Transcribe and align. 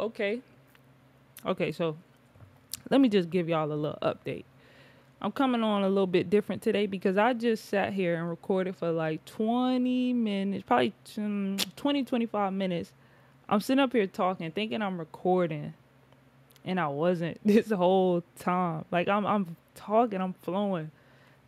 Okay. 0.00 0.40
Okay, 1.44 1.72
so 1.72 1.96
let 2.90 3.00
me 3.00 3.08
just 3.08 3.30
give 3.30 3.48
y'all 3.48 3.70
a 3.70 3.74
little 3.74 3.98
update. 4.02 4.44
I'm 5.20 5.32
coming 5.32 5.62
on 5.62 5.84
a 5.84 5.88
little 5.88 6.06
bit 6.08 6.30
different 6.30 6.62
today 6.62 6.86
because 6.86 7.16
I 7.16 7.32
just 7.32 7.66
sat 7.66 7.92
here 7.92 8.16
and 8.16 8.28
recorded 8.28 8.76
for 8.76 8.90
like 8.90 9.24
20 9.24 10.12
minutes, 10.12 10.64
probably 10.66 10.92
um, 11.16 11.56
20, 11.76 12.04
25 12.04 12.52
minutes. 12.52 12.92
I'm 13.48 13.60
sitting 13.60 13.80
up 13.80 13.92
here 13.92 14.06
talking, 14.06 14.50
thinking 14.50 14.82
I'm 14.82 14.98
recording, 14.98 15.74
and 16.64 16.80
I 16.80 16.88
wasn't 16.88 17.38
this 17.44 17.70
whole 17.70 18.24
time. 18.38 18.84
Like 18.90 19.08
I'm, 19.08 19.24
I'm 19.24 19.56
talking, 19.76 20.20
I'm 20.20 20.34
flowing, 20.42 20.90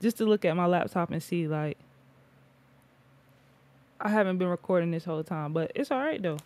just 0.01 0.19
to 0.19 0.25
look 0.25 0.45
at 0.45 0.57
my 0.57 0.67
laptop 0.67 1.11
and 1.11 1.23
see 1.23 1.49
like 1.49 1.77
I 4.01 4.09
haven't 4.09 4.39
been 4.39 4.49
recording 4.49 4.91
this 4.91 5.05
whole 5.05 5.25
time, 5.25 5.53
but 5.53 5.73
it's 5.75 5.91
all 5.91 5.99
right 5.99 6.23
though. 6.23 6.39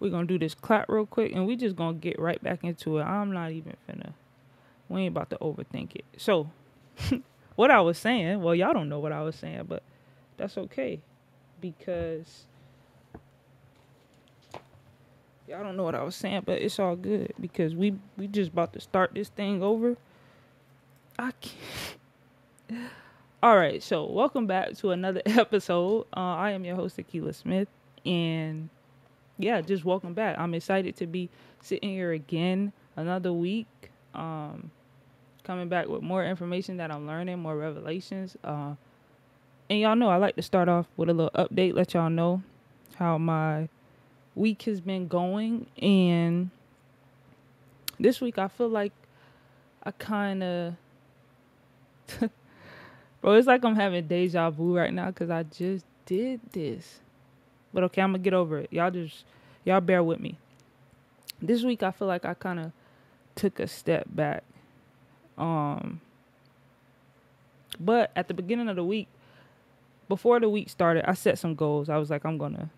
We're 0.00 0.10
gonna 0.10 0.26
do 0.26 0.38
this 0.38 0.54
clap 0.54 0.88
real 0.88 1.06
quick 1.06 1.32
and 1.32 1.46
we 1.46 1.56
just 1.56 1.76
gonna 1.76 1.98
get 1.98 2.18
right 2.18 2.42
back 2.42 2.64
into 2.64 2.98
it. 2.98 3.02
I'm 3.02 3.32
not 3.32 3.52
even 3.52 3.76
finna 3.88 4.12
we 4.88 5.02
ain't 5.02 5.14
about 5.14 5.28
to 5.30 5.36
overthink 5.36 5.94
it. 5.94 6.04
So 6.16 6.50
what 7.56 7.70
I 7.70 7.80
was 7.80 7.98
saying, 7.98 8.42
well 8.42 8.54
y'all 8.54 8.72
don't 8.72 8.88
know 8.88 9.00
what 9.00 9.12
I 9.12 9.22
was 9.22 9.36
saying, 9.36 9.64
but 9.68 9.82
that's 10.36 10.56
okay. 10.56 11.00
Because 11.60 12.44
y'all 15.48 15.62
don't 15.64 15.76
know 15.76 15.82
what 15.82 15.94
I 15.94 16.02
was 16.02 16.14
saying, 16.14 16.42
but 16.46 16.62
it's 16.62 16.78
all 16.78 16.96
good 16.96 17.34
because 17.40 17.74
we 17.74 17.94
we 18.16 18.28
just 18.28 18.52
about 18.52 18.72
to 18.74 18.80
start 18.80 19.12
this 19.14 19.28
thing 19.28 19.62
over. 19.62 19.96
I 21.18 21.32
can't 21.32 21.98
all 23.42 23.56
right, 23.56 23.82
so 23.82 24.04
welcome 24.04 24.46
back 24.46 24.76
to 24.78 24.90
another 24.90 25.22
episode. 25.26 26.06
Uh, 26.16 26.34
I 26.34 26.50
am 26.50 26.64
your 26.64 26.76
host, 26.76 26.96
Akila 26.96 27.34
Smith, 27.34 27.68
and 28.04 28.68
yeah, 29.38 29.60
just 29.60 29.84
welcome 29.84 30.14
back. 30.14 30.36
I'm 30.38 30.52
excited 30.54 30.96
to 30.96 31.06
be 31.06 31.30
sitting 31.62 31.90
here 31.90 32.12
again 32.12 32.72
another 32.96 33.32
week. 33.32 33.68
Um, 34.14 34.70
coming 35.44 35.68
back 35.68 35.88
with 35.88 36.02
more 36.02 36.24
information 36.24 36.76
that 36.78 36.90
I'm 36.90 37.06
learning, 37.06 37.38
more 37.38 37.56
revelations. 37.56 38.36
Uh, 38.42 38.74
and 39.70 39.80
y'all 39.80 39.96
know 39.96 40.08
I 40.08 40.16
like 40.16 40.36
to 40.36 40.42
start 40.42 40.68
off 40.68 40.86
with 40.96 41.08
a 41.08 41.14
little 41.14 41.30
update, 41.30 41.74
let 41.74 41.94
y'all 41.94 42.10
know 42.10 42.42
how 42.96 43.16
my 43.16 43.68
week 44.34 44.62
has 44.62 44.80
been 44.80 45.06
going. 45.06 45.66
And 45.80 46.50
this 48.00 48.20
week, 48.20 48.38
I 48.38 48.48
feel 48.48 48.68
like 48.68 48.92
I 49.84 49.92
kind 49.92 50.42
of. 50.42 50.74
Bro, 53.20 53.32
it's 53.34 53.46
like 53.46 53.64
I'm 53.64 53.74
having 53.74 54.06
deja 54.06 54.50
vu 54.50 54.76
right 54.76 54.92
now 54.92 55.06
because 55.06 55.30
I 55.30 55.42
just 55.44 55.84
did 56.06 56.40
this. 56.52 57.00
But 57.72 57.84
okay, 57.84 58.02
I'm 58.02 58.12
gonna 58.12 58.22
get 58.22 58.34
over 58.34 58.58
it. 58.58 58.72
Y'all 58.72 58.90
just 58.90 59.24
y'all 59.64 59.80
bear 59.80 60.02
with 60.02 60.20
me. 60.20 60.36
This 61.40 61.62
week 61.62 61.82
I 61.82 61.90
feel 61.90 62.08
like 62.08 62.24
I 62.24 62.34
kind 62.34 62.58
of 62.60 62.72
took 63.34 63.60
a 63.60 63.66
step 63.66 64.06
back. 64.08 64.44
Um 65.36 66.00
but 67.78 68.10
at 68.16 68.28
the 68.28 68.34
beginning 68.34 68.68
of 68.68 68.76
the 68.76 68.84
week, 68.84 69.06
before 70.08 70.40
the 70.40 70.48
week 70.48 70.68
started, 70.70 71.08
I 71.08 71.14
set 71.14 71.38
some 71.38 71.54
goals. 71.54 71.88
I 71.88 71.98
was 71.98 72.10
like, 72.10 72.24
I'm 72.24 72.38
gonna 72.38 72.70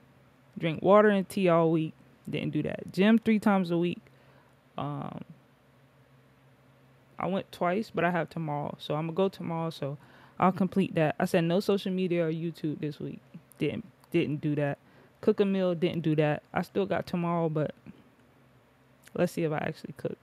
drink 0.59 0.83
water 0.83 1.09
and 1.09 1.29
tea 1.29 1.49
all 1.49 1.71
week. 1.71 1.95
Didn't 2.29 2.51
do 2.51 2.63
that. 2.65 2.93
Gym 2.93 3.19
three 3.19 3.39
times 3.39 3.71
a 3.71 3.79
week. 3.79 4.01
Um 4.77 5.25
I 7.19 7.27
went 7.27 7.53
twice, 7.53 7.91
but 7.95 8.05
I 8.05 8.11
have 8.11 8.31
tomorrow. 8.31 8.75
So 8.79 8.95
I'm 8.95 9.07
gonna 9.07 9.15
go 9.17 9.29
tomorrow. 9.29 9.71
So 9.71 9.99
I'll 10.39 10.53
complete 10.53 10.95
that. 10.95 11.17
I 11.21 11.27
said 11.27 11.45
no 11.45 11.61
social 11.61 11.93
media 11.93 12.27
or 12.27 12.33
YouTube 12.33 12.81
this 12.81 12.99
week. 12.99 13.21
Didn't 13.59 13.85
didn't 14.11 14.41
do 14.41 14.55
that. 14.57 14.79
Cook 15.21 15.41
a 15.41 15.45
meal, 15.45 15.75
didn't 15.75 16.03
do 16.03 16.17
that. 16.17 16.43
I 16.53 16.63
still 16.63 16.87
got 16.87 17.07
tomorrow, 17.07 17.49
but 17.49 17.75
let's 19.15 19.33
see 19.33 19.45
if 19.45 19.53
I 19.53 19.59
actually 19.59 19.95
cook. 19.97 20.19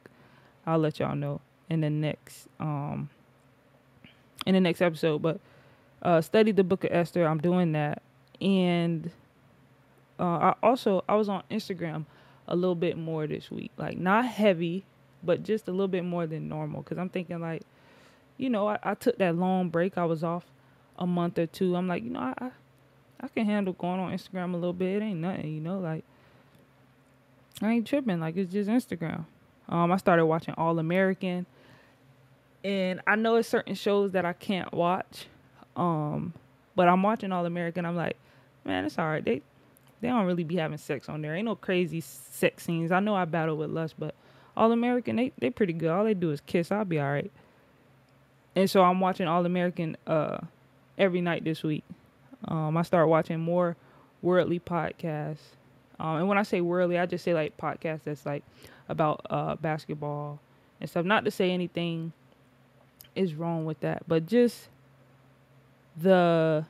I'll 0.65 0.79
let 0.79 0.99
y'all 0.99 1.15
know 1.15 1.41
in 1.69 1.81
the 1.81 1.89
next 1.89 2.47
um 2.59 3.09
in 4.45 4.53
the 4.53 4.61
next 4.61 4.81
episode. 4.81 5.21
But 5.21 5.39
uh 6.01 6.21
study 6.21 6.51
the 6.51 6.63
book 6.63 6.83
of 6.83 6.91
Esther. 6.91 7.25
I'm 7.25 7.39
doing 7.39 7.73
that. 7.73 8.01
And 8.41 9.11
uh 10.19 10.23
I 10.23 10.55
also 10.63 11.03
I 11.07 11.15
was 11.15 11.29
on 11.29 11.43
Instagram 11.51 12.05
a 12.47 12.55
little 12.55 12.75
bit 12.75 12.97
more 12.97 13.27
this 13.27 13.51
week. 13.51 13.71
Like 13.77 13.97
not 13.97 14.25
heavy, 14.25 14.83
but 15.23 15.43
just 15.43 15.67
a 15.67 15.71
little 15.71 15.87
bit 15.87 16.03
more 16.03 16.27
than 16.27 16.49
normal. 16.49 16.83
Cause 16.83 16.97
I'm 16.97 17.09
thinking 17.09 17.39
like, 17.39 17.63
you 18.37 18.49
know, 18.49 18.67
I, 18.67 18.79
I 18.83 18.93
took 18.93 19.17
that 19.17 19.35
long 19.35 19.69
break. 19.69 19.97
I 19.97 20.05
was 20.05 20.23
off 20.23 20.45
a 20.97 21.05
month 21.05 21.37
or 21.37 21.45
two. 21.45 21.75
I'm 21.75 21.87
like, 21.87 22.03
you 22.03 22.09
know, 22.09 22.19
I 22.19 22.33
I 22.39 22.51
can 23.25 23.45
handle 23.45 23.73
going 23.73 23.99
on 23.99 24.11
Instagram 24.11 24.53
a 24.53 24.57
little 24.57 24.73
bit. 24.73 25.01
It 25.01 25.05
ain't 25.05 25.19
nothing, 25.19 25.53
you 25.53 25.61
know, 25.61 25.79
like 25.79 26.03
I 27.61 27.71
ain't 27.71 27.87
tripping. 27.87 28.19
Like 28.19 28.37
it's 28.37 28.51
just 28.51 28.69
Instagram. 28.69 29.25
Um, 29.69 29.91
I 29.91 29.97
started 29.97 30.25
watching 30.25 30.53
All 30.57 30.79
American, 30.79 31.45
and 32.63 33.01
I 33.07 33.15
know 33.15 33.35
it's 33.35 33.49
certain 33.49 33.75
shows 33.75 34.11
that 34.11 34.25
I 34.25 34.33
can't 34.33 34.71
watch. 34.73 35.25
Um, 35.75 36.33
but 36.75 36.87
I'm 36.87 37.03
watching 37.03 37.31
All 37.31 37.45
American. 37.45 37.85
I'm 37.85 37.95
like, 37.95 38.17
man, 38.65 38.85
it's 38.85 38.97
all 38.97 39.07
right. 39.07 39.23
They 39.23 39.41
they 40.01 40.09
don't 40.09 40.25
really 40.25 40.43
be 40.43 40.57
having 40.57 40.77
sex 40.77 41.09
on 41.09 41.21
there. 41.21 41.35
Ain't 41.35 41.45
no 41.45 41.55
crazy 41.55 42.01
sex 42.01 42.63
scenes. 42.63 42.91
I 42.91 42.99
know 42.99 43.15
I 43.15 43.25
battle 43.25 43.57
with 43.57 43.71
lust, 43.71 43.95
but 43.97 44.13
All 44.55 44.71
American, 44.71 45.15
they 45.15 45.31
they 45.39 45.49
pretty 45.49 45.73
good. 45.73 45.89
All 45.89 46.03
they 46.03 46.13
do 46.13 46.31
is 46.31 46.41
kiss. 46.41 46.71
I'll 46.71 46.85
be 46.85 46.99
all 46.99 47.11
right. 47.11 47.31
And 48.55 48.69
so 48.69 48.83
I'm 48.83 48.99
watching 48.99 49.27
All 49.27 49.45
American 49.45 49.97
uh 50.05 50.37
every 50.97 51.21
night 51.21 51.43
this 51.43 51.63
week. 51.63 51.83
Um, 52.47 52.77
I 52.77 52.81
start 52.83 53.09
watching 53.09 53.39
more 53.39 53.75
worldly 54.21 54.59
podcasts. 54.59 55.55
Um, 55.99 56.17
and 56.17 56.27
when 56.27 56.37
I 56.37 56.43
say 56.43 56.61
worldly, 56.61 56.97
I 56.97 57.05
just 57.05 57.23
say 57.23 57.33
like 57.33 57.57
podcasts 57.57 58.03
that's 58.03 58.25
like 58.25 58.43
about 58.89 59.25
uh, 59.29 59.55
basketball 59.55 60.39
and 60.79 60.89
stuff. 60.89 61.05
Not 61.05 61.25
to 61.25 61.31
say 61.31 61.51
anything 61.51 62.13
is 63.15 63.33
wrong 63.33 63.65
with 63.65 63.79
that, 63.81 64.03
but 64.07 64.27
just 64.27 64.69
the 65.99 66.65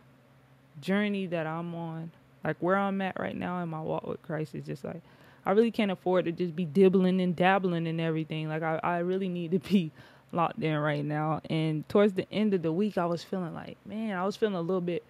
journey 0.82 1.26
that 1.28 1.46
I'm 1.46 1.76
on, 1.76 2.12
like 2.44 2.58
where 2.60 2.78
I'm 2.78 3.02
at 3.02 3.20
right 3.20 3.36
now 3.36 3.62
in 3.62 3.70
my 3.70 3.82
walk 3.82 4.08
with 4.08 4.22
Christ, 4.22 4.56
is 4.56 4.66
just 4.66 4.84
like 4.84 5.02
I 5.46 5.52
really 5.52 5.72
can't 5.72 5.92
afford 5.92 6.26
to 6.26 6.32
just 6.32 6.56
be 6.56 6.66
dibbling 6.66 7.22
and 7.22 7.36
dabbling 7.36 7.88
and 7.88 8.00
everything. 8.00 8.48
Like 8.48 8.64
I, 8.64 8.80
I 8.84 8.98
really 9.00 9.30
need 9.30 9.52
to 9.52 9.60
be 9.60 9.92
locked 10.32 10.62
in 10.62 10.76
right 10.78 11.04
now. 11.06 11.42
And 11.50 11.88
towards 11.90 12.14
the 12.14 12.28
end 12.32 12.54
of 12.54 12.62
the 12.62 12.72
week, 12.72 12.98
I 12.98 13.06
was 13.06 13.24
feeling 13.24 13.54
like, 13.54 13.78
man, 13.86 14.18
I 14.18 14.26
was 14.26 14.36
feeling 14.36 14.56
a 14.56 14.62
little 14.62 14.82
bit 14.82 15.04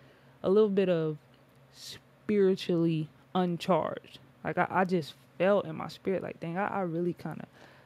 a 0.43 0.49
little 0.49 0.69
bit 0.69 0.89
of 0.89 1.17
spiritually 1.73 3.09
uncharged. 3.35 4.19
Like 4.43 4.57
I, 4.57 4.67
I 4.69 4.85
just 4.85 5.13
felt 5.37 5.65
in 5.65 5.75
my 5.75 5.87
spirit 5.87 6.23
like 6.23 6.39
dang, 6.39 6.57
I, 6.57 6.67
I 6.67 6.79
really 6.81 7.13
kinda 7.13 7.45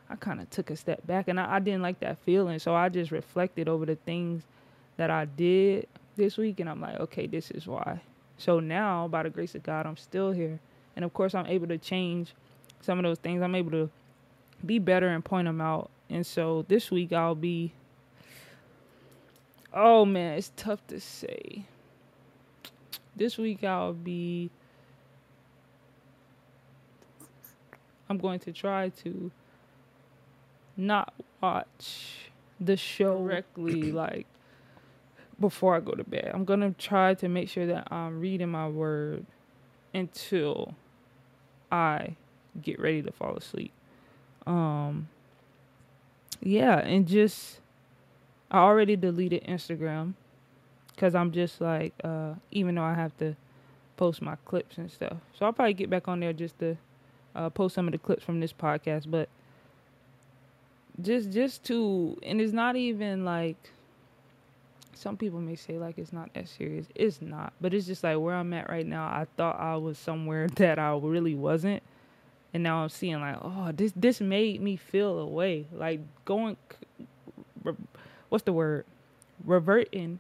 I 0.10 0.16
kinda 0.16 0.46
took 0.50 0.70
a 0.70 0.76
step 0.76 1.06
back 1.06 1.28
and 1.28 1.40
I, 1.40 1.56
I 1.56 1.60
didn't 1.60 1.82
like 1.82 2.00
that 2.02 2.18
feeling. 2.20 2.60
So 2.60 2.76
I 2.76 2.90
just 2.90 3.12
reflected 3.12 3.68
over 3.68 3.86
the 3.86 3.96
things 3.96 4.44
that 4.98 5.10
I 5.10 5.26
did 5.26 5.88
this 6.16 6.38
week 6.38 6.60
and 6.60 6.70
I'm 6.70 6.82
like, 6.82 7.00
okay, 7.00 7.28
this 7.28 7.52
is 7.52 7.68
why. 7.68 8.02
So 8.38 8.60
now 8.60 9.08
by 9.08 9.24
the 9.24 9.30
grace 9.30 9.56
of 9.56 9.64
God 9.64 9.86
I'm 9.86 9.98
still 9.98 10.32
here. 10.32 10.60
And 10.96 11.06
of 11.06 11.14
course 11.14 11.36
I'm 11.36 11.48
able 11.48 11.68
to 11.68 11.78
change 11.78 12.34
some 12.82 13.00
of 13.00 13.04
those 13.04 13.20
things. 13.20 13.42
I'm 13.42 13.56
able 13.56 13.72
to 13.72 13.90
be 14.66 14.80
better 14.80 15.08
and 15.08 15.24
point 15.24 15.46
them 15.46 15.62
out. 15.62 15.90
And 16.10 16.26
so 16.26 16.66
this 16.68 16.92
week 16.92 17.14
I'll 17.14 17.36
be 17.36 17.74
Oh 19.74 20.04
man, 20.04 20.38
it's 20.38 20.52
tough 20.58 20.86
to 20.88 21.00
say 21.00 21.64
this 23.22 23.38
week 23.38 23.64
I'll 23.64 23.94
be 23.94 24.50
I'm 28.09 28.18
going 28.18 28.40
to 28.40 28.52
try 28.52 28.90
to 29.04 29.30
not 30.76 31.14
watch 31.40 32.32
the 32.59 32.76
show 32.76 33.20
directly 33.20 33.92
like 33.92 34.26
before 35.40 35.76
I 35.76 35.82
go 35.82 35.92
to 35.92 36.04
bed. 36.04 36.32
I'm 36.34 36.46
going 36.46 36.62
to 36.62 36.72
try 36.72 37.14
to 37.14 37.30
make 37.30 37.48
sure 37.48 37.68
that 37.68 37.92
I'm 37.92 38.20
reading 38.20 38.50
my 38.50 38.68
word 38.68 39.26
until 39.94 40.73
I 41.72 42.16
get 42.59 42.79
ready 42.79 43.03
to 43.03 43.12
fall 43.12 43.38
asleep. 43.38 43.72
Um 44.47 45.09
yeah, 46.41 46.79
and 46.79 47.08
just 47.08 47.59
I 48.50 48.58
already 48.62 48.96
deleted 48.96 49.44
Instagram 49.44 50.16
because 50.96 51.16
I'm 51.16 51.32
just 51.32 51.61
like, 51.61 51.93
uh, 52.03 52.34
even 52.52 52.76
though 52.76 52.84
I 52.84 52.93
have 52.93 53.16
to 53.17 53.35
post 53.97 54.22
my 54.22 54.35
clips 54.46 54.78
and 54.78 54.91
stuff, 54.91 55.17
so 55.38 55.46
I'll 55.46 55.53
probably 55.53 55.73
get 55.73 55.90
back 55.90 56.08
on 56.08 56.20
there 56.20 56.34
just 56.34 56.59
to 56.59 56.78
uh, 57.35 57.49
post 57.49 57.76
some 57.76 57.88
of 57.88 57.91
the 57.91 57.97
clips 57.97 58.23
from 58.23 58.40
this 58.40 58.53
podcast. 58.53 59.09
But 59.09 59.29
just, 61.02 61.32
just 61.32 61.64
to, 61.66 62.17
and 62.23 62.40
it's 62.41 62.53
not 62.53 62.76
even 62.76 63.26
like 63.26 63.58
some 65.02 65.17
people 65.17 65.41
may 65.41 65.55
say 65.55 65.79
like 65.79 65.97
it's 65.97 66.14
not 66.14 66.32
that 66.35 66.47
serious. 66.47 66.85
It's 66.94 67.22
not, 67.22 67.53
but 67.59 67.73
it's 67.73 67.87
just 67.87 68.03
like 68.03 68.20
where 68.20 68.35
I'm 68.35 68.53
at 68.53 68.70
right 68.70 68.85
now. 68.85 69.05
I 69.05 69.26
thought 69.35 69.59
I 69.59 69.76
was 69.76 69.97
somewhere 69.97 70.47
that 70.55 70.78
I 70.78 70.96
really 70.96 71.34
wasn't, 71.34 71.82
and 72.53 72.61
now 72.61 72.84
I'm 72.84 72.90
seeing 72.90 73.20
like, 73.20 73.37
oh, 73.41 73.72
this 73.73 73.94
this 73.96 74.22
made 74.22 74.61
me 74.61 74.76
feel 74.76 75.17
a 75.17 75.26
way. 75.26 75.66
Like 75.73 76.02
going, 76.23 76.55
what's 78.29 78.44
the 78.44 78.53
word? 78.53 78.85
Reverting 79.44 80.20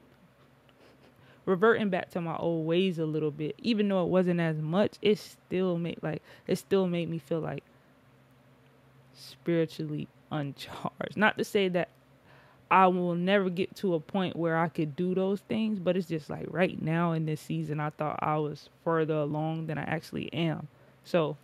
reverting 1.45 1.89
back 1.89 2.09
to 2.11 2.21
my 2.21 2.35
old 2.37 2.65
ways 2.65 2.99
a 2.99 3.05
little 3.05 3.31
bit. 3.31 3.55
Even 3.59 3.87
though 3.87 4.03
it 4.03 4.09
wasn't 4.09 4.39
as 4.39 4.57
much, 4.57 4.93
it 5.01 5.17
still 5.17 5.77
made 5.77 5.99
like 6.01 6.21
it 6.47 6.57
still 6.57 6.87
made 6.87 7.09
me 7.09 7.17
feel 7.17 7.39
like 7.39 7.63
spiritually 9.13 10.07
uncharged. 10.31 11.17
Not 11.17 11.37
to 11.37 11.43
say 11.43 11.67
that 11.69 11.89
I 12.69 12.87
will 12.87 13.15
never 13.15 13.49
get 13.49 13.75
to 13.77 13.95
a 13.95 13.99
point 13.99 14.35
where 14.35 14.57
I 14.57 14.69
could 14.69 14.95
do 14.95 15.13
those 15.13 15.41
things, 15.41 15.77
but 15.77 15.97
it's 15.97 16.07
just 16.07 16.29
like 16.29 16.45
right 16.49 16.81
now 16.81 17.11
in 17.11 17.25
this 17.25 17.41
season, 17.41 17.79
I 17.79 17.89
thought 17.89 18.19
I 18.21 18.37
was 18.37 18.69
further 18.83 19.15
along 19.15 19.67
than 19.67 19.77
I 19.77 19.83
actually 19.83 20.31
am. 20.33 20.69
So, 21.03 21.35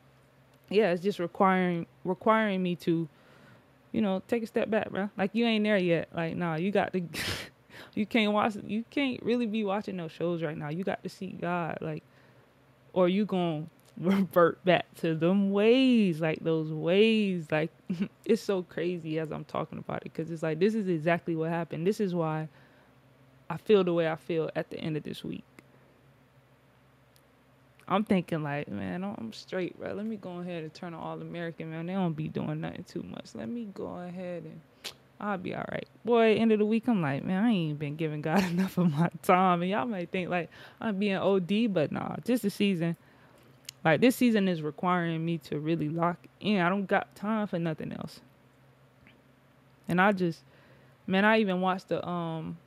yeah, 0.69 0.91
it's 0.91 1.03
just 1.03 1.19
requiring 1.19 1.85
requiring 2.05 2.63
me 2.63 2.75
to, 2.77 3.09
you 3.91 4.01
know, 4.01 4.21
take 4.27 4.43
a 4.43 4.47
step 4.47 4.69
back, 4.69 4.89
bro. 4.89 5.09
Like 5.17 5.31
you 5.33 5.45
ain't 5.45 5.65
there 5.65 5.77
yet. 5.77 6.07
Like, 6.15 6.37
nah, 6.37 6.55
you 6.55 6.71
got 6.71 6.93
to. 6.93 7.01
you 7.97 8.05
can't 8.05 8.31
watch. 8.31 8.55
You 8.65 8.83
can't 8.91 9.21
really 9.23 9.47
be 9.47 9.63
watching 9.63 9.97
those 9.97 10.11
shows 10.11 10.43
right 10.43 10.57
now. 10.57 10.69
You 10.69 10.83
got 10.83 11.01
to 11.03 11.09
see 11.09 11.27
God, 11.27 11.79
like, 11.81 12.03
or 12.93 13.09
you 13.09 13.25
gonna 13.25 13.65
revert 13.97 14.63
back 14.63 14.85
to 14.97 15.15
them 15.15 15.51
ways, 15.51 16.21
like 16.21 16.43
those 16.43 16.71
ways. 16.71 17.47
Like 17.51 17.71
it's 18.25 18.41
so 18.41 18.61
crazy 18.63 19.17
as 19.17 19.31
I'm 19.31 19.45
talking 19.45 19.79
about 19.79 20.05
it 20.05 20.13
because 20.13 20.29
it's 20.29 20.43
like 20.43 20.59
this 20.59 20.75
is 20.75 20.87
exactly 20.87 21.35
what 21.35 21.49
happened. 21.49 21.87
This 21.87 21.99
is 21.99 22.13
why 22.13 22.47
I 23.49 23.57
feel 23.57 23.83
the 23.83 23.93
way 23.93 24.07
I 24.09 24.15
feel 24.15 24.51
at 24.55 24.69
the 24.69 24.79
end 24.79 24.95
of 24.95 25.03
this 25.03 25.23
week. 25.23 25.43
I'm 27.89 28.03
thinking 28.03 28.43
like, 28.43 28.67
man, 28.67 29.03
I'm 29.03 29.31
straight, 29.31 29.79
bro. 29.79 29.93
Let 29.93 30.05
me 30.05 30.17
go 30.17 30.39
ahead 30.39 30.63
and 30.63 30.73
turn 30.73 30.93
on 30.93 31.01
All 31.01 31.21
American, 31.21 31.71
man. 31.71 31.85
They 31.85 31.93
don't 31.93 32.13
be 32.13 32.27
doing 32.27 32.59
nothing 32.59 32.83
too 32.83 33.01
much. 33.01 33.33
Let 33.33 33.47
me 33.47 33.69
go 33.73 33.85
ahead 33.99 34.43
and 34.43 34.59
I'll 35.19 35.37
be 35.37 35.55
all 35.55 35.65
right. 35.71 35.87
Boy, 36.05 36.35
end 36.35 36.51
of 36.51 36.59
the 36.59 36.65
week, 36.65 36.87
I'm 36.87 37.01
like, 37.01 37.23
man, 37.23 37.43
I 37.43 37.49
ain't 37.49 37.79
been 37.79 37.95
giving 37.95 38.21
God 38.21 38.43
enough 38.51 38.77
of 38.77 38.91
my 38.91 39.09
time. 39.23 39.61
And 39.61 39.71
y'all 39.71 39.85
might 39.85 40.11
think 40.11 40.29
like 40.29 40.49
I'm 40.79 40.97
being 40.97 41.15
OD, 41.15 41.73
but 41.73 41.91
nah, 41.91 42.17
just 42.23 42.43
a 42.45 42.49
season 42.49 42.95
like 43.87 44.01
this 44.01 44.17
season 44.17 44.49
is 44.49 44.61
requiring 44.61 45.23
me 45.23 45.37
to 45.39 45.59
really 45.59 45.87
lock 45.87 46.17
in. 46.41 46.59
I 46.59 46.67
don't 46.67 46.87
got 46.87 47.15
time 47.15 47.47
for 47.47 47.57
nothing 47.57 47.93
else. 47.93 48.19
And 49.87 50.01
I 50.01 50.11
just 50.11 50.43
man, 51.05 51.23
I 51.23 51.39
even 51.39 51.61
watched 51.61 51.87
the 51.87 52.05
um 52.05 52.57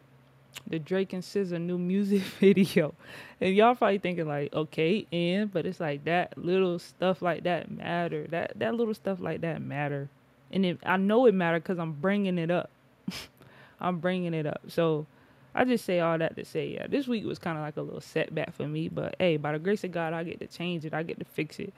the 0.67 0.79
Drake 0.79 1.13
and 1.13 1.23
SZA 1.23 1.61
new 1.61 1.79
music 1.93 2.23
video. 2.23 2.95
And 3.41 3.55
y'all 3.55 3.75
probably 3.75 3.99
thinking 3.99 4.27
like, 4.27 4.53
okay, 4.55 5.07
and 5.13 5.53
but 5.53 5.67
it's 5.67 5.81
like 5.81 6.05
that 6.05 6.39
little 6.39 6.79
stuff 6.79 7.21
like 7.21 7.45
that 7.45 7.71
matter. 7.71 8.27
That 8.29 8.59
that 8.59 8.75
little 8.75 8.95
stuff 8.95 9.21
like 9.21 9.43
that 9.43 9.61
matter. 9.61 10.09
And 10.53 10.67
it, 10.67 10.79
I 10.85 10.97
know 10.97 11.27
it 11.27 11.35
matter 11.35 11.61
cuz 11.61 11.79
I'm 11.79 11.93
bringing 11.93 12.39
it 12.39 12.51
up. 12.51 12.71
I'm 13.81 13.99
bringing 13.99 14.35
it 14.35 14.47
up. 14.47 14.63
So 14.69 15.07
I 15.55 15.65
just 15.65 15.85
say 15.85 16.01
all 16.01 16.19
that 16.19 16.37
to 16.37 16.45
say, 16.45 16.69
yeah, 16.69 16.87
this 16.87 17.09
week 17.09 17.25
was 17.25 17.39
kind 17.39 17.59
of 17.59 17.65
like 17.65 17.77
a 17.77 17.83
little 17.83 18.01
setback 18.01 18.53
for 18.55 18.67
me. 18.67 18.89
But 18.89 19.17
hey, 19.19 19.37
by 19.37 19.53
the 19.53 19.59
grace 19.59 19.85
of 19.85 19.93
God, 19.93 20.13
I 20.13 20.23
get 20.25 20.41
to 20.41 20.47
change 20.47 20.85
it. 20.85 20.95
I 20.95 21.03
get 21.03 21.19
to 21.19 21.25
fix 21.25 21.59
it. 21.59 21.73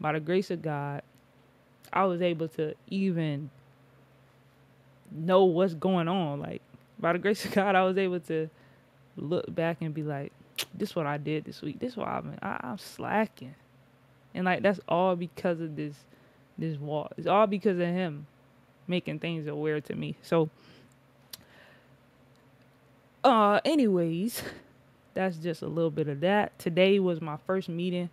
By 0.00 0.12
the 0.12 0.20
grace 0.20 0.50
of 0.50 0.60
God, 0.62 1.02
I 1.92 2.04
was 2.04 2.20
able 2.20 2.48
to 2.48 2.74
even 2.88 3.50
know 5.10 5.44
what's 5.44 5.74
going 5.74 6.08
on. 6.08 6.40
Like, 6.40 6.60
by 6.98 7.12
the 7.12 7.18
grace 7.18 7.44
of 7.44 7.52
God, 7.54 7.74
I 7.74 7.84
was 7.84 7.96
able 7.96 8.20
to 8.20 8.50
look 9.16 9.52
back 9.54 9.78
and 9.80 9.94
be 9.94 10.02
like, 10.02 10.32
this 10.74 10.90
is 10.90 10.96
what 10.96 11.06
I 11.06 11.16
did 11.16 11.44
this 11.44 11.62
week. 11.62 11.78
This 11.78 11.92
is 11.92 11.96
what 11.96 12.08
I've 12.08 12.24
been, 12.24 12.38
I'm 12.42 12.78
slacking. 12.78 13.54
And 14.34 14.44
like, 14.44 14.62
that's 14.62 14.80
all 14.88 15.16
because 15.16 15.60
of 15.60 15.76
this, 15.76 15.94
this 16.58 16.78
wall. 16.78 17.10
It's 17.16 17.26
all 17.26 17.46
because 17.46 17.78
of 17.78 17.86
him 17.86 18.26
making 18.86 19.18
things 19.18 19.46
aware 19.46 19.80
to 19.80 19.94
me. 19.94 20.16
So, 20.22 20.50
uh, 23.22 23.60
anyways, 23.64 24.42
that's 25.14 25.36
just 25.38 25.62
a 25.62 25.66
little 25.66 25.90
bit 25.90 26.08
of 26.08 26.20
that. 26.20 26.58
Today 26.58 26.98
was 26.98 27.20
my 27.20 27.36
first 27.46 27.68
meeting. 27.68 28.10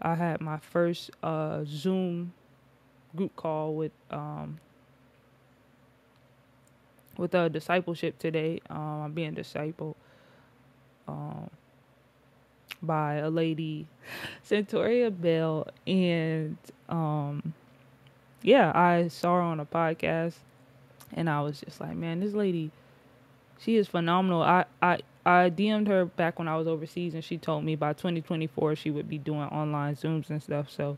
I 0.00 0.14
had 0.14 0.40
my 0.40 0.58
first 0.58 1.10
uh 1.22 1.64
Zoom 1.66 2.32
group 3.16 3.34
call 3.36 3.74
with 3.74 3.92
um 4.10 4.58
with 7.16 7.34
a 7.34 7.48
discipleship 7.48 8.18
today. 8.18 8.60
Um, 8.70 9.02
I'm 9.02 9.12
being 9.12 9.34
discipled 9.34 9.94
um 11.08 11.50
by 12.80 13.14
a 13.14 13.30
lady, 13.30 13.88
Centoria 14.48 15.10
Bell, 15.10 15.66
and 15.86 16.56
um 16.88 17.54
yeah, 18.42 18.72
I 18.74 19.08
saw 19.08 19.36
her 19.36 19.40
on 19.40 19.60
a 19.60 19.66
podcast, 19.66 20.34
and 21.12 21.28
I 21.28 21.40
was 21.40 21.60
just 21.60 21.80
like, 21.80 21.96
man, 21.96 22.20
this 22.20 22.32
lady 22.32 22.70
she 23.58 23.76
is 23.76 23.88
phenomenal. 23.88 24.42
I 24.42 24.64
I 24.80 25.00
I 25.26 25.50
DM'd 25.50 25.88
her 25.88 26.04
back 26.06 26.38
when 26.38 26.48
I 26.48 26.56
was 26.56 26.66
overseas, 26.66 27.14
and 27.14 27.24
she 27.24 27.38
told 27.38 27.64
me 27.64 27.76
by 27.76 27.92
2024 27.92 28.76
she 28.76 28.90
would 28.90 29.08
be 29.08 29.18
doing 29.18 29.42
online 29.42 29.96
Zooms 29.96 30.30
and 30.30 30.42
stuff. 30.42 30.70
So, 30.70 30.96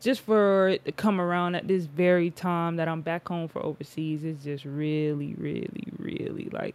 just 0.00 0.20
for 0.20 0.68
it 0.68 0.84
to 0.84 0.92
come 0.92 1.20
around 1.20 1.54
at 1.54 1.66
this 1.68 1.84
very 1.86 2.30
time 2.30 2.76
that 2.76 2.88
I'm 2.88 3.00
back 3.00 3.28
home 3.28 3.48
for 3.48 3.64
overseas 3.64 4.24
is 4.24 4.42
just 4.44 4.64
really, 4.64 5.34
really, 5.38 5.86
really 5.98 6.48
like 6.52 6.74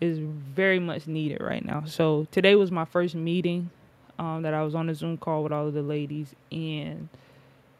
is 0.00 0.18
very 0.18 0.78
much 0.78 1.06
needed 1.06 1.40
right 1.40 1.64
now. 1.64 1.84
So 1.86 2.26
today 2.30 2.54
was 2.54 2.70
my 2.70 2.84
first 2.84 3.14
meeting 3.14 3.70
um, 4.18 4.42
that 4.42 4.54
I 4.54 4.62
was 4.62 4.74
on 4.74 4.88
a 4.88 4.94
Zoom 4.94 5.16
call 5.16 5.42
with 5.42 5.52
all 5.52 5.68
of 5.68 5.74
the 5.74 5.82
ladies, 5.82 6.34
and 6.50 7.08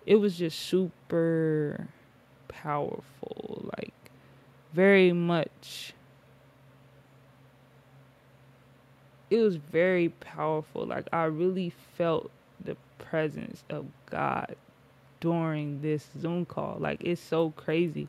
it 0.06 0.16
was 0.16 0.38
just 0.38 0.58
super 0.58 1.88
powerful, 2.48 3.70
like 3.76 3.92
very 4.72 5.12
much 5.12 5.94
it 9.30 9.38
was 9.38 9.56
very 9.56 10.08
powerful. 10.08 10.86
Like 10.86 11.08
I 11.12 11.24
really 11.24 11.72
felt 11.96 12.30
the 12.64 12.76
presence 12.98 13.64
of 13.70 13.86
God 14.10 14.56
during 15.20 15.82
this 15.82 16.08
Zoom 16.20 16.44
call. 16.44 16.76
Like 16.78 17.02
it's 17.02 17.20
so 17.20 17.50
crazy. 17.50 18.08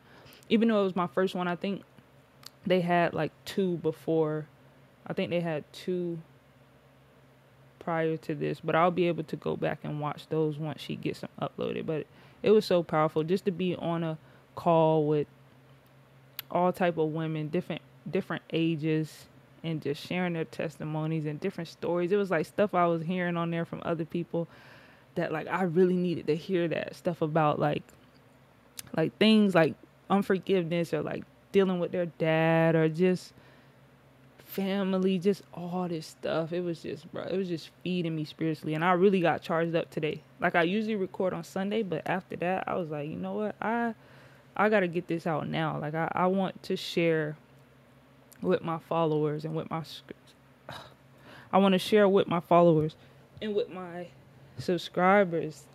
Even 0.50 0.68
though 0.68 0.82
it 0.82 0.86
was 0.86 0.96
my 0.96 1.08
first 1.08 1.36
one, 1.36 1.48
I 1.48 1.56
think 1.56 1.84
they 2.66 2.82
had 2.82 3.14
like 3.14 3.32
two 3.46 3.78
before. 3.78 4.48
I 5.06 5.14
think 5.14 5.30
they 5.30 5.42
had 5.42 5.64
two 5.74 6.20
prior 7.88 8.18
to 8.18 8.36
this, 8.36 8.60
but 8.60 8.76
I'll 8.76 8.92
be 8.92 9.08
able 9.08 9.24
to 9.24 9.38
go 9.38 9.56
back 9.56 9.80
and 9.84 10.02
watch 10.02 10.28
those 10.28 10.58
once 10.58 10.82
she 10.82 10.98
gets 10.98 11.22
them 11.22 11.30
uploaded. 11.42 11.86
But 11.86 12.06
it 12.44 12.52
was 12.52 12.66
so 12.66 12.84
powerful 12.84 13.24
just 13.24 13.46
to 13.46 13.52
be 13.52 13.78
on 13.78 14.04
a 14.04 14.18
call 14.56 15.08
with 15.08 15.26
all 16.52 16.74
type 16.74 16.98
of 16.98 17.14
women, 17.14 17.48
different 17.48 17.82
different 18.12 18.44
ages, 18.52 19.28
and 19.64 19.82
just 19.82 20.06
sharing 20.06 20.34
their 20.34 20.44
testimonies 20.44 21.26
and 21.26 21.40
different 21.40 21.70
stories. 21.70 22.12
It 22.12 22.18
was 22.18 22.30
like 22.30 22.46
stuff 22.46 22.76
I 22.76 22.88
was 22.88 23.04
hearing 23.04 23.38
on 23.38 23.52
there 23.52 23.64
from 23.64 23.82
other 23.86 24.04
people 24.04 24.50
that 25.16 25.32
like 25.32 25.48
I 25.48 25.64
really 25.64 25.96
needed 25.96 26.28
to 26.28 26.36
hear 26.36 26.68
that 26.68 26.94
stuff 26.94 27.22
about 27.22 27.58
like 27.58 27.84
like 28.98 29.18
things 29.18 29.56
like 29.56 29.76
unforgiveness 30.10 30.94
or 30.94 31.04
like 31.04 31.24
dealing 31.54 31.80
with 31.80 31.94
their 31.94 32.08
dad 32.08 32.76
or 32.76 32.90
just 32.90 33.32
family, 34.58 35.20
just 35.20 35.44
all 35.54 35.88
this 35.88 36.08
stuff. 36.08 36.52
It 36.52 36.62
was 36.62 36.82
just, 36.82 37.10
bro, 37.14 37.24
it 37.24 37.38
was 37.38 37.48
just 37.48 37.70
feeding 37.84 38.16
me 38.16 38.26
spiritually. 38.26 38.74
And 38.74 38.84
I 38.84 38.94
really 38.94 39.22
got 39.22 39.44
charged 39.44 39.76
up 39.76 39.92
today. 39.92 40.22
Like 40.40 40.56
I 40.56 40.64
usually 40.64 40.96
record 40.96 41.32
on 41.32 41.44
Sunday, 41.44 41.84
but 41.84 42.02
after 42.08 42.36
that, 42.38 42.64
I 42.68 42.74
was 42.74 42.90
like, 42.90 43.08
you 43.08 43.16
know 43.16 43.34
what? 43.34 43.56
I 43.62 43.94
I 44.56 44.70
gotta 44.70 44.88
get 44.88 45.08
this 45.08 45.28
out 45.28 45.48
now. 45.48 45.78
Like 45.80 45.94
I, 45.94 46.12
I 46.12 46.26
want 46.26 46.64
to 46.64 46.76
share 46.76 47.38
with 48.42 48.64
my 48.64 48.80
followers 48.80 49.46
and 49.46 49.56
with 49.56 49.70
my 49.70 49.84
I 51.54 51.60
want 51.60 51.74
to 51.74 51.80
share 51.80 52.10
with 52.10 52.28
my 52.28 52.40
followers 52.40 52.96
and 53.40 53.54
with 53.54 53.70
my 53.70 54.08
subscribers 54.58 55.66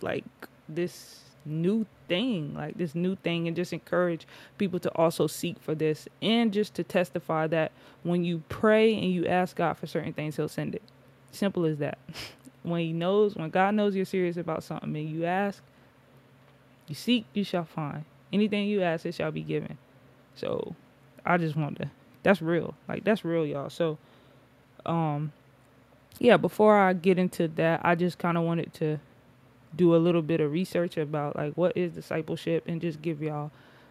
like 0.00 0.24
this 0.68 1.22
new 1.44 1.84
thing 2.12 2.54
like 2.54 2.76
this 2.76 2.94
new 2.94 3.16
thing 3.16 3.46
and 3.46 3.56
just 3.56 3.72
encourage 3.72 4.26
people 4.58 4.78
to 4.78 4.90
also 4.90 5.26
seek 5.26 5.58
for 5.60 5.74
this 5.74 6.08
and 6.20 6.52
just 6.52 6.74
to 6.74 6.84
testify 6.84 7.46
that 7.46 7.72
when 8.02 8.24
you 8.24 8.42
pray 8.48 8.94
and 8.94 9.12
you 9.12 9.26
ask 9.26 9.56
God 9.56 9.74
for 9.78 9.86
certain 9.86 10.12
things 10.12 10.36
he'll 10.36 10.48
send 10.48 10.74
it 10.74 10.82
simple 11.30 11.64
as 11.64 11.78
that 11.78 11.98
when 12.62 12.80
he 12.80 12.92
knows 12.92 13.34
when 13.34 13.50
God 13.50 13.74
knows 13.74 13.96
you're 13.96 14.04
serious 14.04 14.36
about 14.36 14.62
something 14.62 14.94
and 14.94 15.10
you 15.10 15.24
ask 15.24 15.62
you 16.86 16.94
seek 16.94 17.24
you 17.32 17.44
shall 17.44 17.64
find 17.64 18.04
anything 18.32 18.66
you 18.66 18.82
ask 18.82 19.06
it 19.06 19.14
shall 19.14 19.30
be 19.30 19.42
given 19.42 19.78
so 20.34 20.74
I 21.24 21.38
just 21.38 21.56
want 21.56 21.78
to 21.78 21.90
that's 22.22 22.40
real. 22.40 22.74
Like 22.88 23.04
that's 23.04 23.24
real, 23.24 23.46
y'all. 23.46 23.70
So 23.70 23.98
um 24.86 25.32
yeah, 26.18 26.36
before 26.36 26.78
I 26.78 26.92
get 26.92 27.18
into 27.18 27.48
that, 27.48 27.80
I 27.84 27.94
just 27.94 28.18
kind 28.18 28.36
of 28.36 28.44
wanted 28.44 28.72
to 28.74 28.98
do 29.76 29.94
a 29.94 29.98
little 29.98 30.22
bit 30.22 30.40
of 30.40 30.52
research 30.52 30.96
about 30.96 31.36
like 31.36 31.54
what 31.54 31.76
is 31.76 31.92
discipleship 31.92 32.64
and 32.66 32.80
just 32.80 33.02
give 33.02 33.22
y'all 33.22 33.50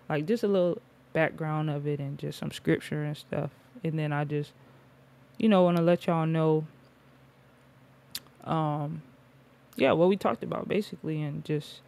like 0.09 0.25
just 0.25 0.43
a 0.43 0.47
little 0.47 0.79
background 1.13 1.69
of 1.69 1.87
it 1.87 1.99
and 1.99 2.17
just 2.17 2.39
some 2.39 2.51
scripture 2.51 3.03
and 3.03 3.17
stuff. 3.17 3.51
And 3.83 3.97
then 3.97 4.13
I 4.13 4.23
just 4.25 4.51
you 5.37 5.49
know 5.49 5.63
want 5.63 5.77
to 5.77 5.83
let 5.83 6.07
y'all 6.07 6.25
know 6.25 6.65
um 8.43 9.01
yeah, 9.75 9.91
what 9.93 10.09
we 10.09 10.17
talked 10.17 10.43
about 10.43 10.67
basically 10.67 11.21
and 11.21 11.43
just 11.45 11.81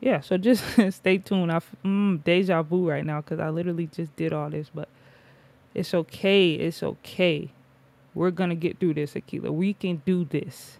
yeah, 0.00 0.20
so 0.20 0.36
just 0.36 0.64
stay 0.94 1.18
tuned. 1.18 1.50
I 1.50 1.60
mm, 1.84 2.22
deja 2.24 2.62
vu 2.62 2.88
right 2.88 3.04
now 3.04 3.20
because 3.22 3.40
I 3.40 3.48
literally 3.50 3.86
just 3.86 4.14
did 4.16 4.32
all 4.32 4.50
this, 4.50 4.70
but 4.74 4.88
it's 5.74 5.94
okay. 5.94 6.52
It's 6.52 6.82
okay. 6.82 7.50
We're 8.14 8.30
gonna 8.30 8.54
get 8.54 8.78
through 8.78 8.94
this, 8.94 9.14
Akila. 9.14 9.50
We 9.50 9.74
can 9.74 10.02
do 10.04 10.24
this. 10.24 10.78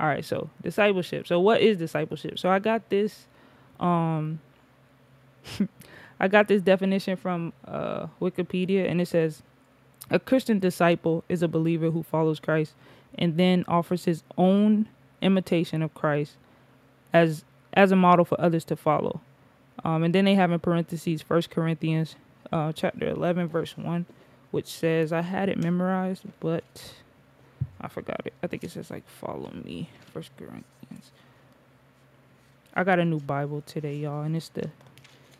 All 0.00 0.06
right, 0.06 0.24
so 0.24 0.50
discipleship. 0.62 1.26
So 1.26 1.38
what 1.40 1.60
is 1.60 1.78
discipleship? 1.78 2.38
So 2.38 2.48
I 2.50 2.58
got 2.58 2.88
this 2.88 3.26
um 3.80 4.40
I 6.20 6.28
got 6.28 6.48
this 6.48 6.62
definition 6.62 7.16
from 7.16 7.52
uh, 7.66 8.06
Wikipedia 8.20 8.88
and 8.88 9.00
it 9.00 9.08
says 9.08 9.42
a 10.10 10.18
Christian 10.18 10.58
disciple 10.58 11.24
is 11.28 11.42
a 11.42 11.48
believer 11.48 11.90
who 11.90 12.02
follows 12.02 12.38
Christ 12.38 12.74
and 13.18 13.36
then 13.36 13.64
offers 13.66 14.04
his 14.04 14.22
own 14.38 14.88
imitation 15.20 15.82
of 15.82 15.94
Christ 15.94 16.36
as 17.12 17.44
as 17.74 17.90
a 17.90 17.96
model 17.96 18.24
for 18.24 18.40
others 18.40 18.64
to 18.66 18.76
follow. 18.76 19.20
Um, 19.84 20.04
and 20.04 20.14
then 20.14 20.26
they 20.26 20.34
have 20.34 20.52
in 20.52 20.60
parentheses 20.60 21.22
First 21.22 21.50
Corinthians 21.50 22.16
uh, 22.52 22.72
chapter 22.72 23.08
11 23.08 23.48
verse 23.48 23.76
1 23.76 24.06
which 24.50 24.66
says 24.66 25.12
I 25.12 25.22
had 25.22 25.48
it 25.48 25.58
memorized 25.58 26.24
but 26.40 26.92
I 27.82 27.88
forgot 27.88 28.22
it. 28.24 28.34
I 28.42 28.46
think 28.46 28.64
it 28.64 28.70
says 28.70 28.90
like 28.90 29.08
follow 29.08 29.50
me. 29.64 29.90
First 30.12 30.30
Corinthians. 30.36 31.10
I 32.74 32.84
got 32.84 32.98
a 32.98 33.04
new 33.04 33.20
Bible 33.20 33.62
today, 33.66 33.96
y'all, 33.96 34.22
and 34.22 34.36
it's 34.36 34.48
the 34.48 34.70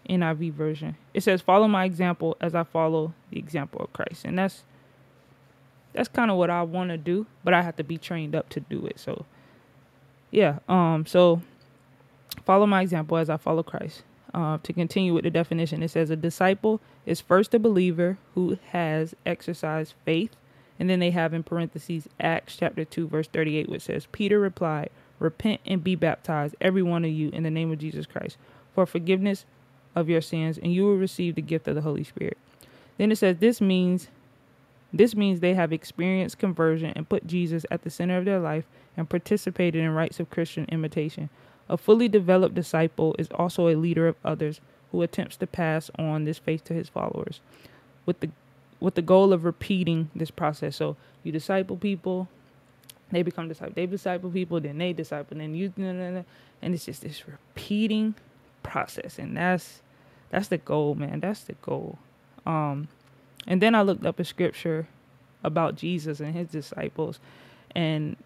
NIV 0.09 0.53
version. 0.53 0.97
It 1.15 1.23
says, 1.23 1.41
"Follow 1.41 1.69
my 1.69 1.85
example 1.85 2.37
as 2.41 2.55
I 2.55 2.65
follow 2.65 3.15
the 3.31 3.39
example 3.39 3.81
of 3.81 3.93
Christ," 3.93 4.25
and 4.25 4.39
that's 4.39 4.65
that's 5.93 6.09
kind 6.09 6.31
of 6.31 6.37
what 6.37 6.51
I 6.51 6.63
want 6.63 6.91
to 6.91 6.99
do, 6.99 7.27
but 7.45 7.55
I 7.55 7.63
have 7.63 7.77
to 7.77 7.85
be 7.85 7.99
trained 7.99 8.35
up 8.35 8.49
to 8.51 8.61
do 8.61 8.87
it. 8.87 8.99
So, 8.99 9.25
yeah. 10.31 10.59
Um. 10.69 11.07
So, 11.07 11.43
follow 12.45 12.67
my 12.67 12.83
example 12.83 13.17
as 13.17 13.31
I 13.31 13.37
follow 13.37 13.63
Christ. 13.63 14.03
Uh, 14.35 14.57
to 14.63 14.73
continue 14.73 15.13
with 15.13 15.25
the 15.25 15.31
definition, 15.31 15.83
it 15.83 15.91
says 15.91 16.09
a 16.09 16.17
disciple 16.17 16.81
is 17.05 17.21
first 17.21 17.53
a 17.53 17.59
believer 17.59 18.17
who 18.35 18.59
has 18.69 19.15
exercised 19.27 19.93
faith, 20.07 20.35
and 20.83 20.91
then 20.91 20.99
they 20.99 21.13
have 21.13 21.33
in 21.33 21.45
parentheses 21.45 22.09
Acts 22.19 22.57
chapter 22.57 22.85
two 22.85 23.07
verse 23.07 23.29
thirty 23.29 23.57
eight, 23.57 23.69
which 23.69 23.83
says, 23.83 24.09
"Peter 24.11 24.41
replied." 24.41 24.91
Repent 25.21 25.61
and 25.65 25.85
be 25.85 25.95
baptized, 25.95 26.57
every 26.61 26.83
one 26.83 27.05
of 27.05 27.13
you, 27.13 27.29
in 27.29 27.45
the 27.45 27.51
name 27.51 27.71
of 27.71 27.79
Jesus 27.79 28.07
Christ, 28.07 28.37
for 28.75 28.85
forgiveness 28.87 29.45
of 29.95 30.09
your 30.09 30.21
sins, 30.21 30.59
and 30.59 30.75
you 30.75 30.83
will 30.83 30.97
receive 30.97 31.37
the 31.37 31.41
gift 31.41 31.69
of 31.69 31.77
the 31.77 31.83
Holy 31.83 32.03
Spirit. 32.03 32.37
Then 32.99 33.13
it 33.13 33.19
says, 33.19 33.37
This 33.37 33.61
means 33.61 34.09
this 34.93 35.15
means 35.15 35.39
they 35.39 35.55
have 35.55 35.73
experienced 35.73 36.41
conversion 36.41 36.93
and 36.97 37.09
put 37.09 37.29
Jesus 37.29 37.65
at 37.71 37.83
the 37.83 37.91
center 37.91 38.19
of 38.19 38.25
their 38.25 38.41
life 38.41 38.65
and 38.97 39.09
participated 39.09 39.81
in 39.81 39.95
rites 39.95 40.19
of 40.19 40.31
Christian 40.31 40.67
imitation. 40.73 41.31
A 41.69 41.77
fully 41.77 42.09
developed 42.09 42.57
disciple 42.57 43.15
is 43.21 43.29
also 43.31 43.69
a 43.69 43.77
leader 43.77 44.09
of 44.09 44.17
others 44.25 44.61
who 44.91 45.03
attempts 45.03 45.37
to 45.37 45.47
pass 45.47 45.93
on 45.97 46.25
this 46.25 46.39
faith 46.39 46.65
to 46.65 46.75
his 46.75 46.89
followers 46.89 47.41
with 48.05 48.19
the 48.19 48.31
with 48.83 48.97
the 48.97 49.03
goal 49.03 49.33
of 49.33 49.45
repeating 49.45 50.11
this 50.15 50.31
process. 50.31 50.77
So 50.77 50.97
you 51.23 51.31
disciple 51.31 51.77
people, 51.77 52.29
they 53.13 53.23
become 53.23 53.49
disciple. 53.49 53.75
They 53.75 53.87
disciple 53.87 54.31
people, 54.31 54.61
then 54.61 54.79
they 54.79 54.93
disciple, 54.93 55.39
then 55.39 55.55
you, 55.55 55.73
and 55.77 56.25
it's 56.61 56.85
just 56.85 57.03
this 57.03 57.23
repeating 57.27 58.15
process, 58.63 59.19
and 59.19 59.37
that's 59.37 59.83
that's 60.31 60.49
the 60.49 60.59
goal, 60.59 60.95
man. 60.95 61.21
That's 61.21 61.45
the 61.45 61.53
goal. 61.55 61.99
Um, 62.45 62.89
and 63.47 63.63
then 63.63 63.75
I 63.75 63.83
looked 63.83 64.05
up 64.05 64.19
a 64.19 64.25
scripture 64.25 64.89
about 65.45 65.77
Jesus 65.77 66.21
and 66.21 66.35
his 66.35 66.49
disciples, 66.49 67.21
and 67.75 68.17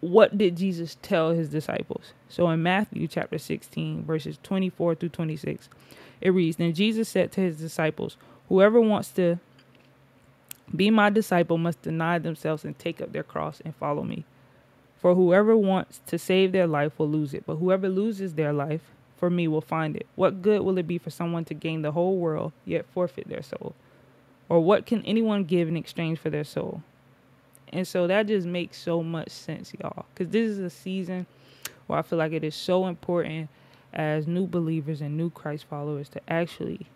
what 0.00 0.36
did 0.36 0.56
Jesus 0.56 0.98
tell 1.00 1.30
his 1.30 1.48
disciples? 1.48 2.12
So 2.28 2.50
in 2.50 2.62
Matthew 2.62 3.08
chapter 3.08 3.38
16, 3.38 4.04
verses 4.04 4.38
24 4.42 4.96
through 4.96 5.08
26, 5.10 5.70
it 6.20 6.30
reads 6.30 6.56
Then 6.56 6.74
Jesus 6.74 7.08
said 7.08 7.32
to 7.32 7.40
his 7.40 7.56
disciples, 7.56 8.18
Whoever 8.48 8.80
wants 8.80 9.10
to 9.12 9.38
be 10.74 10.90
my 10.90 11.10
disciple 11.10 11.58
must 11.58 11.82
deny 11.82 12.18
themselves 12.18 12.64
and 12.64 12.78
take 12.78 13.00
up 13.00 13.12
their 13.12 13.22
cross 13.22 13.60
and 13.64 13.74
follow 13.74 14.02
me. 14.02 14.24
For 14.98 15.14
whoever 15.14 15.56
wants 15.56 16.00
to 16.06 16.18
save 16.18 16.52
their 16.52 16.66
life 16.66 16.98
will 16.98 17.08
lose 17.08 17.34
it, 17.34 17.44
but 17.46 17.56
whoever 17.56 17.88
loses 17.88 18.34
their 18.34 18.52
life 18.52 18.82
for 19.16 19.30
me 19.30 19.46
will 19.48 19.60
find 19.60 19.96
it. 19.96 20.06
What 20.16 20.42
good 20.42 20.62
will 20.62 20.78
it 20.78 20.86
be 20.86 20.98
for 20.98 21.10
someone 21.10 21.44
to 21.46 21.54
gain 21.54 21.82
the 21.82 21.92
whole 21.92 22.16
world 22.16 22.52
yet 22.64 22.86
forfeit 22.92 23.28
their 23.28 23.42
soul? 23.42 23.74
Or 24.48 24.60
what 24.60 24.86
can 24.86 25.02
anyone 25.04 25.44
give 25.44 25.68
in 25.68 25.76
exchange 25.76 26.18
for 26.18 26.30
their 26.30 26.44
soul? 26.44 26.82
And 27.72 27.86
so 27.86 28.06
that 28.06 28.26
just 28.26 28.46
makes 28.46 28.78
so 28.78 29.02
much 29.02 29.30
sense, 29.30 29.72
y'all. 29.80 30.06
Because 30.14 30.30
this 30.30 30.50
is 30.50 30.58
a 30.58 30.70
season 30.70 31.26
where 31.86 31.98
I 31.98 32.02
feel 32.02 32.18
like 32.18 32.32
it 32.32 32.44
is 32.44 32.54
so 32.54 32.86
important 32.86 33.48
as 33.92 34.26
new 34.26 34.46
believers 34.46 35.00
and 35.00 35.16
new 35.16 35.30
Christ 35.30 35.64
followers 35.64 36.08
to 36.10 36.20
actually 36.28 36.86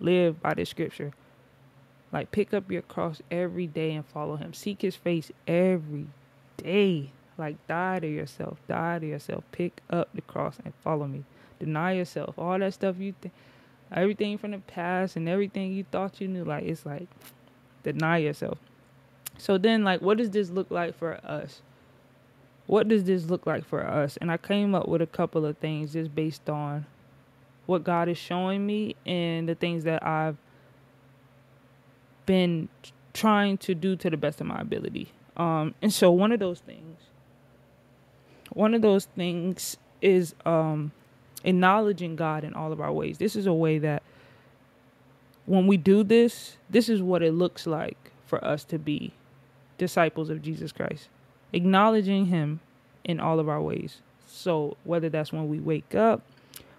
live 0.00 0.40
by 0.40 0.54
the 0.54 0.64
scripture 0.64 1.12
like 2.14 2.30
pick 2.30 2.54
up 2.54 2.70
your 2.70 2.82
cross 2.82 3.20
every 3.28 3.66
day 3.66 3.92
and 3.92 4.06
follow 4.06 4.36
him. 4.36 4.54
Seek 4.54 4.82
his 4.82 4.94
face 4.94 5.32
every 5.48 6.06
day. 6.56 7.10
Like 7.36 7.56
die 7.66 7.98
to 7.98 8.06
yourself. 8.06 8.58
Die 8.68 9.00
to 9.00 9.06
yourself. 9.06 9.42
Pick 9.50 9.80
up 9.90 10.08
the 10.14 10.20
cross 10.20 10.58
and 10.64 10.72
follow 10.84 11.08
me. 11.08 11.24
Deny 11.58 11.94
yourself. 11.94 12.38
All 12.38 12.56
that 12.56 12.72
stuff 12.72 12.98
you 13.00 13.14
think 13.20 13.34
everything 13.92 14.38
from 14.38 14.52
the 14.52 14.58
past 14.58 15.16
and 15.16 15.28
everything 15.28 15.72
you 15.72 15.84
thought 15.90 16.20
you 16.20 16.28
knew, 16.28 16.44
like 16.44 16.62
it's 16.64 16.86
like 16.86 17.08
deny 17.82 18.18
yourself. 18.18 18.58
So 19.36 19.58
then 19.58 19.82
like 19.82 20.00
what 20.00 20.18
does 20.18 20.30
this 20.30 20.50
look 20.50 20.70
like 20.70 20.96
for 20.96 21.14
us? 21.24 21.62
What 22.68 22.86
does 22.86 23.02
this 23.04 23.24
look 23.24 23.44
like 23.44 23.64
for 23.64 23.84
us? 23.84 24.16
And 24.18 24.30
I 24.30 24.36
came 24.36 24.72
up 24.72 24.86
with 24.86 25.02
a 25.02 25.06
couple 25.06 25.44
of 25.44 25.58
things 25.58 25.94
just 25.94 26.14
based 26.14 26.48
on 26.48 26.86
what 27.66 27.84
God 27.84 28.08
is 28.08 28.18
showing 28.18 28.64
me 28.66 28.96
and 29.06 29.48
the 29.48 29.54
things 29.54 29.84
that 29.84 30.04
I've 30.06 30.36
been 32.26 32.68
trying 33.12 33.58
to 33.58 33.74
do 33.74 33.96
to 33.96 34.10
the 34.10 34.16
best 34.16 34.40
of 34.40 34.46
my 34.46 34.60
ability. 34.60 35.12
Um, 35.36 35.74
and 35.82 35.92
so 35.92 36.10
one 36.10 36.32
of 36.32 36.40
those 36.40 36.60
things, 36.60 36.98
one 38.52 38.74
of 38.74 38.82
those 38.82 39.06
things 39.06 39.76
is 40.00 40.34
um, 40.44 40.92
acknowledging 41.44 42.16
God 42.16 42.44
in 42.44 42.54
all 42.54 42.72
of 42.72 42.80
our 42.80 42.92
ways. 42.92 43.18
This 43.18 43.36
is 43.36 43.46
a 43.46 43.52
way 43.52 43.78
that 43.78 44.02
when 45.46 45.66
we 45.66 45.76
do 45.76 46.02
this, 46.02 46.56
this 46.70 46.88
is 46.88 47.02
what 47.02 47.22
it 47.22 47.32
looks 47.32 47.66
like 47.66 48.12
for 48.26 48.42
us 48.44 48.64
to 48.64 48.78
be 48.78 49.12
disciples 49.76 50.30
of 50.30 50.40
Jesus 50.42 50.72
Christ, 50.72 51.08
acknowledging 51.52 52.26
Him 52.26 52.60
in 53.04 53.20
all 53.20 53.38
of 53.40 53.48
our 53.48 53.60
ways. 53.60 54.00
So 54.26 54.76
whether 54.84 55.08
that's 55.08 55.32
when 55.32 55.48
we 55.48 55.58
wake 55.60 55.94
up, 55.94 56.22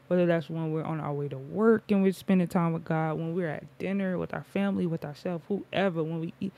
whether 0.07 0.25
that's 0.25 0.49
when 0.49 0.71
we're 0.71 0.83
on 0.83 0.99
our 0.99 1.13
way 1.13 1.27
to 1.27 1.37
work 1.37 1.83
and 1.89 2.03
we're 2.03 2.11
spending 2.13 2.47
time 2.47 2.73
with 2.73 2.85
God, 2.85 3.15
when 3.15 3.33
we're 3.33 3.49
at 3.49 3.77
dinner 3.79 4.17
with 4.17 4.33
our 4.33 4.43
family, 4.43 4.85
with 4.85 5.03
ourselves, 5.03 5.43
whoever, 5.47 6.03
when 6.03 6.19
we 6.19 6.33
eat, 6.39 6.53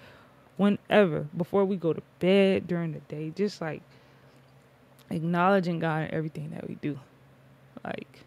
whenever, 0.58 1.27
before 1.36 1.66
we 1.66 1.77
go 1.77 1.94
to 1.94 2.01
bed 2.20 2.68
during 2.68 2.94
the 2.94 3.00
day, 3.00 3.32
just 3.36 3.62
like 3.62 3.82
acknowledging 5.10 5.80
God 5.80 6.04
in 6.04 6.13
everything 6.13 6.51
that 6.51 6.68
we 6.68 6.75
do. 6.75 7.00
Like 7.84 8.25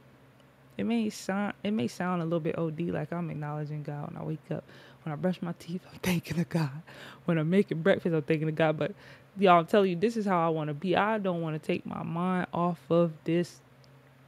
it 0.79 0.85
may 0.85 1.11
sound 1.11 1.53
it 1.63 1.73
may 1.73 1.89
sound 1.89 2.23
a 2.23 2.25
little 2.25 2.41
bit 2.41 2.59
OD, 2.59 2.81
like 2.89 3.13
I'm 3.13 3.31
acknowledging 3.31 3.83
God 3.83 4.13
when 4.13 4.23
I 4.23 4.25
wake 4.25 4.51
up. 4.51 4.65
When 5.05 5.13
I 5.13 5.17
brush 5.17 5.41
my 5.43 5.55
teeth, 5.59 5.83
I'm 5.93 5.99
thanking 6.03 6.41
of 6.41 6.49
God. 6.49 6.83
When 7.27 7.39
I'm 7.39 7.51
making 7.51 7.83
breakfast, 7.83 8.15
I'm 8.15 8.23
thanking 8.23 8.49
of 8.49 8.55
God. 8.55 8.79
But 8.79 8.95
y'all, 9.39 9.59
I'm 9.61 9.67
telling 9.67 9.91
you, 9.91 9.97
this 9.97 10.17
is 10.17 10.25
how 10.25 10.45
I 10.45 10.49
want 10.49 10.69
to 10.69 10.75
be. 10.75 10.97
I 10.97 11.19
don't 11.19 11.43
want 11.43 11.61
to 11.61 11.67
take 11.67 11.85
my 11.85 12.03
mind 12.03 12.47
off 12.53 12.79
of 12.91 13.13
this 13.25 13.61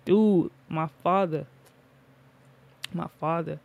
dude, 0.05 0.51
my 0.69 0.89
father, 1.03 1.47
my 2.93 3.09
father. 3.21 3.59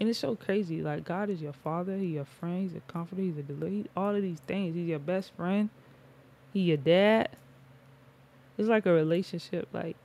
And 0.00 0.08
it's 0.08 0.18
so 0.18 0.36
crazy. 0.36 0.80
Like 0.80 1.04
God 1.04 1.28
is 1.28 1.42
your 1.42 1.52
father, 1.52 1.96
He's 1.96 2.12
your 2.12 2.24
friend, 2.24 2.62
He's 2.62 2.76
a 2.76 2.92
comforter, 2.92 3.22
He's 3.22 3.36
a 3.36 3.42
deliverer, 3.42 3.88
all 3.96 4.14
of 4.14 4.22
these 4.22 4.40
things. 4.46 4.74
He's 4.74 4.88
your 4.88 4.98
best 4.98 5.32
friend, 5.36 5.70
He 6.52 6.60
your 6.60 6.76
dad. 6.76 7.30
It's 8.56 8.68
like 8.68 8.86
a 8.86 8.92
relationship. 8.92 9.68
Like, 9.72 9.96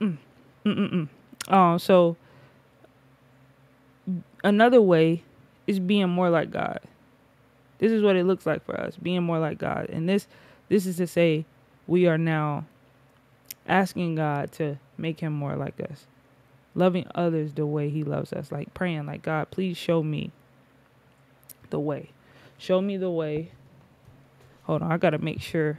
mm, 0.00 0.16
mm, 0.64 0.76
mm, 0.76 1.08
mm. 1.48 1.54
Um, 1.54 1.78
so 1.78 2.16
another 4.42 4.80
way 4.80 5.22
is 5.66 5.78
being 5.78 6.08
more 6.08 6.30
like 6.30 6.50
God. 6.50 6.80
This 7.78 7.92
is 7.92 8.02
what 8.02 8.16
it 8.16 8.24
looks 8.24 8.46
like 8.46 8.64
for 8.64 8.78
us, 8.78 8.96
being 8.96 9.22
more 9.22 9.38
like 9.38 9.58
God. 9.58 9.88
And 9.90 10.08
this 10.08 10.26
this 10.68 10.86
is 10.86 10.96
to 10.98 11.06
say, 11.06 11.44
we 11.86 12.06
are 12.06 12.18
now 12.18 12.66
asking 13.66 14.16
God 14.16 14.52
to 14.52 14.78
make 14.96 15.20
him 15.20 15.32
more 15.32 15.56
like 15.56 15.80
us, 15.80 16.06
loving 16.74 17.06
others 17.14 17.54
the 17.54 17.66
way 17.66 17.90
he 17.90 18.04
loves 18.04 18.32
us, 18.32 18.52
like 18.52 18.74
praying, 18.74 19.06
like, 19.06 19.22
God, 19.22 19.50
please 19.50 19.76
show 19.76 20.02
me 20.02 20.32
the 21.70 21.80
way. 21.80 22.10
Show 22.58 22.80
me 22.80 22.96
the 22.96 23.10
way. 23.10 23.52
Hold 24.64 24.82
on, 24.82 24.92
I 24.92 24.96
gotta 24.98 25.18
make 25.18 25.40
sure. 25.40 25.78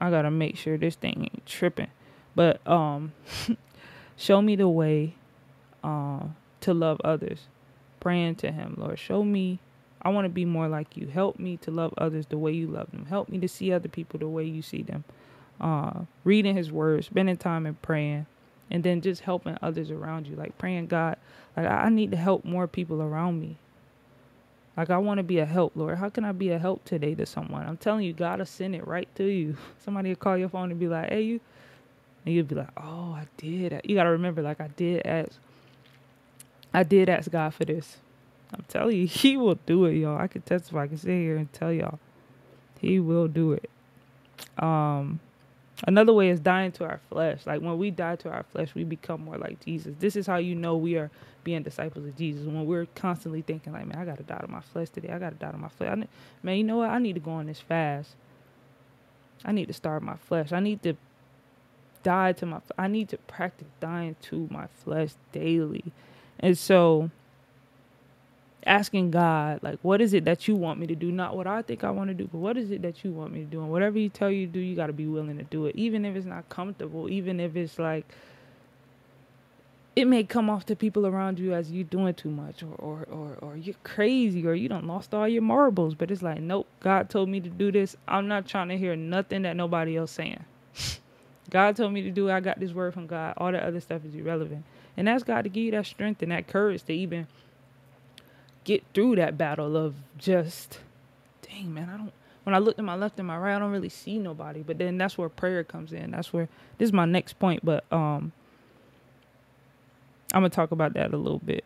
I 0.00 0.10
gotta 0.10 0.30
make 0.30 0.56
sure 0.56 0.76
this 0.76 0.96
thing 0.96 1.28
ain't 1.32 1.46
tripping. 1.46 1.90
But 2.34 2.66
um 2.66 3.12
show 4.16 4.42
me 4.42 4.56
the 4.56 4.68
way 4.68 5.14
uh, 5.82 6.20
to 6.60 6.74
love 6.74 7.00
others. 7.04 7.46
Praying 8.00 8.36
to 8.36 8.52
him, 8.52 8.74
Lord, 8.78 8.98
show 8.98 9.24
me 9.24 9.60
I 10.02 10.10
want 10.10 10.24
to 10.24 10.30
be 10.30 10.44
more 10.44 10.68
like 10.68 10.96
you. 10.96 11.06
Help 11.06 11.38
me 11.38 11.56
to 11.58 11.70
love 11.70 11.94
others 11.96 12.26
the 12.26 12.38
way 12.38 12.52
you 12.52 12.66
love 12.66 12.90
them. 12.90 13.06
Help 13.06 13.28
me 13.28 13.38
to 13.38 13.48
see 13.48 13.72
other 13.72 13.88
people 13.88 14.18
the 14.18 14.28
way 14.28 14.44
you 14.44 14.62
see 14.62 14.82
them. 14.82 15.04
Uh, 15.60 16.00
reading 16.24 16.56
His 16.56 16.72
Word, 16.72 17.04
spending 17.04 17.36
time 17.36 17.66
and 17.66 17.80
praying, 17.82 18.26
and 18.72 18.82
then 18.82 19.02
just 19.02 19.20
helping 19.20 19.56
others 19.60 19.90
around 19.90 20.26
you 20.26 20.34
like 20.34 20.56
praying 20.58 20.86
god 20.86 21.16
like 21.56 21.66
i 21.66 21.88
need 21.90 22.10
to 22.10 22.16
help 22.16 22.44
more 22.44 22.66
people 22.66 23.02
around 23.02 23.38
me 23.38 23.56
like 24.76 24.88
i 24.88 24.96
want 24.96 25.18
to 25.18 25.22
be 25.22 25.38
a 25.38 25.44
help 25.44 25.72
lord 25.76 25.98
how 25.98 26.08
can 26.08 26.24
i 26.24 26.32
be 26.32 26.50
a 26.50 26.58
help 26.58 26.82
today 26.84 27.14
to 27.14 27.26
someone 27.26 27.64
i'm 27.66 27.76
telling 27.76 28.04
you 28.04 28.14
god 28.14 28.38
will 28.38 28.46
send 28.46 28.74
it 28.74 28.86
right 28.86 29.14
to 29.14 29.24
you 29.24 29.56
somebody 29.84 30.08
will 30.08 30.16
call 30.16 30.38
your 30.38 30.48
phone 30.48 30.70
and 30.70 30.80
be 30.80 30.88
like 30.88 31.10
hey 31.10 31.20
you 31.20 31.40
and 32.24 32.34
you'll 32.34 32.46
be 32.46 32.54
like 32.54 32.70
oh 32.78 33.12
i 33.12 33.26
did 33.36 33.80
you 33.84 33.94
got 33.94 34.04
to 34.04 34.10
remember 34.10 34.40
like 34.40 34.60
i 34.60 34.68
did 34.68 35.06
ask 35.06 35.32
i 36.72 36.82
did 36.82 37.10
ask 37.10 37.30
god 37.30 37.52
for 37.52 37.66
this 37.66 37.98
i'm 38.54 38.64
telling 38.68 38.96
you 38.96 39.06
he 39.22 39.36
will 39.36 39.58
do 39.66 39.84
it 39.86 39.94
y'all 39.94 40.18
i 40.18 40.26
can 40.26 40.42
testify 40.42 40.82
i 40.82 40.86
can 40.86 40.96
sit 40.96 41.10
here 41.10 41.36
and 41.36 41.52
tell 41.52 41.72
y'all 41.72 41.98
he 42.80 42.98
will 42.98 43.28
do 43.28 43.52
it 43.52 43.70
um 44.58 45.20
Another 45.84 46.12
way 46.12 46.28
is 46.28 46.38
dying 46.38 46.70
to 46.72 46.84
our 46.84 47.00
flesh. 47.10 47.40
Like 47.44 47.60
when 47.60 47.76
we 47.76 47.90
die 47.90 48.16
to 48.16 48.30
our 48.30 48.44
flesh, 48.44 48.74
we 48.74 48.84
become 48.84 49.24
more 49.24 49.36
like 49.36 49.64
Jesus. 49.64 49.94
This 49.98 50.14
is 50.14 50.26
how 50.26 50.36
you 50.36 50.54
know 50.54 50.76
we 50.76 50.96
are 50.96 51.10
being 51.42 51.62
disciples 51.62 52.06
of 52.06 52.16
Jesus. 52.16 52.46
When 52.46 52.66
we're 52.66 52.86
constantly 52.94 53.42
thinking, 53.42 53.72
like, 53.72 53.86
man, 53.86 53.98
I 53.98 54.04
got 54.04 54.18
to 54.18 54.22
die 54.22 54.38
to 54.38 54.48
my 54.48 54.60
flesh 54.60 54.90
today. 54.90 55.10
I 55.10 55.18
got 55.18 55.30
to 55.30 55.36
die 55.36 55.50
to 55.50 55.58
my 55.58 55.68
flesh. 55.68 56.06
Man, 56.42 56.56
you 56.56 56.62
know 56.62 56.76
what? 56.76 56.90
I 56.90 56.98
need 56.98 57.14
to 57.14 57.20
go 57.20 57.32
on 57.32 57.46
this 57.46 57.58
fast. 57.58 58.10
I 59.44 59.50
need 59.50 59.66
to 59.66 59.72
starve 59.72 60.04
my 60.04 60.16
flesh. 60.16 60.52
I 60.52 60.60
need 60.60 60.84
to 60.84 60.94
die 62.04 62.32
to 62.32 62.46
my. 62.46 62.60
I 62.78 62.86
need 62.86 63.08
to 63.08 63.16
practice 63.16 63.66
dying 63.80 64.14
to 64.22 64.46
my 64.52 64.68
flesh 64.68 65.10
daily. 65.32 65.84
And 66.38 66.56
so 66.56 67.10
asking 68.66 69.10
God, 69.10 69.60
like, 69.62 69.78
what 69.82 70.00
is 70.00 70.14
it 70.14 70.24
that 70.24 70.46
you 70.46 70.54
want 70.54 70.78
me 70.78 70.86
to 70.86 70.94
do? 70.94 71.10
Not 71.10 71.36
what 71.36 71.46
I 71.46 71.62
think 71.62 71.84
I 71.84 71.90
want 71.90 72.08
to 72.08 72.14
do, 72.14 72.28
but 72.30 72.38
what 72.38 72.56
is 72.56 72.70
it 72.70 72.82
that 72.82 73.04
you 73.04 73.10
want 73.10 73.32
me 73.32 73.40
to 73.40 73.46
do? 73.46 73.60
And 73.60 73.70
whatever 73.70 73.98
you 73.98 74.08
tell 74.08 74.30
you 74.30 74.46
to 74.46 74.52
do, 74.52 74.60
you 74.60 74.76
got 74.76 74.86
to 74.86 74.92
be 74.92 75.06
willing 75.06 75.38
to 75.38 75.44
do 75.44 75.66
it, 75.66 75.76
even 75.76 76.04
if 76.04 76.16
it's 76.16 76.26
not 76.26 76.48
comfortable, 76.48 77.08
even 77.08 77.40
if 77.40 77.56
it's 77.56 77.78
like, 77.78 78.06
it 79.94 80.06
may 80.06 80.24
come 80.24 80.48
off 80.48 80.64
to 80.66 80.76
people 80.76 81.06
around 81.06 81.38
you 81.38 81.52
as 81.52 81.70
you 81.70 81.84
doing 81.84 82.14
too 82.14 82.30
much 82.30 82.62
or, 82.62 82.74
or, 82.78 83.06
or, 83.10 83.36
or 83.42 83.56
you're 83.58 83.74
crazy 83.84 84.46
or 84.46 84.54
you 84.54 84.66
don't 84.66 84.86
lost 84.86 85.12
all 85.12 85.28
your 85.28 85.42
marbles. 85.42 85.94
But 85.94 86.10
it's 86.10 86.22
like, 86.22 86.40
nope, 86.40 86.66
God 86.80 87.10
told 87.10 87.28
me 87.28 87.40
to 87.40 87.50
do 87.50 87.70
this. 87.70 87.94
I'm 88.08 88.26
not 88.26 88.46
trying 88.46 88.68
to 88.68 88.78
hear 88.78 88.96
nothing 88.96 89.42
that 89.42 89.54
nobody 89.54 89.98
else 89.98 90.12
saying. 90.12 90.42
God 91.50 91.76
told 91.76 91.92
me 91.92 92.00
to 92.02 92.10
do 92.10 92.28
it. 92.28 92.32
I 92.32 92.40
got 92.40 92.58
this 92.58 92.72
word 92.72 92.94
from 92.94 93.06
God. 93.06 93.34
All 93.36 93.52
the 93.52 93.62
other 93.62 93.80
stuff 93.80 94.02
is 94.06 94.14
irrelevant. 94.14 94.64
And 94.96 95.08
that's 95.08 95.24
God 95.24 95.42
to 95.42 95.50
give 95.50 95.64
you 95.64 95.72
that 95.72 95.84
strength 95.84 96.22
and 96.22 96.32
that 96.32 96.46
courage 96.46 96.84
to 96.84 96.92
even– 96.94 97.26
get 98.64 98.84
through 98.94 99.16
that 99.16 99.36
battle 99.38 99.76
of 99.76 99.94
just, 100.18 100.80
dang 101.42 101.72
man, 101.72 101.90
I 101.90 101.96
don't. 101.96 102.12
When 102.44 102.56
I 102.56 102.58
look 102.58 102.76
to 102.76 102.82
my 102.82 102.96
left 102.96 103.18
and 103.18 103.28
my 103.28 103.38
right, 103.38 103.54
I 103.54 103.58
don't 103.60 103.70
really 103.70 103.88
see 103.88 104.18
nobody. 104.18 104.62
But 104.62 104.78
then 104.78 104.98
that's 104.98 105.16
where 105.16 105.28
prayer 105.28 105.62
comes 105.62 105.92
in. 105.92 106.10
That's 106.10 106.32
where 106.32 106.48
this 106.78 106.88
is 106.88 106.92
my 106.92 107.04
next 107.04 107.38
point. 107.38 107.64
But 107.64 107.84
um, 107.92 108.32
I'm 110.34 110.42
gonna 110.42 110.50
talk 110.50 110.72
about 110.72 110.94
that 110.94 111.14
a 111.14 111.16
little 111.16 111.38
bit 111.38 111.64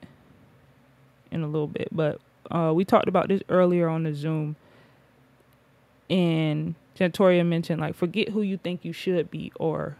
in 1.30 1.42
a 1.42 1.46
little 1.46 1.66
bit. 1.66 1.88
But 1.92 2.20
uh, 2.50 2.72
we 2.74 2.84
talked 2.84 3.08
about 3.08 3.28
this 3.28 3.42
earlier 3.48 3.88
on 3.88 4.02
the 4.02 4.14
Zoom, 4.14 4.56
and 6.10 6.74
Jantoria 6.98 7.44
mentioned 7.46 7.80
like 7.80 7.94
forget 7.94 8.30
who 8.30 8.42
you 8.42 8.56
think 8.58 8.84
you 8.84 8.92
should 8.92 9.30
be 9.30 9.52
or 9.58 9.96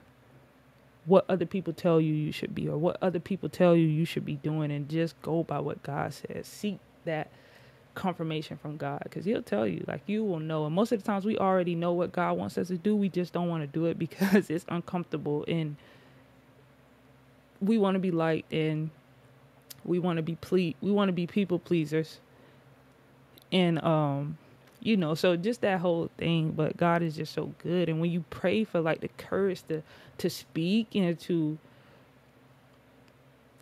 what 1.07 1.25
other 1.29 1.47
people 1.47 1.73
tell 1.73 2.01
you 2.01 2.13
you 2.15 2.33
should 2.33 2.55
be 2.55 2.69
or 2.69 2.79
what 2.79 2.99
other 3.03 3.21
people 3.21 3.49
tell 3.49 3.77
you 3.77 3.87
you 3.87 4.05
should 4.05 4.25
be 4.25 4.37
doing 4.37 4.71
and 4.73 4.89
just 4.89 5.21
go 5.23 5.43
by 5.45 5.61
what 5.61 5.83
God 5.83 6.13
says. 6.15 6.47
Seek 6.47 6.79
that 7.05 7.31
confirmation 7.95 8.59
from 8.59 8.77
God 8.77 9.01
because 9.05 9.25
he'll 9.25 9.43
tell 9.43 9.67
you 9.67 9.85
like 9.89 10.03
you 10.07 10.25
will 10.25 10.41
know. 10.41 10.67
And 10.67 10.75
most 10.75 10.93
of 10.93 11.03
the 11.03 11.07
times 11.07 11.25
we 11.25 11.39
already 11.39 11.75
know 11.75 11.93
what 11.93 12.13
God 12.13 12.35
wants 12.39 12.59
us 12.59 12.69
to 12.69 12.77
do. 12.79 12.97
We 12.97 13.09
just 13.09 13.33
don't 13.33 13.49
want 13.49 13.63
to 13.63 13.67
do 13.67 13.87
it 13.87 13.99
because 13.99 14.51
it's 14.51 14.67
uncomfortable 14.69 15.45
and 15.49 15.77
we 17.61 17.79
want 17.79 17.95
to 17.95 18.01
be 18.01 18.11
liked 18.11 18.53
and 18.53 18.91
we 19.85 19.99
want 19.99 20.19
to 20.19 20.23
be 20.23 20.37
ple- 20.37 20.75
we 20.81 20.91
want 20.91 21.09
to 21.09 21.13
be 21.13 21.27
people 21.27 21.59
pleasers. 21.59 22.21
And 23.53 23.83
um 23.85 24.39
you 24.87 24.97
know 24.97 25.15
so 25.15 25.37
just 25.37 25.63
that 25.63 25.81
whole 25.81 26.09
thing 26.17 26.53
but 26.53 26.77
god 26.77 27.03
is 27.03 27.17
just 27.17 27.35
so 27.35 27.53
good. 27.63 27.89
And 27.89 28.01
when 28.01 28.11
you 28.11 28.25
pray 28.31 28.65
for 28.65 28.81
like 28.81 29.01
the 29.01 29.09
courage 29.19 29.63
to 29.65 29.83
to 30.19 30.31
speak 30.31 30.95
and 30.95 31.19
to 31.21 31.59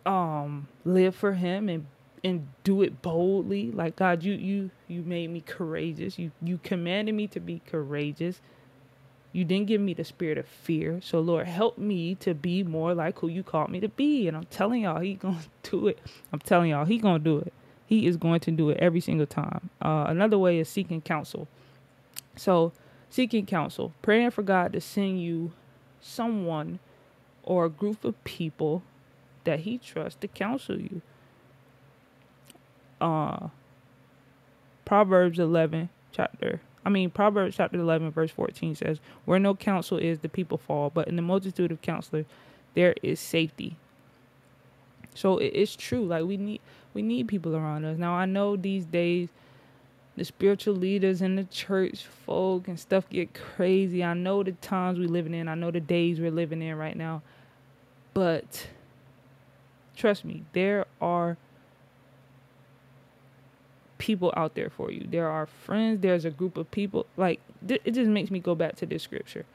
um 0.05 0.67
live 0.85 1.15
for 1.15 1.33
him 1.33 1.67
and 1.67 1.87
and 2.23 2.47
do 2.63 2.81
it 2.83 3.01
boldly 3.01 3.71
like 3.71 3.95
god 3.95 4.23
you 4.23 4.33
you 4.33 4.69
you 4.87 5.01
made 5.01 5.31
me 5.31 5.41
courageous. 5.41 6.19
You 6.19 6.31
you 6.43 6.59
commanded 6.63 7.15
me 7.15 7.27
to 7.27 7.39
be 7.39 7.61
courageous. 7.65 8.39
You 9.33 9.43
didn't 9.43 9.67
give 9.67 9.81
me 9.81 9.93
the 9.93 10.05
spirit 10.05 10.37
of 10.37 10.47
fear. 10.47 11.01
So 11.03 11.19
lord 11.19 11.47
help 11.47 11.79
me 11.79 12.15
to 12.15 12.35
be 12.35 12.63
more 12.63 12.93
like 12.93 13.19
who 13.19 13.29
you 13.29 13.43
called 13.43 13.71
me 13.71 13.79
to 13.79 13.89
be. 13.89 14.27
And 14.27 14.37
i'm 14.37 14.45
telling 14.45 14.83
y'all 14.83 15.01
he 15.01 15.15
gonna 15.15 15.39
do 15.63 15.87
it. 15.87 15.99
I'm 16.31 16.39
telling 16.39 16.69
y'all 16.69 16.85
he 16.85 16.99
gonna 16.99 17.19
do 17.19 17.39
it 17.39 17.53
he 17.85 18.07
is 18.07 18.17
going 18.17 18.39
to 18.41 18.51
do 18.51 18.69
it 18.69 18.77
every 18.77 18.99
single 18.99 19.27
time. 19.27 19.69
Uh, 19.81 20.05
another 20.07 20.37
way 20.37 20.59
is 20.59 20.69
seeking 20.69 21.01
counsel. 21.01 21.47
So, 22.35 22.71
seeking 23.09 23.45
counsel, 23.45 23.93
praying 24.01 24.31
for 24.31 24.43
God 24.43 24.73
to 24.73 24.81
send 24.81 25.21
you 25.21 25.51
someone 26.01 26.79
or 27.43 27.65
a 27.65 27.69
group 27.69 28.03
of 28.03 28.21
people 28.23 28.83
that 29.43 29.61
He 29.61 29.77
trusts 29.77 30.19
to 30.21 30.27
counsel 30.27 30.79
you. 30.79 31.01
Uh, 32.99 33.49
Proverbs 34.83 35.39
11, 35.39 35.89
chapter, 36.11 36.61
I 36.85 36.89
mean, 36.89 37.09
Proverbs 37.09 37.55
chapter 37.55 37.79
11, 37.79 38.11
verse 38.11 38.31
14 38.31 38.75
says, 38.75 38.99
Where 39.25 39.39
no 39.39 39.55
counsel 39.55 39.97
is, 39.97 40.19
the 40.19 40.29
people 40.29 40.57
fall, 40.57 40.91
but 40.91 41.07
in 41.07 41.15
the 41.15 41.21
multitude 41.21 41.71
of 41.71 41.81
counselors, 41.81 42.25
there 42.75 42.93
is 43.01 43.19
safety. 43.19 43.77
So 45.15 45.37
it 45.37 45.53
is 45.53 45.75
true. 45.75 46.05
Like 46.05 46.25
we 46.25 46.37
need 46.37 46.61
we 46.95 47.03
need 47.03 47.27
people 47.27 47.55
around 47.55 47.85
us. 47.85 47.99
Now 47.99 48.13
I 48.13 48.25
know 48.25 48.55
these 48.55 48.85
days 48.85 49.29
the 50.15 50.23
spiritual 50.23 50.75
leaders 50.75 51.21
and 51.21 51.37
the 51.37 51.43
church 51.43 52.05
folk 52.05 52.67
and 52.67 52.79
stuff 52.79 53.07
get 53.09 53.33
crazy. 53.33 54.03
I 54.03 54.13
know 54.13 54.43
the 54.43 54.53
times 54.53 54.97
we're 54.97 55.09
living 55.09 55.33
in. 55.33 55.47
I 55.49 55.55
know 55.55 55.71
the 55.71 55.81
days 55.81 56.19
we're 56.19 56.31
living 56.31 56.61
in 56.61 56.75
right 56.77 56.95
now. 56.95 57.21
But 58.13 58.67
trust 59.95 60.23
me, 60.23 60.45
there 60.53 60.85
are 61.01 61.37
people 63.97 64.33
out 64.37 64.55
there 64.55 64.69
for 64.69 64.89
you. 64.89 65.05
There 65.09 65.27
are 65.27 65.45
friends. 65.45 66.01
There's 66.01 66.23
a 66.23 66.31
group 66.31 66.55
of 66.55 66.71
people. 66.71 67.05
Like, 67.17 67.41
it 67.67 67.91
just 67.91 68.09
makes 68.09 68.31
me 68.31 68.39
go 68.39 68.55
back 68.55 68.77
to 68.77 68.85
this 68.85 69.03
scripture 69.03 69.45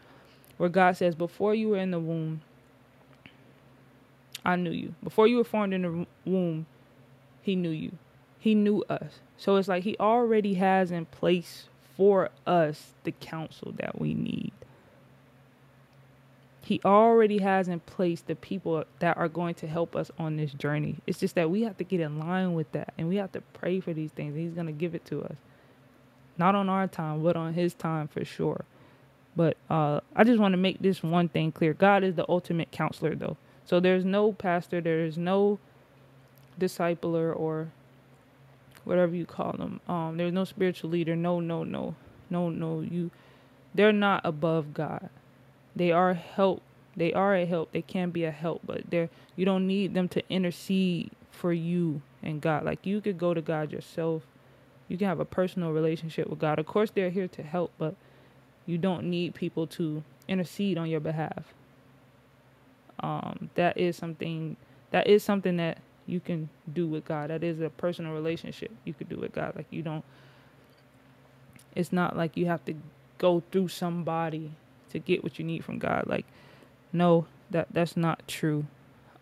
where 0.59 0.69
God 0.69 0.95
says, 0.95 1.15
Before 1.15 1.55
you 1.55 1.71
were 1.71 1.79
in 1.79 1.91
the 1.91 1.99
womb, 1.99 2.43
I 4.45 4.57
knew 4.57 4.71
you. 4.71 4.95
Before 5.03 5.27
you 5.27 5.39
were 5.39 5.45
formed 5.45 5.73
in 5.73 5.83
the 5.83 6.07
womb, 6.31 6.67
He 7.43 7.57
knew 7.57 7.71
you. 7.71 7.93
He 8.39 8.55
knew 8.55 8.83
us. 8.89 9.21
So 9.37 9.57
it's 9.57 9.69
like 9.69 9.85
He 9.85 9.97
already 9.99 10.55
has 10.55 10.91
in 10.91 11.07
place 11.07 11.65
for 11.97 12.31
us 12.47 12.93
the 13.05 13.13
counsel 13.13 13.73
that 13.77 14.01
we 14.01 14.15
need. 14.15 14.53
He 16.63 16.81
already 16.85 17.39
has 17.39 17.69
in 17.69 17.81
place 17.81 18.21
the 18.21 18.37
people 18.37 18.85
that 19.01 19.17
are 19.17 19.29
going 19.29 19.55
to 19.57 19.67
help 19.67 19.97
us 19.97 20.11
on 20.19 20.37
this 20.37 20.53
journey. 20.53 20.97
It's 21.07 21.19
just 21.19 21.35
that 21.35 21.51
we 21.51 21.63
have 21.63 21.77
to 21.79 21.85
get 21.85 22.01
in 22.01 22.19
line 22.19 22.55
with 22.55 22.71
that 22.73 22.95
and 22.97 23.09
we 23.09 23.17
have 23.17 23.33
to 23.33 23.41
pray 23.55 23.81
for 23.81 23.93
these 23.93 24.13
things. 24.13 24.37
He's 24.37 24.53
going 24.53 24.67
to 24.67 24.73
give 24.73 24.95
it 24.95 25.05
to 25.07 25.23
us. 25.23 25.37
Not 26.39 26.55
on 26.55 26.69
our 26.69 26.87
time, 26.87 27.23
but 27.23 27.37
on 27.37 27.55
His 27.55 27.75
time 27.75 28.09
for 28.09 28.25
sure. 28.25 28.65
But 29.37 29.57
uh, 29.69 30.01
I 30.15 30.25
just 30.25 30.41
want 30.41 30.53
to 30.53 30.59
make 30.59 30.81
this 30.81 31.03
one 31.03 31.29
thing 31.29 31.53
clear 31.53 31.73
God 31.75 32.05
is 32.05 32.15
the 32.15 32.25
ultimate 32.29 32.71
counselor, 32.71 33.15
though. 33.15 33.37
So 33.65 33.81
there's 33.81 34.05
no 34.05 34.33
pastor, 34.33 34.81
there's 34.81 35.19
no 35.19 35.59
discipler 36.61 37.35
or 37.37 37.69
whatever 38.85 39.15
you 39.15 39.27
call 39.27 39.53
them. 39.53 39.81
Um, 39.89 40.17
there's 40.17 40.33
no 40.33 40.45
spiritual 40.45 40.91
leader. 40.91 41.17
No, 41.17 41.41
no, 41.41 41.65
no, 41.65 41.95
no, 42.29 42.51
no. 42.51 42.81
You, 42.81 43.11
they're 43.75 43.93
not 43.93 44.23
above 44.25 44.75
God. 44.75 45.11
They 45.75 45.93
are 45.93 46.15
help. 46.15 46.63
They 46.97 47.13
are 47.13 47.35
a 47.35 47.47
help. 47.47 47.73
They 47.73 47.83
can 47.83 48.11
be 48.11 48.25
a 48.25 48.31
help, 48.31 48.63
but 48.67 48.91
they're 48.91 49.11
you 49.37 49.45
don't 49.45 49.67
need 49.67 49.95
them 49.95 50.09
to 50.09 50.23
intercede 50.29 51.13
for 51.31 51.53
you 51.53 52.03
and 52.23 52.41
God. 52.41 52.65
Like 52.65 52.85
you 52.87 53.01
could 53.01 53.19
go 53.19 53.35
to 53.35 53.41
God 53.41 53.73
yourself. 53.73 54.23
You 54.89 54.99
can 54.99 55.07
have 55.07 55.21
a 55.21 55.25
personal 55.25 55.73
relationship 55.73 56.29
with 56.29 56.41
God. 56.41 56.59
Of 56.59 56.67
course, 56.67 56.91
they're 56.91 57.11
here 57.11 57.29
to 57.29 57.43
help, 57.43 57.73
but 57.79 57.95
you 58.67 58.77
don't 58.77 59.05
need 59.05 59.35
people 59.35 59.67
to 59.69 60.03
intercede 60.29 60.79
on 60.79 60.91
your 60.91 61.01
behalf 61.01 61.55
um, 63.03 63.51
that 63.55 63.77
is 63.79 63.97
something 63.97 64.57
that 64.91 65.07
is 65.07 65.23
something 65.23 65.57
that 65.57 65.79
you 66.11 66.21
can 66.21 66.49
do 66.73 66.87
with 66.87 67.05
God. 67.05 67.31
That 67.31 67.45
is 67.45 67.61
a 67.61 67.71
personal 67.71 68.13
relationship 68.13 68.71
you 68.85 68.95
could 68.95 69.09
do 69.09 69.17
with 69.17 69.33
God. 69.33 69.55
Like 69.57 69.67
you 69.71 69.83
don't. 69.83 70.05
It's 71.75 71.93
not 71.93 72.17
like 72.17 72.37
you 72.37 72.47
have 72.47 72.65
to 72.67 72.75
go 73.19 73.43
through 73.53 73.69
somebody 73.69 74.53
to 74.91 74.99
get 74.99 75.23
what 75.23 75.39
you 75.39 75.45
need 75.45 75.65
from 75.65 75.79
God. 75.79 76.05
Like, 76.07 76.27
no, 76.93 77.27
that 77.51 77.69
that's 77.71 77.97
not 77.97 78.27
true. 78.27 78.67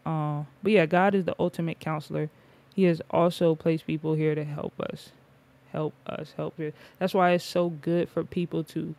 Uh, 0.07 0.45
but 0.63 0.73
yeah, 0.73 0.87
God 0.87 1.15
is 1.15 1.25
the 1.25 1.37
ultimate 1.39 1.81
counselor. 1.81 2.31
He 2.75 2.85
has 2.85 3.03
also 3.11 3.55
placed 3.55 3.87
people 3.87 4.15
here 4.15 4.35
to 4.35 4.45
help 4.45 4.81
us, 4.81 5.11
help 5.73 5.95
us, 6.07 6.35
help 6.37 6.59
you. 6.59 6.73
That's 6.99 7.15
why 7.15 7.33
it's 7.33 7.45
so 7.45 7.71
good 7.71 8.09
for 8.09 8.25
people 8.25 8.65
to 8.65 8.95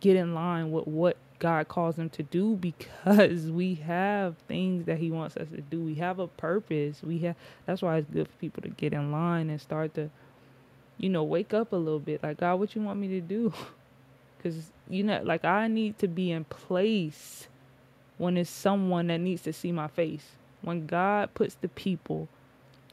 get 0.00 0.16
in 0.16 0.34
line 0.34 0.70
with 0.70 0.86
what 0.86 1.16
God 1.38 1.68
calls 1.68 1.96
them 1.96 2.10
to 2.10 2.22
do 2.22 2.56
because 2.60 3.50
we 3.50 3.74
have 3.76 4.36
things 4.48 4.86
that 4.86 4.98
He 4.98 5.10
wants 5.10 5.36
us 5.36 5.48
to 5.50 5.60
do. 5.60 5.80
We 5.80 5.96
have 5.96 6.18
a 6.18 6.26
purpose. 6.26 7.02
We 7.02 7.18
have 7.20 7.36
that's 7.66 7.82
why 7.82 7.98
it's 7.98 8.10
good 8.10 8.28
for 8.28 8.36
people 8.36 8.62
to 8.62 8.68
get 8.68 8.92
in 8.92 9.12
line 9.12 9.50
and 9.50 9.60
start 9.60 9.94
to, 9.94 10.10
you 10.98 11.08
know, 11.08 11.24
wake 11.24 11.54
up 11.54 11.72
a 11.72 11.76
little 11.76 12.00
bit. 12.00 12.22
Like 12.22 12.38
God, 12.38 12.56
what 12.56 12.74
you 12.74 12.82
want 12.82 13.00
me 13.00 13.08
to 13.08 13.20
do? 13.20 13.52
Because 14.36 14.72
you 14.90 15.02
know, 15.02 15.22
like 15.24 15.46
I 15.46 15.68
need 15.68 15.98
to 16.00 16.06
be 16.06 16.30
in 16.30 16.44
place 16.44 17.48
when 18.18 18.36
it's 18.36 18.50
someone 18.50 19.06
that 19.06 19.16
needs 19.16 19.40
to 19.42 19.54
see 19.54 19.72
my 19.72 19.88
face. 19.88 20.32
When 20.60 20.86
God 20.86 21.32
puts 21.32 21.54
the 21.54 21.68
people 21.68 22.28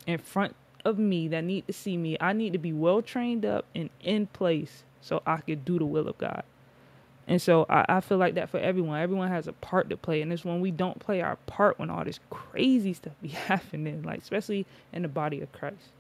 in 0.08 0.18
front 0.18 0.56
of 0.86 0.98
me 0.98 1.28
that 1.30 1.44
need 1.44 1.68
to 1.68 1.74
see 1.74 1.98
me, 1.98 2.18
I 2.20 2.34
need 2.34 2.54
to 2.54 2.60
be 2.60 2.74
well 2.74 3.02
trained 3.02 3.46
up 3.46 3.66
and 3.76 3.90
in 4.02 4.28
place 4.28 4.84
so 5.02 5.22
I 5.26 5.38
could 5.38 5.66
do 5.66 5.80
the 5.80 5.86
will 5.86 6.08
of 6.08 6.18
God. 6.18 6.44
And 7.28 7.42
so 7.42 7.66
I, 7.70 7.86
I 7.88 8.02
feel 8.02 8.18
like 8.18 8.36
that 8.36 8.50
for 8.50 8.60
everyone. 8.60 9.00
Everyone 9.00 9.30
has 9.30 9.48
a 9.48 9.54
part 9.54 9.90
to 9.90 9.98
play. 9.98 10.22
And 10.22 10.34
it's 10.34 10.44
when 10.44 10.60
we 10.60 10.72
don't 10.72 11.00
play 11.00 11.22
our 11.22 11.38
part 11.46 11.80
when 11.80 11.90
all 11.90 12.04
this 12.04 12.20
crazy 12.30 12.94
stuff 12.94 13.14
be 13.22 13.28
happening, 13.48 14.04
like 14.04 14.20
especially 14.20 14.66
in 14.92 15.04
the 15.04 15.08
body 15.08 15.42
of 15.42 15.52
Christ. 15.52 15.92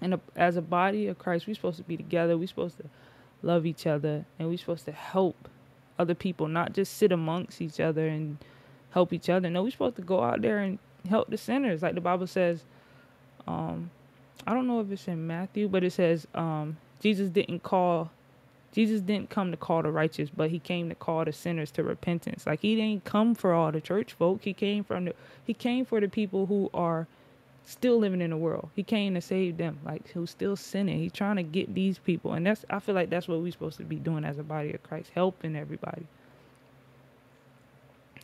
And 0.00 0.20
as 0.36 0.56
a 0.56 0.62
body 0.62 1.08
of 1.08 1.18
Christ, 1.18 1.46
we're 1.46 1.54
supposed 1.54 1.78
to 1.78 1.82
be 1.82 1.96
together. 1.96 2.38
We're 2.38 2.46
supposed 2.46 2.78
to 2.78 2.84
love 3.42 3.66
each 3.66 3.86
other 3.86 4.24
and 4.38 4.48
we're 4.48 4.58
supposed 4.58 4.84
to 4.84 4.92
help 4.92 5.48
other 5.98 6.14
people, 6.14 6.46
not 6.46 6.72
just 6.72 6.96
sit 6.96 7.10
amongst 7.10 7.60
each 7.60 7.80
other 7.80 8.06
and 8.06 8.38
help 8.90 9.12
each 9.12 9.28
other. 9.28 9.50
No, 9.50 9.62
we're 9.64 9.70
supposed 9.70 9.96
to 9.96 10.02
go 10.02 10.22
out 10.22 10.42
there 10.42 10.58
and 10.58 10.78
help 11.08 11.30
the 11.30 11.36
sinners. 11.36 11.82
Like 11.82 11.94
the 11.94 12.00
Bible 12.00 12.26
says, 12.26 12.64
um, 13.48 13.90
I 14.46 14.54
don't 14.54 14.68
know 14.68 14.80
if 14.80 14.90
it's 14.92 15.08
in 15.08 15.26
Matthew, 15.26 15.68
but 15.68 15.82
it 15.82 15.92
says 15.92 16.26
um, 16.34 16.76
Jesus 17.00 17.30
didn't 17.30 17.62
call 17.62 18.10
Jesus 18.70 19.00
didn't 19.00 19.30
come 19.30 19.50
to 19.50 19.56
call 19.56 19.82
the 19.82 19.90
righteous, 19.90 20.28
but 20.28 20.50
he 20.50 20.58
came 20.58 20.90
to 20.90 20.94
call 20.94 21.24
the 21.24 21.32
sinners 21.32 21.70
to 21.72 21.82
repentance. 21.82 22.46
Like 22.46 22.60
he 22.60 22.76
didn't 22.76 23.04
come 23.04 23.34
for 23.34 23.54
all 23.54 23.72
the 23.72 23.80
church 23.80 24.12
folk. 24.12 24.42
He 24.44 24.52
came 24.52 24.84
from 24.84 25.06
the 25.06 25.14
he 25.44 25.54
came 25.54 25.84
for 25.84 26.00
the 26.00 26.08
people 26.08 26.46
who 26.46 26.70
are 26.74 27.06
still 27.64 27.98
living 27.98 28.20
in 28.20 28.30
the 28.30 28.36
world. 28.36 28.68
He 28.76 28.82
came 28.82 29.14
to 29.14 29.20
save 29.22 29.56
them, 29.56 29.78
like 29.84 30.08
who's 30.10 30.30
still 30.30 30.56
sinning. 30.56 30.98
He's 30.98 31.12
trying 31.12 31.36
to 31.36 31.42
get 31.42 31.74
these 31.74 31.98
people, 31.98 32.34
and 32.34 32.46
that's 32.46 32.64
I 32.68 32.78
feel 32.80 32.94
like 32.94 33.10
that's 33.10 33.28
what 33.28 33.40
we're 33.40 33.52
supposed 33.52 33.78
to 33.78 33.84
be 33.84 33.96
doing 33.96 34.24
as 34.24 34.38
a 34.38 34.42
body 34.42 34.74
of 34.74 34.82
Christ, 34.82 35.10
helping 35.14 35.56
everybody, 35.56 36.06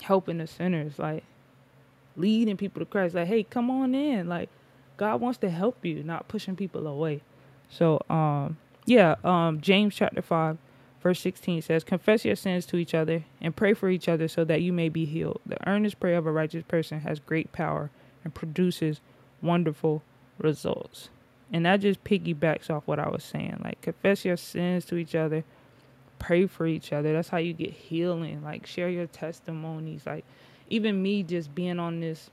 helping 0.02 0.38
the 0.38 0.46
sinners, 0.46 0.98
like 0.98 1.24
leading 2.16 2.56
people 2.56 2.80
to 2.80 2.86
Christ. 2.86 3.14
Like, 3.14 3.28
hey, 3.28 3.42
come 3.42 3.70
on 3.70 3.94
in. 3.94 4.28
Like, 4.28 4.50
God 4.96 5.20
wants 5.20 5.38
to 5.38 5.50
help 5.50 5.84
you, 5.84 6.02
not 6.02 6.28
pushing 6.28 6.56
people 6.56 6.86
away. 6.86 7.22
So, 7.68 8.00
um, 8.08 8.58
yeah, 8.86 9.16
um, 9.24 9.60
James 9.60 9.94
chapter 9.94 10.22
5, 10.22 10.58
verse 11.02 11.20
16 11.20 11.62
says, 11.62 11.84
Confess 11.84 12.24
your 12.24 12.36
sins 12.36 12.66
to 12.66 12.76
each 12.76 12.94
other 12.94 13.24
and 13.40 13.56
pray 13.56 13.74
for 13.74 13.88
each 13.88 14.08
other 14.08 14.28
so 14.28 14.44
that 14.44 14.62
you 14.62 14.72
may 14.72 14.88
be 14.88 15.04
healed. 15.04 15.40
The 15.46 15.56
earnest 15.68 15.98
prayer 15.98 16.18
of 16.18 16.26
a 16.26 16.32
righteous 16.32 16.64
person 16.66 17.00
has 17.00 17.18
great 17.18 17.52
power 17.52 17.90
and 18.22 18.34
produces 18.34 19.00
wonderful 19.42 20.02
results. 20.38 21.08
And 21.52 21.66
that 21.66 21.80
just 21.80 22.04
piggybacks 22.04 22.70
off 22.70 22.86
what 22.86 22.98
I 22.98 23.08
was 23.08 23.22
saying. 23.24 23.60
Like, 23.62 23.80
confess 23.80 24.24
your 24.24 24.36
sins 24.36 24.84
to 24.86 24.96
each 24.96 25.14
other, 25.14 25.44
pray 26.18 26.46
for 26.46 26.66
each 26.66 26.92
other. 26.92 27.12
That's 27.12 27.28
how 27.28 27.38
you 27.38 27.52
get 27.52 27.70
healing. 27.70 28.42
Like, 28.42 28.66
share 28.66 28.88
your 28.88 29.06
testimonies. 29.06 30.06
Like, 30.06 30.24
even 30.70 31.02
me 31.02 31.22
just 31.22 31.54
being 31.54 31.78
on 31.78 32.00
this 32.00 32.30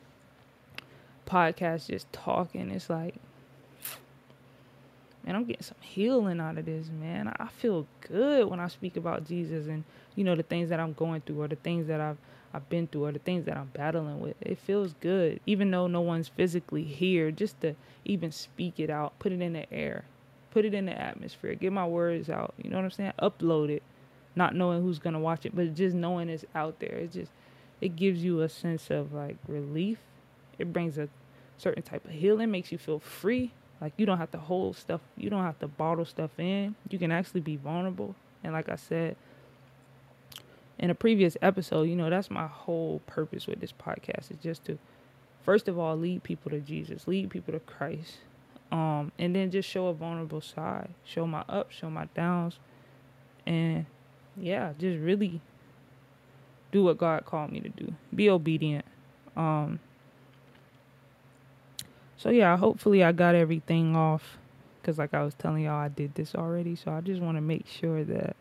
podcast, 1.26 1.88
just 1.88 2.12
talking, 2.12 2.70
it's 2.72 2.90
like, 2.90 3.16
man, 5.26 5.36
I'm 5.36 5.46
getting 5.46 5.64
some 5.64 5.78
healing 5.82 6.40
out 6.40 6.58
of 6.58 6.66
this, 6.66 6.88
man. 6.90 7.34
I 7.40 7.48
feel 7.48 7.88
good 8.02 8.48
when 8.48 8.60
I 8.60 8.68
speak 8.68 8.98
about 8.98 9.28
Jesus 9.28 9.68
and 9.68 9.84
you 10.16 10.24
know 10.24 10.36
the 10.36 10.44
things 10.44 10.70
that 10.70 10.80
I'm 10.80 10.94
going 10.94 11.22
through 11.22 11.42
or 11.42 11.48
the 11.48 11.56
things 11.56 11.88
that 11.88 12.02
I've 12.02 12.18
I've 12.54 12.68
been 12.70 12.88
through 12.88 13.06
or 13.06 13.12
the 13.14 13.20
things 13.20 13.46
that 13.46 13.56
I'm 13.56 13.70
battling 13.74 14.20
with. 14.20 14.36
It 14.42 14.58
feels 14.58 14.94
good, 15.00 15.40
even 15.46 15.72
though 15.72 15.88
no 15.88 16.02
one's 16.02 16.28
physically 16.28 16.84
here, 16.84 17.32
just 17.32 17.62
to 17.62 17.76
even 18.04 18.32
speak 18.32 18.80
it 18.80 18.90
out, 18.90 19.18
put 19.20 19.32
it 19.32 19.42
in 19.42 19.54
the 19.54 19.72
air, 19.72 20.04
put 20.52 20.66
it 20.66 20.74
in 20.74 20.86
the 20.86 21.00
atmosphere, 21.00 21.56
get 21.56 21.72
my 21.72 21.88
words 21.88 22.30
out. 22.30 22.54
You 22.62 22.70
know 22.70 22.78
what 22.78 22.86
I'm 22.86 22.92
saying? 22.92 23.14
Upload 23.22 23.70
it, 23.70 23.84
not 24.36 24.56
knowing 24.56 24.82
who's 24.82 25.00
gonna 25.00 25.20
watch 25.20 25.46
it, 25.46 25.56
but 25.56 25.74
just 25.76 25.96
knowing 25.96 26.30
it's 26.30 26.46
out 26.54 26.80
there. 26.80 26.96
It 26.96 27.14
just 27.14 27.32
it 27.80 27.96
gives 27.96 28.24
you 28.24 28.42
a 28.42 28.50
sense 28.50 28.90
of 28.90 29.14
like 29.14 29.38
relief. 29.48 30.00
It 30.60 30.72
brings 30.74 30.98
a 30.98 31.10
certain 31.58 31.84
type 31.84 32.06
of 32.06 32.12
healing, 32.12 32.52
makes 32.52 32.72
you 32.72 32.78
feel 32.78 33.00
free 33.00 33.52
like 33.82 33.94
you 33.98 34.06
don't 34.06 34.20
have 34.20 34.32
to 34.32 34.38
hold 34.38 34.78
stuff, 34.78 35.02
you 35.18 35.30
don't 35.30 35.44
have 35.44 35.60
to 35.60 35.68
bottle 35.68 36.06
stuff 36.06 36.32
in. 36.38 36.76
You 36.90 37.00
can 37.00 37.12
actually 37.12 37.42
be 37.42 37.58
vulnerable. 37.58 38.16
And 38.44 38.54
like 38.54 38.70
I 38.70 38.76
said 38.76 39.16
in 40.78 40.90
a 40.92 40.96
previous 40.96 41.36
episode, 41.42 41.84
you 41.84 41.96
know, 41.96 42.10
that's 42.10 42.30
my 42.30 42.48
whole 42.48 43.02
purpose 43.08 43.48
with 43.48 43.60
this 43.60 43.74
podcast 43.74 44.32
is 44.32 44.38
just 44.42 44.66
to 44.66 44.78
first 45.44 45.68
of 45.68 45.80
all 45.80 45.98
lead 45.98 46.24
people 46.24 46.52
to 46.52 46.60
Jesus, 46.60 47.08
lead 47.08 47.32
people 47.32 47.54
to 47.54 47.60
Christ. 47.60 48.18
Um, 48.72 49.12
and 49.20 49.36
then 49.36 49.52
just 49.52 49.68
show 49.68 49.88
a 49.88 49.94
vulnerable 49.94 50.40
side, 50.40 50.90
show 51.04 51.28
my 51.28 51.44
ups, 51.50 51.76
show 51.76 51.90
my 51.90 52.06
downs, 52.16 52.58
and 53.46 53.86
yeah, 54.38 54.72
just 54.80 54.98
really 55.00 55.42
do 56.72 56.86
what 56.86 56.98
God 56.98 57.26
called 57.26 57.52
me 57.52 57.60
to 57.60 57.68
do. 57.68 57.94
Be 58.16 58.30
obedient. 58.30 58.86
Um, 59.36 59.82
so 62.22 62.30
yeah, 62.30 62.56
hopefully 62.56 63.04
I 63.04 63.14
got 63.14 63.34
everything 63.34 63.96
off 63.96 64.38
because 64.80 65.00
like 65.00 65.16
I 65.16 65.24
was 65.24 65.34
telling 65.34 65.64
y'all 65.64 65.74
I 65.74 65.88
did 65.88 66.14
this 66.14 66.36
already. 66.36 66.76
So 66.76 66.92
I 66.92 67.02
just 67.02 67.20
want 67.20 67.38
to 67.38 67.42
make 67.42 67.66
sure 67.66 68.04
that 68.04 68.36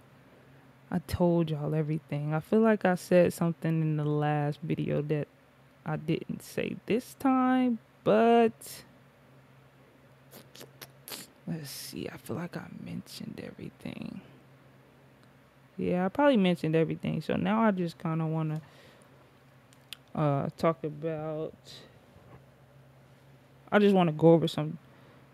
I 0.90 0.98
told 1.06 1.48
y'all 1.48 1.74
everything. 1.74 2.34
I 2.34 2.40
feel 2.40 2.60
like 2.60 2.84
I 2.84 2.94
said 2.96 3.32
something 3.32 3.80
in 3.80 3.96
the 3.96 4.04
last 4.04 4.58
video 4.62 5.00
that 5.00 5.28
I 5.86 5.96
didn't 5.96 6.42
say 6.42 6.76
this 6.84 7.14
time, 7.18 7.78
but 8.04 8.52
let's 11.46 11.70
see. 11.70 12.06
I 12.06 12.18
feel 12.18 12.36
like 12.36 12.58
I 12.58 12.66
mentioned 12.84 13.40
everything. 13.42 14.20
Yeah, 15.78 16.04
I 16.04 16.10
probably 16.10 16.36
mentioned 16.36 16.76
everything. 16.76 17.22
So 17.22 17.34
now 17.36 17.62
I 17.62 17.70
just 17.70 17.96
kind 17.96 18.20
of 18.20 18.28
want 18.28 18.60
to 20.14 20.20
uh, 20.20 20.50
talk 20.58 20.84
about 20.84 21.54
I 23.72 23.78
just 23.78 23.94
want 23.94 24.08
to 24.08 24.12
go 24.12 24.32
over 24.32 24.48
some 24.48 24.78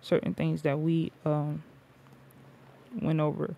certain 0.03 0.35
things 0.35 0.63
that 0.63 0.79
we 0.79 1.11
um, 1.25 1.63
went 3.01 3.21
over 3.21 3.55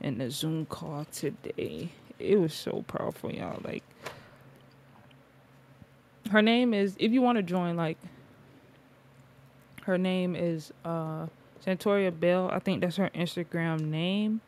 in 0.00 0.18
the 0.18 0.30
Zoom 0.30 0.66
call 0.66 1.06
today. 1.12 1.90
It 2.18 2.38
was 2.38 2.54
so 2.54 2.84
powerful, 2.86 3.32
y'all. 3.32 3.60
Like, 3.64 3.82
her 6.30 6.42
name 6.42 6.72
is, 6.72 6.96
if 6.98 7.12
you 7.12 7.22
want 7.22 7.36
to 7.36 7.42
join, 7.42 7.76
like, 7.76 7.98
her 9.82 9.98
name 9.98 10.34
is 10.34 10.72
uh, 10.84 11.26
Santoria 11.64 12.18
Bell. 12.18 12.50
I 12.52 12.58
think 12.58 12.80
that's 12.80 12.96
her 12.96 13.10
Instagram 13.14 13.80
name. 13.80 14.40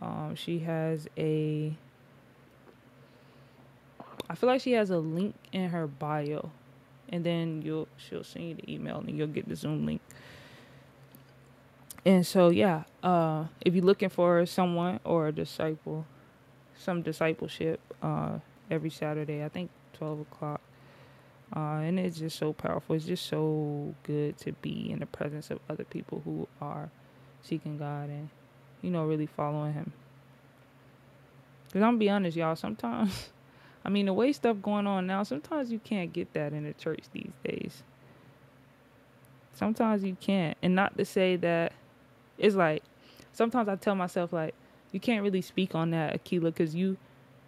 Um, 0.00 0.34
she 0.36 0.60
has 0.60 1.08
a, 1.16 1.76
I 4.30 4.34
feel 4.34 4.48
like 4.48 4.60
she 4.60 4.72
has 4.72 4.90
a 4.90 4.98
link 4.98 5.34
in 5.52 5.70
her 5.70 5.86
bio 5.86 6.50
and 7.10 7.24
then 7.24 7.62
you'll 7.62 7.88
she'll 7.96 8.24
send 8.24 8.48
you 8.48 8.54
the 8.54 8.72
email 8.72 8.98
and 8.98 9.16
you'll 9.16 9.26
get 9.26 9.48
the 9.48 9.56
Zoom 9.56 9.86
link. 9.86 10.00
And 12.04 12.26
so 12.26 12.48
yeah, 12.48 12.84
uh, 13.02 13.46
if 13.60 13.74
you're 13.74 13.84
looking 13.84 14.08
for 14.08 14.44
someone 14.46 15.00
or 15.04 15.28
a 15.28 15.32
disciple, 15.32 16.06
some 16.76 17.02
discipleship, 17.02 17.80
uh, 18.02 18.38
every 18.70 18.90
Saturday, 18.90 19.44
I 19.44 19.48
think 19.48 19.70
twelve 19.92 20.20
o'clock. 20.20 20.60
Uh, 21.54 21.80
and 21.80 21.98
it's 21.98 22.18
just 22.18 22.38
so 22.38 22.52
powerful. 22.52 22.94
It's 22.94 23.06
just 23.06 23.26
so 23.26 23.94
good 24.02 24.36
to 24.38 24.52
be 24.52 24.90
in 24.90 24.98
the 24.98 25.06
presence 25.06 25.50
of 25.50 25.60
other 25.68 25.84
people 25.84 26.20
who 26.24 26.46
are 26.60 26.90
seeking 27.42 27.78
God 27.78 28.10
and, 28.10 28.28
you 28.82 28.90
know, 28.90 29.04
really 29.04 29.26
following 29.26 29.72
Him. 29.72 29.92
Because 31.66 31.82
I'm 31.82 31.88
gonna 31.88 31.98
be 31.98 32.10
honest, 32.10 32.36
y'all, 32.36 32.54
sometimes 32.56 33.30
I 33.88 33.90
mean, 33.90 34.04
the 34.04 34.12
way 34.12 34.34
stuff 34.34 34.60
going 34.60 34.86
on 34.86 35.06
now, 35.06 35.22
sometimes 35.22 35.72
you 35.72 35.78
can't 35.78 36.12
get 36.12 36.34
that 36.34 36.52
in 36.52 36.64
the 36.64 36.74
church 36.74 37.04
these 37.10 37.32
days. 37.42 37.82
Sometimes 39.54 40.04
you 40.04 40.14
can't. 40.20 40.58
And 40.62 40.74
not 40.74 40.98
to 40.98 41.06
say 41.06 41.36
that 41.36 41.72
it's 42.36 42.54
like 42.54 42.82
sometimes 43.32 43.66
I 43.66 43.76
tell 43.76 43.94
myself 43.94 44.30
like 44.30 44.54
you 44.92 45.00
can't 45.00 45.22
really 45.22 45.40
speak 45.40 45.74
on 45.74 45.92
that, 45.92 46.22
Akila, 46.22 46.52
because 46.54 46.74
you 46.74 46.98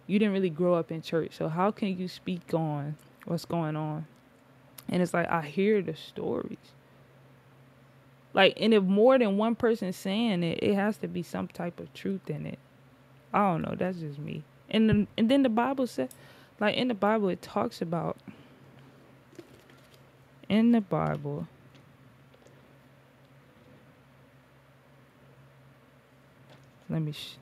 you 0.07 0.17
didn't 0.17 0.33
really 0.33 0.49
grow 0.49 0.73
up 0.73 0.91
in 0.91 1.03
church. 1.03 1.33
So 1.37 1.47
how 1.47 1.69
can 1.69 1.95
you 1.95 2.07
speak 2.07 2.55
on 2.55 2.95
what's 3.25 3.45
going 3.45 3.75
on? 3.75 4.07
And 4.89 5.03
it's 5.03 5.13
like 5.13 5.29
I 5.29 5.43
hear 5.43 5.83
the 5.83 5.95
stories. 5.95 6.57
Like, 8.33 8.57
and 8.59 8.73
if 8.73 8.81
more 8.81 9.19
than 9.19 9.37
one 9.37 9.53
person 9.53 9.93
saying 9.93 10.41
it, 10.41 10.63
it 10.63 10.73
has 10.73 10.97
to 10.97 11.07
be 11.07 11.21
some 11.21 11.49
type 11.49 11.79
of 11.79 11.93
truth 11.93 12.31
in 12.31 12.47
it. 12.47 12.57
I 13.31 13.51
don't 13.51 13.61
know. 13.61 13.75
That's 13.77 13.99
just 13.99 14.17
me. 14.17 14.43
And 14.71 14.89
the, 14.89 15.07
and 15.17 15.29
then 15.29 15.43
the 15.43 15.49
Bible 15.49 15.85
said, 15.85 16.09
like 16.59 16.75
in 16.75 16.87
the 16.87 16.93
Bible, 16.93 17.27
it 17.29 17.41
talks 17.41 17.81
about. 17.81 18.17
In 20.47 20.71
the 20.71 20.81
Bible. 20.81 21.47
Let 26.89 27.01
me. 27.01 27.11
Sh- 27.11 27.35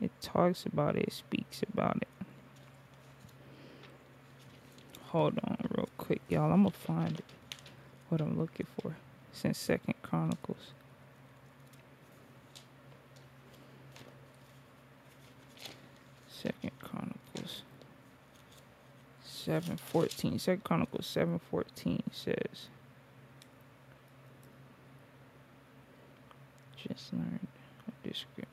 it 0.00 0.10
talks 0.20 0.66
about 0.66 0.96
it, 0.96 1.04
it 1.08 1.12
speaks 1.12 1.62
about 1.72 1.98
it. 1.98 2.08
Hold 5.06 5.38
on, 5.44 5.56
real 5.76 5.88
quick, 5.98 6.20
y'all. 6.28 6.52
I'm 6.52 6.64
gonna 6.64 6.70
find 6.70 7.18
it, 7.18 7.24
what 8.08 8.20
I'm 8.20 8.38
looking 8.38 8.66
for. 8.80 8.96
Since 9.36 9.58
Second 9.58 9.94
Chronicles. 10.00 10.72
Second 16.26 16.70
Chronicles. 16.80 17.62
714. 19.24 20.38
Second 20.38 20.64
Chronicles 20.64 21.06
714 21.06 22.02
says. 22.10 22.68
Just 26.88 27.12
learned 27.12 27.46
a 27.86 28.08
description. 28.08 28.46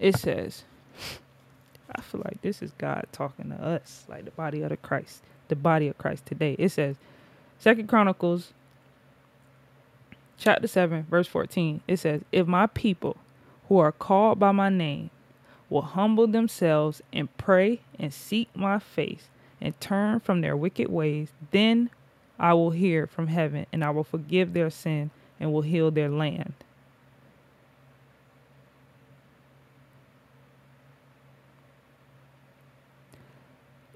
It 0.00 0.16
says, 0.16 0.64
I 1.94 2.00
feel 2.00 2.22
like 2.24 2.42
this 2.42 2.60
is 2.60 2.72
God 2.72 3.06
talking 3.12 3.50
to 3.50 3.54
us, 3.54 4.04
like 4.08 4.24
the 4.24 4.32
body 4.32 4.62
of 4.62 4.70
the 4.70 4.76
Christ, 4.76 5.22
the 5.46 5.54
body 5.54 5.86
of 5.86 5.96
Christ 5.96 6.26
today. 6.26 6.56
It 6.58 6.70
says, 6.70 6.96
Second 7.60 7.86
Chronicles 7.88 8.52
chapter 10.42 10.66
7, 10.66 11.06
verse 11.08 11.28
14. 11.28 11.80
It 11.86 11.98
says, 11.98 12.22
If 12.32 12.46
my 12.46 12.66
people 12.66 13.16
who 13.68 13.78
are 13.78 13.92
called 13.92 14.38
by 14.38 14.52
my 14.52 14.68
name 14.68 15.10
will 15.70 15.82
humble 15.82 16.26
themselves 16.26 17.00
and 17.12 17.34
pray 17.38 17.80
and 17.98 18.12
seek 18.12 18.48
my 18.54 18.78
face 18.78 19.28
and 19.60 19.78
turn 19.80 20.20
from 20.20 20.40
their 20.40 20.56
wicked 20.56 20.90
ways, 20.90 21.28
then 21.52 21.90
I 22.38 22.54
will 22.54 22.72
hear 22.72 23.06
from 23.06 23.28
heaven 23.28 23.66
and 23.72 23.84
I 23.84 23.90
will 23.90 24.04
forgive 24.04 24.52
their 24.52 24.68
sin 24.68 25.10
and 25.38 25.52
will 25.52 25.62
heal 25.62 25.90
their 25.90 26.10
land. 26.10 26.54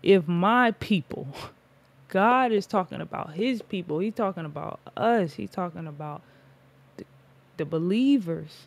If 0.02 0.28
my 0.28 0.70
people, 0.70 1.26
God 2.08 2.52
is 2.52 2.66
talking 2.66 3.00
about 3.00 3.32
his 3.32 3.62
people, 3.62 3.98
he's 3.98 4.14
talking 4.14 4.44
about 4.44 4.78
us, 4.96 5.34
he's 5.34 5.50
talking 5.50 5.88
about 5.88 6.22
the 7.56 7.64
believers. 7.64 8.66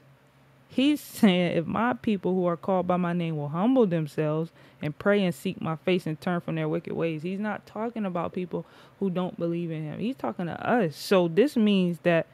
He's 0.67 1.01
saying, 1.01 1.57
if 1.57 1.65
my 1.65 1.93
people 1.93 2.33
who 2.33 2.45
are 2.45 2.57
called 2.57 2.87
by 2.87 2.97
my 2.97 3.13
name 3.13 3.37
will 3.37 3.49
humble 3.49 3.85
themselves 3.87 4.51
and 4.81 4.97
pray 4.97 5.23
and 5.23 5.33
seek 5.33 5.61
my 5.61 5.75
face 5.77 6.05
and 6.05 6.19
turn 6.19 6.41
from 6.41 6.55
their 6.55 6.69
wicked 6.69 6.93
ways, 6.93 7.23
he's 7.23 7.39
not 7.39 7.65
talking 7.65 8.05
about 8.05 8.33
people 8.33 8.65
who 8.99 9.09
don't 9.09 9.39
believe 9.39 9.71
in 9.71 9.83
him. 9.83 9.99
He's 9.99 10.15
talking 10.15 10.45
to 10.45 10.69
us. 10.69 10.95
So 10.95 11.27
this 11.27 11.55
means 11.55 11.99
that 12.03 12.27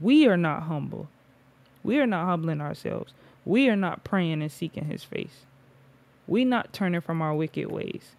we 0.00 0.26
are 0.26 0.36
not 0.36 0.64
humble. 0.64 1.08
We 1.82 1.98
are 1.98 2.06
not 2.06 2.26
humbling 2.26 2.60
ourselves. 2.60 3.12
We 3.44 3.68
are 3.68 3.76
not 3.76 4.04
praying 4.04 4.42
and 4.42 4.52
seeking 4.52 4.84
his 4.84 5.04
face. 5.04 5.46
We 6.26 6.44
not 6.44 6.72
turning 6.72 7.00
from 7.00 7.20
our 7.20 7.34
wicked 7.34 7.70
ways. 7.70 8.14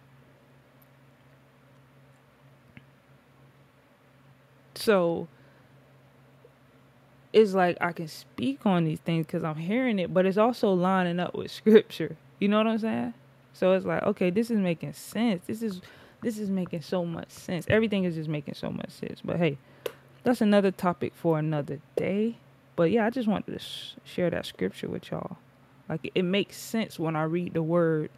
So 4.74 5.28
it's 7.34 7.52
like 7.52 7.76
I 7.80 7.92
can 7.92 8.06
speak 8.06 8.64
on 8.64 8.84
these 8.84 9.00
things 9.00 9.26
because 9.26 9.42
I'm 9.42 9.56
hearing 9.56 9.98
it, 9.98 10.14
but 10.14 10.24
it's 10.24 10.38
also 10.38 10.72
lining 10.72 11.18
up 11.18 11.34
with 11.34 11.50
scripture. 11.50 12.16
You 12.38 12.48
know 12.48 12.58
what 12.58 12.68
I'm 12.68 12.78
saying? 12.78 13.14
So 13.52 13.72
it's 13.72 13.84
like, 13.84 14.02
okay, 14.04 14.30
this 14.30 14.50
is 14.50 14.58
making 14.58 14.92
sense. 14.92 15.42
This 15.46 15.62
is 15.62 15.80
this 16.22 16.38
is 16.38 16.48
making 16.48 16.82
so 16.82 17.04
much 17.04 17.30
sense. 17.30 17.66
Everything 17.68 18.04
is 18.04 18.14
just 18.14 18.28
making 18.28 18.54
so 18.54 18.70
much 18.70 18.90
sense. 18.90 19.20
But 19.22 19.36
hey, 19.36 19.58
that's 20.22 20.40
another 20.40 20.70
topic 20.70 21.12
for 21.14 21.38
another 21.38 21.80
day. 21.96 22.36
But 22.76 22.90
yeah, 22.92 23.04
I 23.04 23.10
just 23.10 23.28
wanted 23.28 23.52
to 23.52 23.58
sh- 23.58 23.94
share 24.04 24.30
that 24.30 24.46
scripture 24.46 24.88
with 24.88 25.10
y'all. 25.10 25.36
Like 25.88 26.10
it 26.14 26.22
makes 26.22 26.56
sense 26.56 26.98
when 26.98 27.16
I 27.16 27.24
read 27.24 27.54
the 27.54 27.62
word 27.62 28.10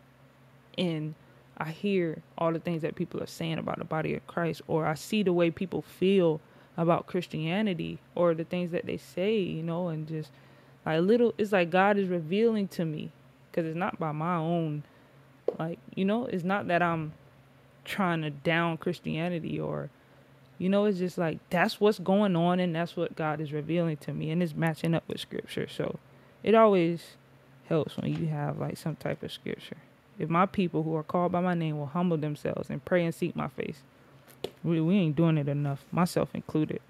and 0.77 1.15
I 1.57 1.71
hear 1.71 2.23
all 2.37 2.53
the 2.53 2.61
things 2.61 2.83
that 2.83 2.97
people 2.97 3.23
are 3.23 3.27
saying 3.27 3.59
about 3.59 3.79
the 3.79 3.85
body 3.85 4.15
of 4.15 4.27
Christ, 4.27 4.61
or 4.69 4.85
I 4.87 4.95
see 4.95 5.23
the 5.23 5.33
way 5.33 5.51
people 5.51 5.81
feel 5.81 6.41
about 6.77 7.07
Christianity 7.07 7.99
or 8.15 8.35
the 8.35 8.45
things 8.45 8.71
that 8.73 8.87
they 8.87 8.97
say, 8.97 9.39
you 9.39 9.63
know, 9.63 9.89
and 9.89 10.07
just 10.07 10.31
like 10.85 11.01
little, 11.01 11.35
it's 11.39 11.53
like 11.53 11.71
God 11.71 11.99
is 11.99 12.09
revealing 12.09 12.69
to 12.69 12.85
me 12.85 13.11
because 13.51 13.67
it's 13.67 13.77
not 13.77 13.99
by 13.99 14.13
my 14.13 14.37
own, 14.37 14.83
like, 15.59 15.79
you 15.95 16.05
know, 16.05 16.27
it's 16.27 16.45
not 16.45 16.69
that 16.69 16.83
I'm 16.83 17.13
trying 17.85 18.23
to 18.23 18.31
down 18.31 18.77
Christianity 18.77 19.59
or 19.59 19.91
you 20.59 20.69
know, 20.71 20.87
it's 20.87 20.99
just 20.99 21.19
like 21.19 21.39
that's 21.51 21.81
what's 21.81 21.99
going 21.99 22.35
on 22.35 22.61
and 22.61 22.75
that's 22.75 22.97
what 22.97 23.15
God 23.15 23.41
is 23.41 23.53
revealing 23.53 23.97
to 23.99 24.13
me 24.13 24.31
and 24.31 24.43
it's 24.43 24.55
matching 24.55 24.95
up 24.95 25.05
with 25.07 25.21
scripture. 25.21 25.69
So 25.69 25.99
it 26.43 26.55
always 26.55 27.17
helps 27.69 27.97
when 27.97 28.15
you 28.15 28.29
have 28.29 28.59
like 28.59 28.77
some 28.77 28.97
type 28.97 29.23
of 29.23 29.33
scripture. 29.33 29.77
If 30.19 30.31
my 30.31 30.47
people 30.47 30.83
who 30.83 30.95
are 30.97 31.03
called 31.03 31.33
by 31.33 31.41
my 31.41 31.55
name 31.55 31.79
will 31.79 31.87
humble 31.87 32.17
themselves 32.17 32.71
and 32.71 32.85
pray 32.85 33.05
and 33.05 33.15
seek 33.15 33.37
my 33.37 33.49
face, 33.49 33.83
we, 34.63 34.81
we 34.81 34.97
ain't 34.97 35.17
doing 35.17 35.39
it 35.39 35.49
enough, 35.49 35.85
myself 35.93 36.31
included. 36.35 36.81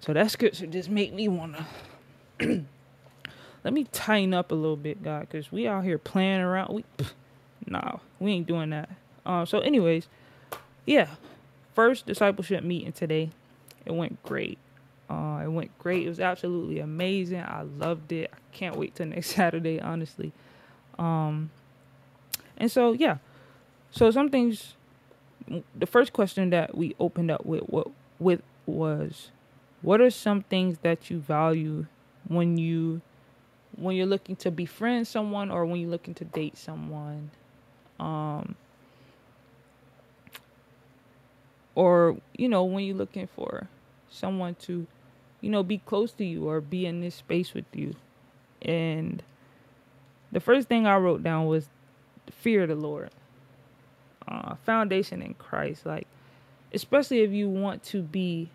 So 0.00 0.12
that 0.12 0.30
scripture 0.30 0.66
just 0.66 0.88
make 0.88 1.12
me 1.12 1.28
wanna 1.28 1.66
let 3.64 3.72
me 3.72 3.84
tighten 3.92 4.34
up 4.34 4.50
a 4.50 4.54
little 4.54 4.76
bit, 4.76 5.02
God, 5.02 5.20
because 5.20 5.52
we 5.52 5.66
out 5.66 5.84
here 5.84 5.98
playing 5.98 6.40
around. 6.40 6.74
We 6.74 6.84
nah, 7.66 7.98
we 8.18 8.32
ain't 8.32 8.46
doing 8.46 8.70
that. 8.70 8.90
Um, 9.24 9.46
so 9.46 9.60
anyways, 9.60 10.08
yeah, 10.86 11.08
first 11.74 12.06
discipleship 12.06 12.64
meeting 12.64 12.92
today. 12.92 13.30
It 13.84 13.92
went 13.92 14.22
great. 14.22 14.58
Uh, 15.08 15.40
it 15.44 15.48
went 15.48 15.76
great. 15.78 16.06
It 16.06 16.08
was 16.08 16.20
absolutely 16.20 16.78
amazing. 16.78 17.40
I 17.40 17.62
loved 17.62 18.12
it. 18.12 18.30
I 18.32 18.56
can't 18.56 18.76
wait 18.76 18.94
till 18.94 19.06
next 19.08 19.28
Saturday, 19.30 19.80
honestly. 19.80 20.32
Um, 20.98 21.50
and 22.56 22.70
so 22.70 22.92
yeah, 22.92 23.18
so 23.90 24.10
some 24.10 24.28
things. 24.28 24.74
The 25.74 25.86
first 25.86 26.12
question 26.12 26.50
that 26.50 26.76
we 26.76 26.94
opened 27.00 27.30
up 27.30 27.44
with 27.44 27.62
what 27.62 27.88
with 28.18 28.42
was, 28.66 29.30
what 29.82 30.00
are 30.00 30.10
some 30.10 30.42
things 30.42 30.78
that 30.82 31.10
you 31.10 31.18
value 31.18 31.86
when 32.28 32.58
you 32.58 33.00
when 33.76 33.96
you're 33.96 34.06
looking 34.06 34.36
to 34.36 34.50
befriend 34.50 35.06
someone 35.06 35.50
or 35.50 35.64
when 35.66 35.80
you're 35.80 35.90
looking 35.90 36.14
to 36.14 36.24
date 36.24 36.56
someone? 36.56 37.30
Um, 37.98 38.56
or 41.74 42.16
you 42.36 42.48
know 42.48 42.64
when 42.64 42.84
you're 42.84 42.96
looking 42.96 43.26
for 43.26 43.68
someone 44.10 44.54
to 44.56 44.86
you 45.40 45.50
know 45.50 45.62
be 45.62 45.78
close 45.78 46.12
to 46.12 46.24
you 46.24 46.48
or 46.48 46.60
be 46.60 46.86
in 46.86 47.00
this 47.00 47.14
space 47.14 47.54
with 47.54 47.64
you 47.72 47.94
and 48.60 49.22
the 50.30 50.40
first 50.40 50.68
thing 50.68 50.86
i 50.86 50.96
wrote 50.96 51.22
down 51.22 51.46
was 51.46 51.68
fear 52.30 52.62
of 52.62 52.68
the 52.68 52.74
lord 52.74 53.10
uh, 54.28 54.54
foundation 54.64 55.22
in 55.22 55.34
christ 55.34 55.86
like 55.86 56.06
especially 56.72 57.20
if 57.20 57.30
you 57.30 57.48
want 57.48 57.82
to 57.82 58.02
be 58.02 58.48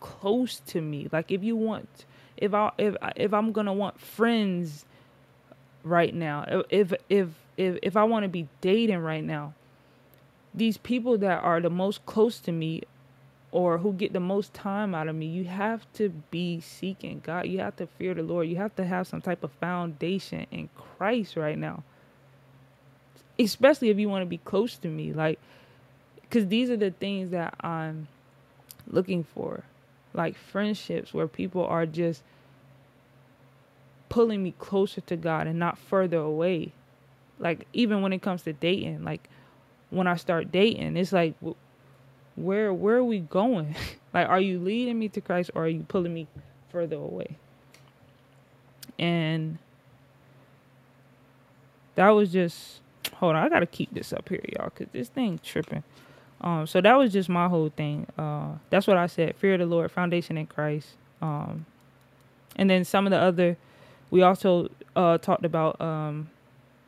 close 0.00 0.60
to 0.60 0.80
me 0.80 1.08
like 1.12 1.30
if 1.30 1.42
you 1.42 1.56
want 1.56 2.04
if 2.36 2.54
i 2.54 2.70
if 2.78 2.94
if 3.16 3.34
i'm 3.34 3.52
gonna 3.52 3.72
want 3.72 4.00
friends 4.00 4.84
right 5.82 6.14
now 6.14 6.64
if 6.70 6.92
if 7.08 7.28
if 7.56 7.78
if 7.82 7.96
i 7.96 8.04
want 8.04 8.22
to 8.22 8.28
be 8.28 8.46
dating 8.60 8.98
right 8.98 9.24
now 9.24 9.52
these 10.54 10.76
people 10.76 11.18
that 11.18 11.42
are 11.42 11.60
the 11.60 11.70
most 11.70 12.04
close 12.06 12.38
to 12.40 12.52
me 12.52 12.82
or 13.50 13.78
who 13.78 13.92
get 13.92 14.12
the 14.12 14.20
most 14.20 14.52
time 14.52 14.94
out 14.94 15.08
of 15.08 15.16
me, 15.16 15.26
you 15.26 15.44
have 15.44 15.90
to 15.94 16.10
be 16.30 16.60
seeking 16.60 17.20
God. 17.24 17.46
You 17.46 17.60
have 17.60 17.76
to 17.76 17.86
fear 17.86 18.14
the 18.14 18.22
Lord. 18.22 18.48
You 18.48 18.56
have 18.56 18.76
to 18.76 18.84
have 18.84 19.06
some 19.06 19.22
type 19.22 19.42
of 19.42 19.50
foundation 19.52 20.46
in 20.50 20.68
Christ 20.76 21.36
right 21.36 21.56
now. 21.56 21.82
Especially 23.38 23.90
if 23.90 23.98
you 23.98 24.08
want 24.08 24.22
to 24.22 24.26
be 24.26 24.38
close 24.38 24.76
to 24.78 24.88
me. 24.88 25.12
Like, 25.12 25.38
because 26.22 26.48
these 26.48 26.70
are 26.70 26.76
the 26.76 26.90
things 26.90 27.30
that 27.30 27.54
I'm 27.60 28.08
looking 28.86 29.24
for. 29.24 29.64
Like 30.14 30.36
friendships 30.36 31.14
where 31.14 31.28
people 31.28 31.64
are 31.64 31.86
just 31.86 32.22
pulling 34.08 34.42
me 34.42 34.54
closer 34.58 35.00
to 35.02 35.16
God 35.16 35.46
and 35.46 35.58
not 35.58 35.78
further 35.78 36.18
away. 36.18 36.72
Like, 37.38 37.66
even 37.72 38.02
when 38.02 38.12
it 38.12 38.22
comes 38.22 38.42
to 38.42 38.52
dating, 38.52 39.04
like, 39.04 39.28
when 39.90 40.06
I 40.06 40.16
start 40.16 40.50
dating. 40.52 40.96
It's 40.96 41.12
like, 41.12 41.34
where 42.36 42.72
where 42.72 42.96
are 42.96 43.04
we 43.04 43.20
going? 43.20 43.74
like, 44.14 44.28
are 44.28 44.40
you 44.40 44.58
leading 44.58 44.98
me 44.98 45.08
to 45.10 45.20
Christ 45.20 45.50
or 45.54 45.64
are 45.64 45.68
you 45.68 45.84
pulling 45.88 46.14
me 46.14 46.26
further 46.70 46.96
away? 46.96 47.36
And 48.98 49.58
that 51.94 52.08
was 52.10 52.32
just 52.32 52.80
hold 53.14 53.36
on. 53.36 53.44
I 53.44 53.48
gotta 53.48 53.66
keep 53.66 53.92
this 53.94 54.12
up 54.12 54.28
here, 54.28 54.42
y'all, 54.56 54.70
cause 54.70 54.88
this 54.92 55.08
thing 55.08 55.40
tripping. 55.42 55.82
Um, 56.40 56.66
so 56.66 56.80
that 56.80 56.96
was 56.96 57.12
just 57.12 57.28
my 57.28 57.48
whole 57.48 57.70
thing. 57.70 58.06
Uh, 58.16 58.52
that's 58.70 58.86
what 58.86 58.96
I 58.96 59.06
said. 59.06 59.36
Fear 59.36 59.54
of 59.54 59.60
the 59.60 59.66
Lord, 59.66 59.90
foundation 59.90 60.38
in 60.38 60.46
Christ. 60.46 60.90
Um, 61.20 61.66
and 62.56 62.70
then 62.70 62.84
some 62.84 63.06
of 63.06 63.10
the 63.10 63.18
other, 63.18 63.56
we 64.10 64.22
also 64.22 64.70
uh 64.96 65.18
talked 65.18 65.44
about 65.44 65.80
um, 65.80 66.30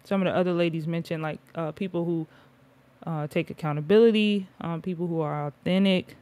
some 0.04 0.22
of 0.22 0.32
the 0.32 0.38
other 0.38 0.52
ladies 0.52 0.86
mentioned 0.86 1.22
like 1.22 1.38
uh 1.54 1.72
people 1.72 2.04
who 2.04 2.26
uh, 3.06 3.26
take 3.26 3.50
accountability, 3.50 4.46
um, 4.60 4.82
people 4.82 5.06
who 5.06 5.20
are 5.20 5.46
authentic. 5.46 6.16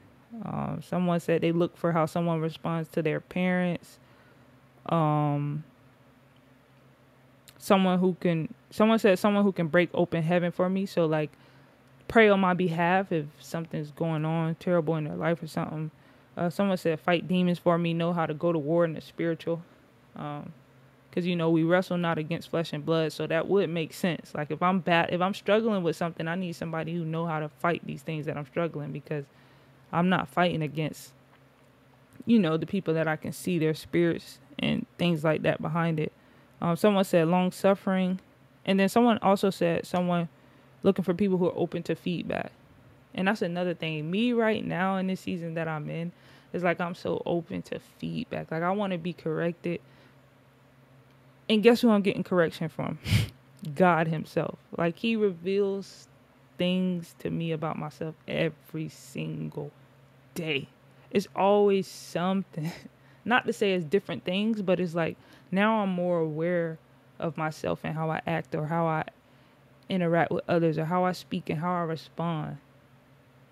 Um, 0.45 0.81
someone 0.87 1.21
said 1.21 1.41
they 1.41 1.53
look 1.53 1.77
for 1.77 1.93
how 1.93 2.07
someone 2.07 2.41
responds 2.41 2.89
to 2.91 3.03
their 3.03 3.21
parents. 3.21 3.99
Um, 4.87 5.65
someone 7.59 7.99
who 7.99 8.16
can 8.21 8.53
someone 8.71 8.99
said 8.99 9.18
someone 9.18 9.44
who 9.44 9.53
can 9.53 9.66
break 9.68 9.90
open 9.94 10.23
heaven 10.23 10.53
for 10.53 10.68
me. 10.68 10.87
So 10.87 11.07
like 11.07 11.31
pray 12.07 12.29
on 12.29 12.40
my 12.40 12.55
behalf 12.55 13.12
if 13.12 13.27
something's 13.40 13.90
going 13.90 14.25
on 14.25 14.55
terrible 14.57 14.97
in 14.97 15.05
their 15.05 15.16
life 15.16 15.42
or 15.42 15.47
something. 15.47 15.90
Uh, 16.37 16.49
someone 16.49 16.77
said 16.77 17.01
fight 17.01 17.27
demons 17.27 17.59
for 17.59 17.77
me 17.79 17.92
know 17.92 18.12
how 18.12 18.25
to 18.25 18.35
go 18.35 18.53
to 18.53 18.59
war 18.59 18.85
in 18.85 18.94
the 18.94 19.01
spiritual. 19.01 19.62
Um, 20.16 20.53
because 21.11 21.27
you 21.27 21.35
know 21.35 21.51
we 21.51 21.62
wrestle 21.64 21.97
not 21.97 22.18
against 22.18 22.51
flesh 22.51 22.73
and 22.73 22.85
blood 22.85 23.12
so 23.12 23.27
that 23.27 23.49
would 23.49 23.68
make 23.71 23.92
sense. 23.92 24.35
Like 24.35 24.51
if 24.51 24.62
i'm 24.62 24.81
bad 24.81 25.09
if 25.11 25.21
i'm 25.21 25.35
struggling 25.35 25.83
with 25.83 25.97
something 25.97 26.29
i 26.29 26.35
need 26.35 26.55
somebody 26.55 26.94
who 26.94 27.05
know 27.05 27.27
how 27.27 27.40
to 27.40 27.49
fight 27.49 27.85
these 27.87 28.03
things 28.03 28.27
that 28.27 28.37
i'm 28.37 28.47
struggling 28.47 28.92
because 28.92 29.25
i'm 29.92 30.09
not 30.09 30.29
fighting 30.29 30.62
against 30.62 31.12
you 32.27 32.38
know 32.38 32.57
the 32.57 32.66
people 32.66 32.92
that 32.94 33.09
i 33.09 33.16
can 33.16 33.33
see 33.33 33.59
their 33.59 33.75
spirits 33.75 34.38
and 34.59 34.87
things 34.99 35.25
like 35.25 35.42
that 35.42 35.62
behind 35.62 35.99
it 35.99 36.12
um, 36.61 36.77
someone 36.77 37.05
said 37.05 37.29
long 37.29 37.53
suffering 37.53 38.21
and 38.64 38.79
then 38.79 38.88
someone 38.88 39.18
also 39.23 39.51
said 39.51 39.87
someone 39.87 40.29
looking 40.83 41.05
for 41.05 41.14
people 41.14 41.38
who 41.38 41.47
are 41.47 41.57
open 41.59 41.83
to 41.83 41.94
feedback 41.94 42.53
and 43.14 43.29
that's 43.29 43.42
another 43.42 43.75
thing 43.75 44.11
me 44.11 44.33
right 44.33 44.64
now 44.64 44.97
in 44.97 45.07
this 45.07 45.21
season 45.21 45.55
that 45.55 45.68
i'm 45.68 45.88
in 45.90 46.12
is 46.53 46.62
like 46.62 46.81
i'm 46.81 46.94
so 46.94 47.23
open 47.27 47.62
to 47.62 47.79
feedback 47.99 48.51
like 48.51 48.62
i 48.62 48.71
want 48.71 48.92
to 48.92 48.99
be 48.99 49.12
corrected 49.12 49.81
and 51.49 51.62
guess 51.62 51.81
who 51.81 51.90
I'm 51.90 52.03
getting 52.03 52.25
correction 52.25 52.68
from? 52.68 52.99
God 53.75 54.09
Himself. 54.09 54.59
Like 54.77 54.99
He 54.99 55.16
reveals 55.16 56.09
things 56.59 57.14
to 57.21 57.31
me 57.31 57.53
about 57.53 57.79
myself 57.79 58.14
every 58.27 58.88
single 58.88 59.71
day. 60.35 60.68
It's 61.11 61.29
always 61.35 61.87
something. 61.87 62.71
Not 63.29 63.47
to 63.47 63.53
say 63.53 63.75
it's 63.75 63.85
different 63.85 64.25
things, 64.25 64.62
but 64.62 64.81
it's 64.81 64.95
like 64.95 65.17
now 65.53 65.83
I'm 65.83 65.91
more 65.91 66.19
aware 66.19 66.79
of 67.19 67.37
myself 67.37 67.81
and 67.85 67.95
how 67.95 68.11
I 68.11 68.21
act 68.27 68.55
or 68.55 68.67
how 68.67 68.87
I 68.87 69.05
interact 69.88 70.31
with 70.31 70.45
others 70.49 70.79
or 70.79 70.87
how 70.87 71.05
I 71.05 71.12
speak 71.12 71.51
and 71.51 71.61
how 71.61 71.73
I 71.73 71.83
respond. 71.83 72.59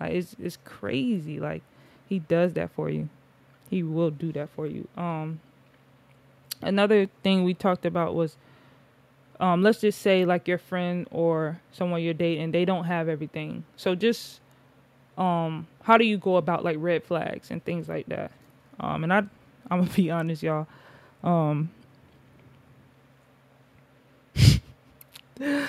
Like 0.00 0.12
it's 0.14 0.34
it's 0.40 0.58
crazy. 0.64 1.38
Like 1.38 1.62
he 2.08 2.18
does 2.18 2.54
that 2.54 2.70
for 2.72 2.88
you. 2.90 3.08
He 3.68 3.82
will 3.82 4.10
do 4.10 4.32
that 4.32 4.48
for 4.50 4.66
you. 4.66 4.88
Um 4.96 5.40
another 6.62 7.06
thing 7.22 7.44
we 7.44 7.54
talked 7.54 7.84
about 7.84 8.14
was 8.14 8.36
um, 9.38 9.62
let's 9.62 9.80
just 9.80 10.00
say 10.00 10.24
like 10.24 10.48
your 10.48 10.58
friend 10.58 11.06
or 11.10 11.60
someone 11.72 12.02
you're 12.02 12.14
dating 12.14 12.52
they 12.52 12.64
don't 12.64 12.84
have 12.84 13.08
everything 13.08 13.64
so 13.76 13.94
just 13.94 14.40
um, 15.18 15.66
how 15.82 15.98
do 15.98 16.04
you 16.04 16.16
go 16.16 16.36
about 16.36 16.64
like 16.64 16.76
red 16.80 17.04
flags 17.04 17.50
and 17.50 17.62
things 17.64 17.88
like 17.88 18.06
that 18.06 18.30
um, 18.80 19.04
and 19.04 19.12
i 19.12 19.22
i'm 19.70 19.80
gonna 19.80 19.92
be 19.92 20.10
honest 20.10 20.42
y'all 20.42 20.66
um, 21.24 21.70
i'm 25.40 25.68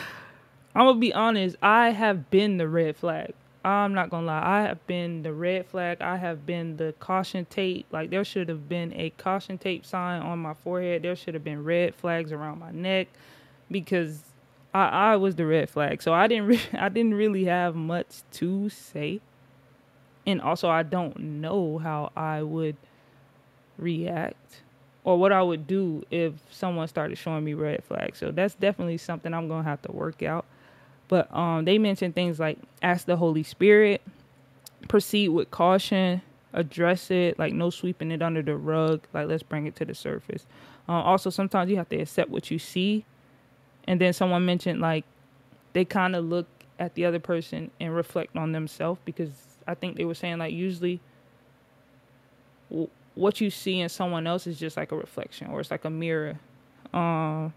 gonna 0.75 0.95
be 0.95 1.13
honest 1.13 1.55
i 1.61 1.89
have 1.89 2.29
been 2.29 2.57
the 2.57 2.67
red 2.67 2.95
flag 2.95 3.33
I'm 3.65 3.93
not 3.93 4.09
gonna 4.09 4.27
lie. 4.27 4.41
I 4.43 4.61
have 4.61 4.85
been 4.87 5.23
the 5.23 5.33
red 5.33 5.65
flag. 5.65 6.01
I 6.01 6.15
have 6.15 6.45
been 6.45 6.77
the 6.77 6.93
caution 6.99 7.45
tape. 7.45 7.85
Like 7.91 8.09
there 8.09 8.23
should 8.23 8.47
have 8.47 8.69
been 8.69 8.93
a 8.93 9.09
caution 9.17 9.57
tape 9.57 9.85
sign 9.85 10.21
on 10.21 10.39
my 10.39 10.53
forehead. 10.53 11.01
There 11.01 11.17
should 11.17 11.33
have 11.33 11.43
been 11.43 11.65
red 11.65 11.93
flags 11.93 12.31
around 12.31 12.59
my 12.59 12.71
neck, 12.71 13.09
because 13.69 14.21
I 14.73 14.87
I 14.87 15.15
was 15.17 15.35
the 15.35 15.45
red 15.45 15.69
flag. 15.69 16.01
So 16.01 16.13
I 16.13 16.27
didn't 16.27 16.47
re- 16.47 16.61
I 16.73 16.89
didn't 16.89 17.15
really 17.15 17.45
have 17.45 17.75
much 17.75 18.21
to 18.33 18.69
say, 18.69 19.19
and 20.25 20.41
also 20.41 20.69
I 20.69 20.83
don't 20.83 21.19
know 21.19 21.77
how 21.77 22.11
I 22.15 22.43
would 22.43 22.77
react 23.77 24.61
or 25.03 25.17
what 25.17 25.31
I 25.31 25.41
would 25.41 25.67
do 25.67 26.03
if 26.11 26.33
someone 26.51 26.87
started 26.87 27.17
showing 27.17 27.43
me 27.43 27.53
red 27.53 27.83
flags. 27.83 28.17
So 28.17 28.31
that's 28.31 28.55
definitely 28.55 28.97
something 28.97 29.33
I'm 29.33 29.47
gonna 29.47 29.63
have 29.63 29.81
to 29.83 29.91
work 29.91 30.21
out. 30.21 30.45
But 31.07 31.33
um, 31.33 31.65
they 31.65 31.77
mentioned 31.77 32.15
things 32.15 32.39
like 32.39 32.57
ask 32.81 33.05
the 33.05 33.15
Holy 33.15 33.43
Spirit, 33.43 34.01
proceed 34.89 35.29
with 35.29 35.49
caution, 35.49 36.21
address 36.53 37.09
it, 37.11 37.39
like 37.39 37.53
no 37.53 37.69
sweeping 37.69 38.11
it 38.11 38.21
under 38.21 38.41
the 38.41 38.57
rug, 38.57 39.01
like 39.13 39.27
let's 39.27 39.43
bring 39.43 39.67
it 39.67 39.75
to 39.77 39.85
the 39.85 39.95
surface. 39.95 40.45
Uh, 40.89 40.93
also, 40.93 41.29
sometimes 41.29 41.69
you 41.69 41.77
have 41.77 41.89
to 41.89 41.97
accept 41.97 42.29
what 42.29 42.51
you 42.51 42.59
see. 42.59 43.05
And 43.87 44.01
then 44.01 44.11
someone 44.11 44.45
mentioned 44.45 44.81
like 44.81 45.05
they 45.71 45.85
kind 45.85 46.15
of 46.15 46.25
look 46.25 46.47
at 46.79 46.95
the 46.95 47.05
other 47.05 47.19
person 47.19 47.71
and 47.79 47.95
reflect 47.95 48.35
on 48.35 48.51
themselves 48.51 48.99
because 49.05 49.31
I 49.65 49.73
think 49.73 49.95
they 49.97 50.05
were 50.05 50.13
saying 50.13 50.39
like 50.39 50.53
usually 50.53 50.99
what 53.17 53.41
you 53.41 53.49
see 53.49 53.79
in 53.79 53.89
someone 53.89 54.27
else 54.27 54.47
is 54.47 54.59
just 54.59 54.77
like 54.77 54.91
a 54.91 54.95
reflection 54.95 55.47
or 55.47 55.59
it's 55.59 55.71
like 55.71 55.85
a 55.85 55.89
mirror. 55.89 56.39
Um, 56.93 57.53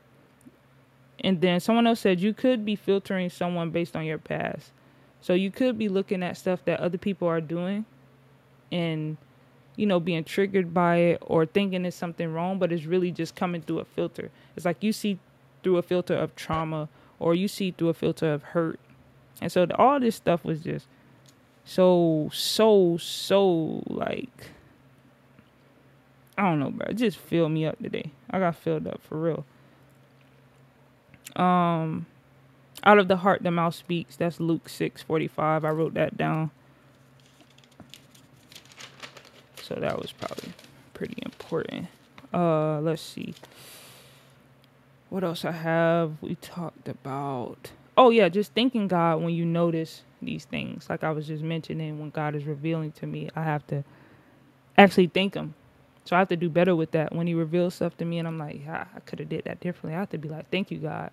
and 1.22 1.40
then 1.40 1.60
someone 1.60 1.86
else 1.86 2.00
said 2.00 2.20
you 2.20 2.32
could 2.32 2.64
be 2.64 2.76
filtering 2.76 3.28
someone 3.30 3.70
based 3.70 3.94
on 3.94 4.04
your 4.04 4.18
past. 4.18 4.70
So 5.20 5.34
you 5.34 5.50
could 5.50 5.76
be 5.76 5.88
looking 5.88 6.22
at 6.22 6.36
stuff 6.36 6.64
that 6.64 6.80
other 6.80 6.98
people 6.98 7.28
are 7.28 7.40
doing 7.42 7.84
and 8.72 9.16
you 9.76 9.84
know 9.86 10.00
being 10.00 10.24
triggered 10.24 10.72
by 10.72 10.96
it 10.96 11.18
or 11.22 11.44
thinking 11.44 11.84
it's 11.84 11.96
something 11.96 12.32
wrong 12.32 12.58
but 12.58 12.72
it's 12.72 12.84
really 12.84 13.10
just 13.10 13.34
coming 13.34 13.60
through 13.60 13.80
a 13.80 13.84
filter. 13.84 14.30
It's 14.56 14.64
like 14.64 14.82
you 14.82 14.92
see 14.92 15.18
through 15.62 15.76
a 15.76 15.82
filter 15.82 16.14
of 16.14 16.34
trauma 16.36 16.88
or 17.18 17.34
you 17.34 17.48
see 17.48 17.70
through 17.70 17.90
a 17.90 17.94
filter 17.94 18.32
of 18.32 18.42
hurt. 18.42 18.80
And 19.42 19.52
so 19.52 19.66
all 19.74 20.00
this 20.00 20.16
stuff 20.16 20.44
was 20.44 20.62
just 20.62 20.86
so 21.64 22.30
so 22.32 22.96
so 22.96 23.82
like 23.86 24.50
I 26.40 26.44
don't 26.44 26.59
know, 26.59 26.70
bro. 26.70 26.87
It 26.88 26.94
just 26.94 27.18
filled 27.18 27.53
me 27.53 27.66
up 27.66 27.79
today. 27.83 28.12
I 28.31 28.38
got 28.38 28.57
filled 28.57 28.87
up 28.87 29.03
for 29.03 29.20
real. 29.20 29.44
Um, 31.37 32.07
out 32.83 32.98
of 32.98 33.09
the 33.09 33.18
heart, 33.18 33.42
the 33.42 33.50
mouth 33.50 33.74
speaks. 33.74 34.16
That's 34.16 34.40
Luke 34.40 34.70
six 34.70 35.03
forty 35.03 35.29
five. 35.29 35.66
I 35.66 35.68
wrote 35.68 35.92
that 35.94 36.16
down. 36.16 36.50
So 39.62 39.74
that 39.74 40.00
was 40.00 40.12
probably 40.12 40.55
pretty 40.94 41.22
important. 41.26 41.88
Uh, 42.33 42.81
let's 42.81 43.03
see. 43.03 43.35
What 45.11 45.22
else 45.22 45.44
I 45.44 45.53
have? 45.53 46.14
We 46.22 46.37
talked 46.37 46.88
about. 46.88 47.72
Oh 47.98 48.09
yeah, 48.09 48.31
just 48.31 48.55
thanking 48.55 48.88
God 48.88 49.20
when 49.20 49.35
you 49.35 49.44
notice 49.44 50.05
these 50.22 50.46
things. 50.46 50.88
Like 50.88 51.05
I 51.05 51.11
was 51.11 51.26
just 51.26 51.42
mentioning, 51.42 52.00
when 52.00 52.09
God 52.09 52.35
is 52.35 52.44
revealing 52.46 52.92
to 52.92 53.07
me, 53.07 53.29
I 53.37 53.42
have 53.42 53.66
to 53.66 53.85
actually 54.79 55.09
thank 55.09 55.35
Him. 55.35 55.53
So 56.04 56.16
I 56.16 56.20
have 56.20 56.28
to 56.28 56.36
do 56.36 56.48
better 56.48 56.74
with 56.74 56.92
that. 56.92 57.14
When 57.14 57.26
He 57.26 57.34
reveals 57.34 57.74
stuff 57.74 57.96
to 57.98 58.04
me, 58.04 58.18
and 58.18 58.26
I'm 58.26 58.38
like, 58.38 58.60
yeah, 58.64 58.86
I 58.94 59.00
could 59.00 59.18
have 59.20 59.28
did 59.28 59.44
that 59.44 59.60
differently. 59.60 59.96
I 59.96 60.00
have 60.00 60.10
to 60.10 60.18
be 60.18 60.28
like, 60.28 60.50
thank 60.50 60.70
you, 60.70 60.78
God. 60.78 61.10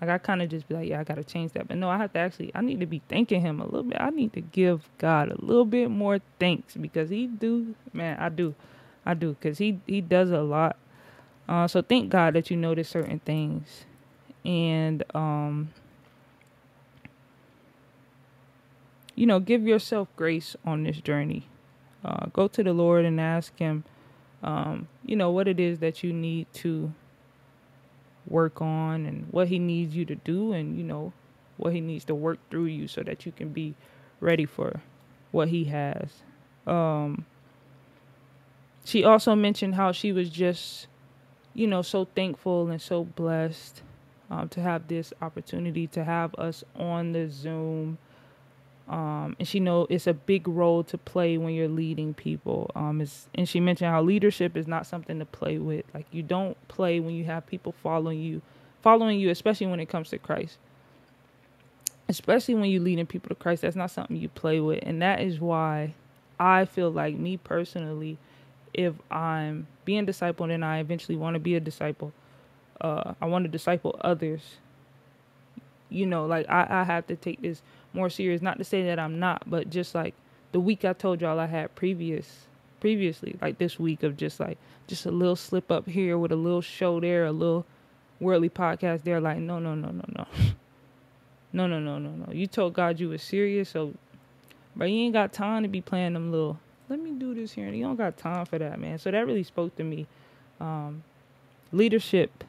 Like 0.00 0.10
I 0.10 0.18
kind 0.18 0.40
of 0.42 0.48
just 0.48 0.68
be 0.68 0.74
like, 0.74 0.88
yeah, 0.88 1.00
I 1.00 1.04
gotta 1.04 1.24
change 1.24 1.52
that. 1.52 1.68
But 1.68 1.76
no, 1.76 1.90
I 1.90 1.98
have 1.98 2.12
to 2.14 2.18
actually, 2.18 2.52
I 2.54 2.62
need 2.62 2.80
to 2.80 2.86
be 2.86 3.02
thanking 3.08 3.40
him 3.42 3.60
a 3.60 3.64
little 3.64 3.82
bit. 3.82 3.98
I 4.00 4.10
need 4.10 4.32
to 4.32 4.40
give 4.40 4.88
God 4.98 5.30
a 5.30 5.44
little 5.44 5.66
bit 5.66 5.90
more 5.90 6.20
thanks 6.38 6.74
because 6.74 7.10
he 7.10 7.26
do, 7.26 7.74
man, 7.92 8.18
I 8.18 8.30
do, 8.30 8.54
I 9.04 9.14
do, 9.14 9.34
because 9.34 9.58
he 9.58 9.80
he 9.86 10.00
does 10.00 10.30
a 10.30 10.40
lot. 10.40 10.76
Uh, 11.48 11.68
so 11.68 11.82
thank 11.82 12.10
God 12.10 12.34
that 12.34 12.50
you 12.50 12.56
notice 12.56 12.88
certain 12.88 13.18
things, 13.20 13.84
and 14.44 15.04
um, 15.14 15.70
you 19.14 19.26
know, 19.26 19.40
give 19.40 19.66
yourself 19.66 20.08
grace 20.16 20.56
on 20.64 20.84
this 20.84 20.98
journey. 20.98 21.46
Uh, 22.02 22.26
go 22.32 22.48
to 22.48 22.62
the 22.62 22.72
Lord 22.72 23.04
and 23.04 23.20
ask 23.20 23.56
Him, 23.58 23.84
um, 24.42 24.88
you 25.04 25.16
know, 25.16 25.30
what 25.30 25.48
it 25.48 25.60
is 25.60 25.80
that 25.80 26.02
you 26.02 26.12
need 26.12 26.46
to 26.54 26.92
work 28.26 28.60
on 28.60 29.06
and 29.06 29.26
what 29.30 29.48
he 29.48 29.58
needs 29.58 29.94
you 29.96 30.04
to 30.04 30.14
do 30.14 30.52
and 30.52 30.76
you 30.76 30.84
know 30.84 31.12
what 31.56 31.72
he 31.72 31.80
needs 31.80 32.04
to 32.04 32.14
work 32.14 32.38
through 32.50 32.66
you 32.66 32.86
so 32.86 33.02
that 33.02 33.26
you 33.26 33.32
can 33.32 33.48
be 33.50 33.74
ready 34.20 34.46
for 34.46 34.80
what 35.32 35.48
he 35.48 35.64
has. 35.64 36.22
Um 36.66 37.24
she 38.84 39.04
also 39.04 39.34
mentioned 39.34 39.74
how 39.74 39.92
she 39.92 40.12
was 40.12 40.30
just 40.30 40.86
you 41.54 41.66
know 41.66 41.82
so 41.82 42.06
thankful 42.14 42.70
and 42.70 42.80
so 42.80 43.04
blessed 43.04 43.82
um, 44.30 44.48
to 44.48 44.60
have 44.60 44.86
this 44.88 45.12
opportunity 45.20 45.86
to 45.88 46.04
have 46.04 46.34
us 46.36 46.64
on 46.76 47.12
the 47.12 47.28
zoom 47.28 47.98
um, 48.90 49.36
and 49.38 49.46
she 49.46 49.60
know 49.60 49.86
it's 49.88 50.08
a 50.08 50.12
big 50.12 50.48
role 50.48 50.82
to 50.84 50.98
play 50.98 51.38
when 51.38 51.54
you're 51.54 51.68
leading 51.68 52.12
people. 52.12 52.72
Um, 52.74 53.06
and 53.36 53.48
she 53.48 53.60
mentioned 53.60 53.88
how 53.88 54.02
leadership 54.02 54.56
is 54.56 54.66
not 54.66 54.84
something 54.84 55.20
to 55.20 55.24
play 55.24 55.58
with. 55.58 55.84
Like 55.94 56.06
you 56.10 56.24
don't 56.24 56.56
play 56.66 56.98
when 56.98 57.14
you 57.14 57.24
have 57.26 57.46
people 57.46 57.72
following 57.84 58.20
you, 58.20 58.42
following 58.82 59.20
you, 59.20 59.30
especially 59.30 59.68
when 59.68 59.78
it 59.78 59.88
comes 59.88 60.10
to 60.10 60.18
Christ. 60.18 60.58
Especially 62.08 62.56
when 62.56 62.68
you're 62.68 62.82
leading 62.82 63.06
people 63.06 63.28
to 63.28 63.36
Christ, 63.36 63.62
that's 63.62 63.76
not 63.76 63.92
something 63.92 64.16
you 64.16 64.28
play 64.28 64.58
with, 64.58 64.80
and 64.82 65.00
that 65.00 65.20
is 65.20 65.38
why 65.38 65.94
I 66.40 66.64
feel 66.64 66.90
like 66.90 67.14
me 67.14 67.36
personally, 67.36 68.18
if 68.74 68.94
I'm 69.08 69.68
being 69.84 70.04
discipled 70.04 70.52
and 70.52 70.64
I 70.64 70.78
eventually 70.78 71.16
want 71.16 71.34
to 71.34 71.40
be 71.40 71.54
a 71.54 71.60
disciple, 71.60 72.12
uh, 72.80 73.14
I 73.20 73.26
want 73.26 73.44
to 73.44 73.48
disciple 73.48 73.94
others. 74.00 74.56
You 75.88 76.06
know, 76.06 76.26
like 76.26 76.48
I, 76.48 76.66
I 76.68 76.84
have 76.84 77.06
to 77.06 77.14
take 77.14 77.42
this 77.42 77.62
more 77.92 78.10
serious. 78.10 78.42
Not 78.42 78.58
to 78.58 78.64
say 78.64 78.84
that 78.84 78.98
I'm 78.98 79.18
not, 79.18 79.48
but 79.48 79.70
just 79.70 79.94
like 79.94 80.14
the 80.52 80.60
week 80.60 80.84
I 80.84 80.92
told 80.92 81.20
y'all 81.20 81.38
I 81.38 81.46
had 81.46 81.74
previous 81.74 82.46
previously, 82.80 83.36
like 83.42 83.58
this 83.58 83.78
week 83.78 84.02
of 84.02 84.16
just 84.16 84.40
like 84.40 84.58
just 84.86 85.06
a 85.06 85.10
little 85.10 85.36
slip 85.36 85.70
up 85.70 85.86
here 85.86 86.16
with 86.16 86.32
a 86.32 86.36
little 86.36 86.62
show 86.62 86.98
there, 87.00 87.26
a 87.26 87.32
little 87.32 87.66
worldly 88.20 88.48
podcast 88.50 89.02
they're 89.02 89.20
like, 89.20 89.38
no, 89.38 89.58
no, 89.58 89.74
no, 89.74 89.90
no, 89.90 90.04
no. 90.16 90.26
No, 91.52 91.66
no, 91.66 91.80
no, 91.80 91.98
no, 91.98 92.10
no. 92.10 92.32
You 92.32 92.46
told 92.46 92.74
God 92.74 93.00
you 93.00 93.08
were 93.08 93.18
serious, 93.18 93.70
so 93.70 93.92
but 94.76 94.84
you 94.84 95.00
ain't 95.00 95.14
got 95.14 95.32
time 95.32 95.64
to 95.64 95.68
be 95.68 95.80
playing 95.80 96.12
them 96.12 96.30
little 96.30 96.60
let 96.88 97.00
me 97.00 97.12
do 97.12 97.34
this 97.34 97.52
here. 97.52 97.66
And 97.66 97.76
you 97.76 97.84
don't 97.84 97.96
got 97.96 98.16
time 98.18 98.44
for 98.44 98.58
that, 98.58 98.78
man. 98.78 98.98
So 98.98 99.10
that 99.10 99.26
really 99.26 99.44
spoke 99.44 99.74
to 99.76 99.84
me. 99.84 100.06
Um, 100.60 101.02
leadership 101.72 102.44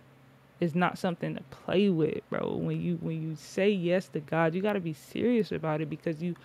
is 0.62 0.76
not 0.76 0.98
something 1.00 1.36
to 1.36 1.44
play 1.52 1.90
with, 1.90 2.22
bro. 2.30 2.56
When 2.56 2.82
you 2.82 2.98
when 3.02 3.22
you 3.22 3.36
say 3.36 3.70
yes 3.72 4.08
to 4.10 4.22
God, 4.22 4.56
you 4.56 4.62
got 4.62 4.74
to 4.74 4.82
be 4.82 4.94
serious 4.94 5.52
about 5.52 5.82
it 5.82 5.90
because 5.90 6.22
you. 6.22 6.36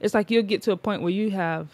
It's 0.00 0.14
like 0.14 0.30
you'll 0.30 0.44
get 0.44 0.62
to 0.62 0.72
a 0.72 0.76
point 0.76 1.02
where 1.02 1.12
you 1.12 1.30
have 1.30 1.68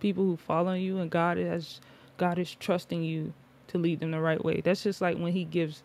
people 0.00 0.24
who 0.24 0.36
follow 0.36 0.74
you, 0.74 0.98
and 0.98 1.10
God 1.10 1.38
is 1.38 1.80
God 2.18 2.38
is 2.38 2.54
trusting 2.54 3.04
you 3.04 3.34
to 3.68 3.78
lead 3.78 4.00
them 4.00 4.12
the 4.12 4.20
right 4.20 4.44
way. 4.44 4.62
That's 4.62 4.82
just 4.82 5.00
like 5.02 5.18
when 5.18 5.32
He 5.32 5.44
gives. 5.44 5.82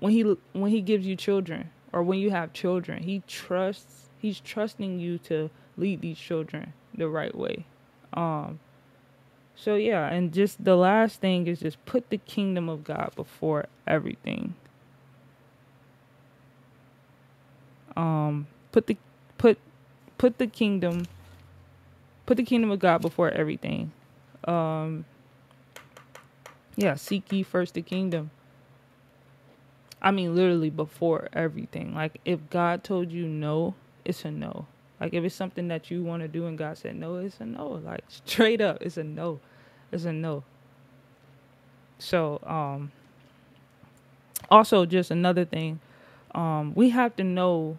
When 0.00 0.12
he 0.12 0.22
when 0.52 0.70
he 0.70 0.80
gives 0.80 1.06
you 1.06 1.16
children, 1.16 1.70
or 1.92 2.04
when 2.04 2.20
you 2.20 2.30
have 2.30 2.52
children, 2.52 3.02
he 3.02 3.22
trusts. 3.26 4.08
He's 4.18 4.40
trusting 4.40 5.00
you 5.00 5.18
to 5.20 5.50
lead 5.76 6.02
these 6.02 6.18
children 6.18 6.72
the 6.94 7.08
right 7.08 7.34
way. 7.34 7.66
Um, 8.14 8.60
so 9.60 9.74
yeah, 9.74 10.06
and 10.08 10.32
just 10.32 10.64
the 10.64 10.76
last 10.76 11.20
thing 11.20 11.48
is 11.48 11.60
just 11.60 11.84
put 11.84 12.10
the 12.10 12.18
kingdom 12.18 12.68
of 12.68 12.84
God 12.84 13.10
before 13.16 13.66
everything. 13.86 14.54
Um, 17.96 18.46
put 18.70 18.86
the 18.86 18.96
put 19.36 19.58
put 20.16 20.38
the 20.38 20.46
kingdom 20.46 21.06
put 22.24 22.36
the 22.36 22.44
kingdom 22.44 22.70
of 22.70 22.78
God 22.78 23.02
before 23.02 23.30
everything. 23.30 23.90
Um, 24.44 25.04
yeah, 26.76 26.94
seek 26.94 27.32
ye 27.32 27.42
first 27.42 27.74
the 27.74 27.82
kingdom. 27.82 28.30
I 30.00 30.12
mean, 30.12 30.36
literally 30.36 30.70
before 30.70 31.28
everything. 31.32 31.94
Like, 31.94 32.20
if 32.24 32.48
God 32.50 32.84
told 32.84 33.10
you 33.10 33.26
no, 33.26 33.74
it's 34.04 34.24
a 34.24 34.30
no. 34.30 34.66
Like 35.00 35.14
if 35.14 35.24
it's 35.24 35.34
something 35.34 35.68
that 35.68 35.90
you 35.90 36.02
want 36.02 36.22
to 36.22 36.28
do 36.28 36.46
and 36.46 36.58
God 36.58 36.76
said 36.76 36.96
no, 36.96 37.16
it's 37.16 37.40
a 37.40 37.46
no. 37.46 37.80
Like 37.84 38.04
straight 38.08 38.60
up, 38.60 38.78
it's 38.80 38.96
a 38.96 39.04
no. 39.04 39.40
It's 39.92 40.04
a 40.04 40.12
no. 40.12 40.44
So, 41.98 42.40
um 42.44 42.92
also 44.50 44.86
just 44.86 45.10
another 45.10 45.44
thing, 45.44 45.80
um, 46.34 46.72
we 46.74 46.90
have 46.90 47.16
to 47.16 47.24
know 47.24 47.76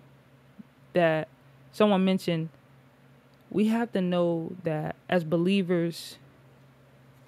that 0.94 1.28
someone 1.72 2.06
mentioned 2.06 2.50
we 3.52 3.68
have 3.68 3.92
to 3.94 4.02
know 4.02 4.52
that 4.64 4.96
as 5.10 5.24
believers, 5.24 6.18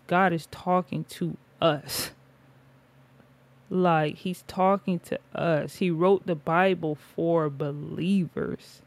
God 0.07 0.33
is 0.33 0.47
talking 0.51 1.03
to 1.05 1.37
us. 1.61 2.11
Like 3.69 4.17
he's 4.17 4.43
talking 4.47 4.99
to 4.99 5.19
us. 5.33 5.77
He 5.77 5.89
wrote 5.89 6.27
the 6.27 6.35
Bible 6.35 6.95
for 6.95 7.49
believers. 7.49 8.81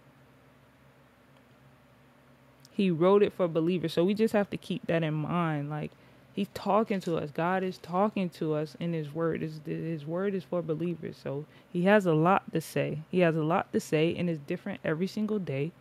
He 2.74 2.90
wrote 2.90 3.22
it 3.24 3.34
for 3.34 3.48
believers. 3.48 3.94
So 3.94 4.04
we 4.04 4.14
just 4.14 4.34
have 4.34 4.50
to 4.50 4.58
keep 4.58 4.86
that 4.88 5.04
in 5.04 5.14
mind. 5.14 5.70
Like 5.70 5.92
he's 6.34 6.48
talking 6.54 7.00
to 7.02 7.16
us. 7.16 7.30
God 7.32 7.64
is 7.64 7.78
talking 7.78 8.30
to 8.32 8.54
us 8.54 8.76
in 8.80 8.94
his 8.94 9.14
word. 9.14 9.42
His, 9.42 9.60
his 9.66 10.06
word 10.06 10.34
is 10.34 10.44
for 10.44 10.62
believers. 10.62 11.16
So 11.22 11.46
he 11.72 11.84
has 11.84 12.06
a 12.06 12.14
lot 12.14 12.52
to 12.52 12.60
say. 12.60 13.00
He 13.10 13.20
has 13.20 13.36
a 13.36 13.44
lot 13.44 13.72
to 13.72 13.80
say 13.80 14.16
and 14.16 14.30
it's 14.30 14.40
different 14.46 14.80
every 14.84 15.08
single 15.08 15.40
day. 15.40 15.72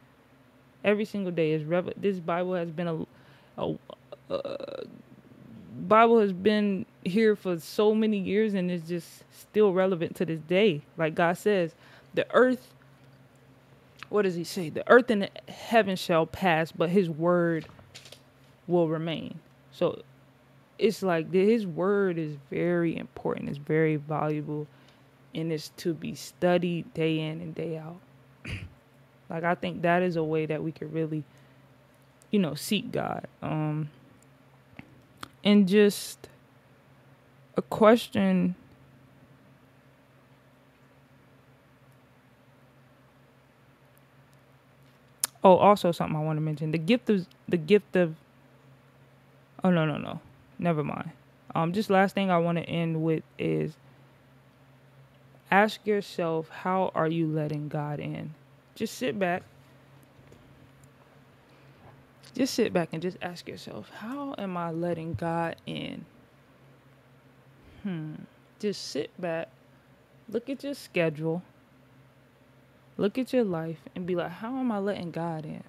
Every 0.85 1.05
single 1.05 1.33
day 1.33 1.53
is 1.53 1.65
rev- 1.65 1.93
this 1.97 2.19
Bible 2.19 2.55
has 2.55 2.71
been 2.71 2.87
a, 2.87 3.07
a, 3.57 3.75
a 4.29 4.83
Bible 5.87 6.19
has 6.19 6.33
been 6.33 6.85
here 7.03 7.35
for 7.35 7.59
so 7.59 7.95
many 7.95 8.19
years 8.19 8.53
and 8.53 8.71
is 8.71 8.83
just 8.83 9.23
still 9.31 9.73
relevant 9.73 10.15
to 10.17 10.25
this 10.25 10.41
day. 10.41 10.81
Like 10.97 11.15
God 11.15 11.37
says, 11.37 11.73
the 12.13 12.27
earth 12.33 12.73
what 14.13 14.25
does 14.25 14.35
he 14.35 14.43
say? 14.43 14.69
The 14.69 14.87
earth 14.91 15.09
and 15.09 15.23
the 15.23 15.29
heaven 15.51 15.95
shall 15.95 16.27
pass, 16.27 16.71
but 16.71 16.91
his 16.91 17.09
word 17.09 17.65
will 18.67 18.87
remain. 18.87 19.39
So 19.71 20.03
it's 20.77 21.01
like 21.01 21.33
his 21.33 21.65
word 21.65 22.19
is 22.19 22.37
very 22.51 22.95
important, 22.95 23.49
it's 23.49 23.57
very 23.57 23.95
valuable, 23.95 24.67
and 25.33 25.51
it's 25.51 25.69
to 25.77 25.95
be 25.95 26.13
studied 26.13 26.93
day 26.93 27.21
in 27.21 27.41
and 27.41 27.55
day 27.55 27.75
out. 27.75 27.97
like 29.31 29.43
I 29.43 29.55
think 29.55 29.81
that 29.81 30.03
is 30.03 30.15
a 30.15 30.23
way 30.23 30.45
that 30.45 30.61
we 30.61 30.71
could 30.71 30.93
really, 30.93 31.23
you 32.29 32.37
know, 32.37 32.53
seek 32.53 32.91
God. 32.91 33.25
Um 33.41 33.89
and 35.43 35.67
just 35.67 36.29
a 37.57 37.63
question 37.63 38.53
Oh, 45.43 45.57
also 45.57 45.91
something 45.91 46.15
I 46.15 46.21
want 46.21 46.37
to 46.37 46.41
mention: 46.41 46.71
the 46.71 46.77
gift 46.77 47.09
of 47.09 47.25
the 47.47 47.57
gift 47.57 47.95
of. 47.95 48.15
Oh 49.63 49.69
no 49.69 49.85
no 49.85 49.97
no, 49.97 50.19
never 50.59 50.83
mind. 50.83 51.11
Um, 51.55 51.73
just 51.73 51.89
last 51.89 52.15
thing 52.15 52.31
I 52.31 52.37
want 52.37 52.57
to 52.57 52.63
end 52.63 53.03
with 53.03 53.23
is. 53.37 53.73
Ask 55.51 55.85
yourself, 55.85 56.49
how 56.49 56.91
are 56.95 57.07
you 57.07 57.27
letting 57.27 57.67
God 57.67 57.99
in? 57.99 58.33
Just 58.73 58.97
sit 58.97 59.19
back. 59.19 59.43
Just 62.33 62.55
sit 62.55 62.73
back 62.73 62.89
and 62.91 63.03
just 63.03 63.17
ask 63.21 63.47
yourself, 63.47 63.91
how 63.97 64.33
am 64.39 64.57
I 64.57 64.71
letting 64.71 65.13
God 65.13 65.55
in? 65.67 66.05
Hmm. 67.83 68.15
Just 68.59 68.89
sit 68.89 69.11
back, 69.21 69.49
look 70.27 70.49
at 70.49 70.63
your 70.63 70.73
schedule 70.73 71.43
look 72.97 73.17
at 73.17 73.33
your 73.33 73.43
life 73.43 73.79
and 73.95 74.05
be 74.05 74.15
like, 74.15 74.31
how 74.31 74.57
am 74.57 74.71
I 74.71 74.79
letting 74.79 75.11
God 75.11 75.45
in? 75.45 75.63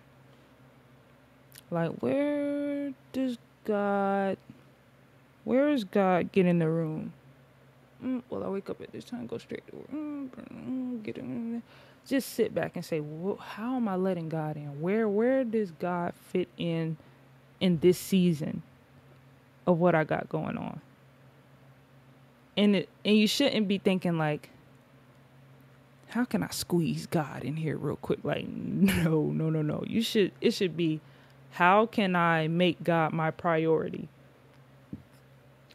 Like, 1.70 1.93
where 2.01 2.93
does 3.12 3.39
God, 3.64 4.37
where 5.45 5.70
is 5.70 5.85
God 5.85 6.33
get 6.33 6.47
in 6.47 6.59
the 6.59 6.68
room? 6.68 7.12
Mm, 8.05 8.22
well, 8.29 8.45
I 8.45 8.49
wake 8.49 8.68
up 8.68 8.81
at 8.81 8.93
this 8.93 9.05
time, 9.05 9.27
go 9.27 9.39
straight 9.39 9.66
to 9.68 9.77
work. 9.77 9.91
Mm, 9.93 10.29
mm 10.29 11.03
get 11.03 11.18
in. 11.18 11.62
Just 12.07 12.35
sit 12.35 12.55
back 12.55 12.77
and 12.77 12.85
say, 12.85 13.01
well, 13.01 13.37
how 13.37 13.77
am 13.77 13.89
I 13.89 13.97
letting 13.97 14.29
God 14.29 14.57
in? 14.57 14.81
Where, 14.81 15.09
where 15.09 15.43
does 15.43 15.70
God 15.70 16.12
fit 16.31 16.49
in, 16.59 16.99
in 17.61 17.79
this 17.79 17.99
season 17.99 18.62
of 19.66 19.79
what 19.79 19.95
I 19.95 20.05
got 20.05 20.29
going 20.29 20.59
on? 20.59 20.81
And 22.57 22.77
it, 22.77 22.89
and 23.05 23.16
you 23.16 23.27
shouldn't 23.27 23.66
be 23.66 23.79
thinking 23.79 24.18
like, 24.18 24.51
how 26.15 26.25
can 26.25 26.45
I 26.45 26.49
squeeze 26.51 27.07
God 27.07 27.43
in 27.43 27.57
here 27.57 27.77
real 27.77 27.97
quick? 27.97 28.21
Like, 28.23 28.47
no, 28.49 29.33
no, 29.33 29.51
no, 29.51 29.62
no. 29.62 29.83
You 29.85 30.01
should, 30.01 30.31
it 30.41 30.53
should 30.53 30.77
be, 30.77 31.01
how 31.51 31.87
can 31.87 32.15
I 32.15 32.47
make 32.47 32.85
God 32.85 33.12
my 33.12 33.33
priority? 33.33 34.09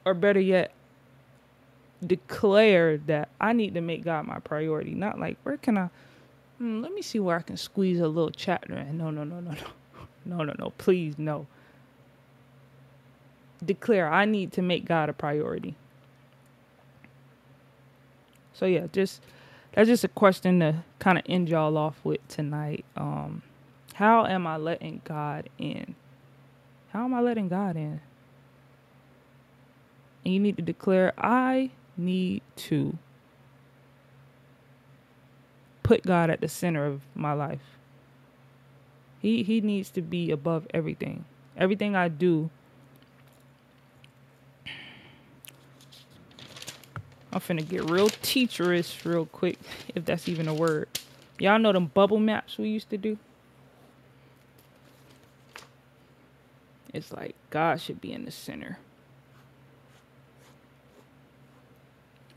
Or 0.05 0.13
better 0.13 0.39
yet, 0.39 0.71
declare 2.05 2.97
that 2.99 3.27
I 3.41 3.51
need 3.51 3.73
to 3.73 3.81
make 3.81 4.05
God 4.05 4.27
my 4.27 4.39
priority. 4.39 4.91
Not 4.91 5.19
like, 5.19 5.37
where 5.43 5.57
can 5.57 5.77
I, 5.77 5.89
hmm, 6.57 6.81
let 6.81 6.93
me 6.93 7.01
see 7.01 7.19
where 7.19 7.35
I 7.35 7.41
can 7.41 7.57
squeeze 7.57 7.99
a 7.99 8.07
little 8.07 8.31
chapter 8.31 8.75
in. 8.77 8.97
No, 8.97 9.11
no, 9.11 9.25
no, 9.25 9.41
no, 9.41 9.51
no. 9.51 9.57
No, 10.25 10.43
no, 10.43 10.53
no. 10.57 10.69
Please, 10.77 11.17
no. 11.17 11.47
Declare, 13.65 14.09
I 14.09 14.23
need 14.23 14.53
to 14.53 14.61
make 14.61 14.85
God 14.85 15.09
a 15.09 15.13
priority. 15.13 15.75
So, 18.53 18.65
yeah, 18.65 18.87
just 18.93 19.21
that's 19.73 19.87
just 19.87 20.03
a 20.03 20.09
question 20.09 20.59
to 20.59 20.83
kind 20.99 21.17
of 21.17 21.23
end 21.27 21.49
y'all 21.49 21.77
off 21.77 21.99
with 22.03 22.25
tonight. 22.27 22.85
Um, 22.95 23.43
how 23.93 24.25
am 24.25 24.47
I 24.47 24.57
letting 24.57 25.01
God 25.03 25.49
in? 25.57 25.95
How 26.91 27.05
am 27.05 27.13
I 27.13 27.21
letting 27.21 27.49
God 27.49 27.75
in? 27.75 28.01
And 30.25 30.33
you 30.33 30.39
need 30.39 30.57
to 30.57 30.63
declare, 30.63 31.13
I 31.17 31.71
need 31.97 32.41
to 32.55 32.97
put 35.83 36.03
God 36.03 36.29
at 36.29 36.41
the 36.41 36.47
center 36.47 36.85
of 36.85 37.01
my 37.15 37.33
life. 37.33 37.77
He 39.21 39.43
he 39.43 39.59
needs 39.59 39.89
to 39.91 40.01
be 40.01 40.31
above 40.31 40.65
everything. 40.73 41.25
Everything 41.57 41.95
I 41.95 42.07
do 42.07 42.49
I'm 47.31 47.39
finna 47.39 47.67
get 47.67 47.89
real 47.89 48.09
teacherish 48.09 49.05
real 49.05 49.25
quick, 49.25 49.59
if 49.93 50.05
that's 50.05 50.27
even 50.27 50.47
a 50.47 50.53
word. 50.53 50.87
Y'all 51.37 51.59
know 51.59 51.71
them 51.71 51.87
bubble 51.87 52.19
maps 52.19 52.57
we 52.57 52.69
used 52.69 52.89
to 52.89 52.97
do? 52.97 53.17
It's 56.93 57.11
like 57.11 57.35
God 57.49 57.79
should 57.79 58.01
be 58.01 58.11
in 58.11 58.25
the 58.25 58.31
center. 58.31 58.79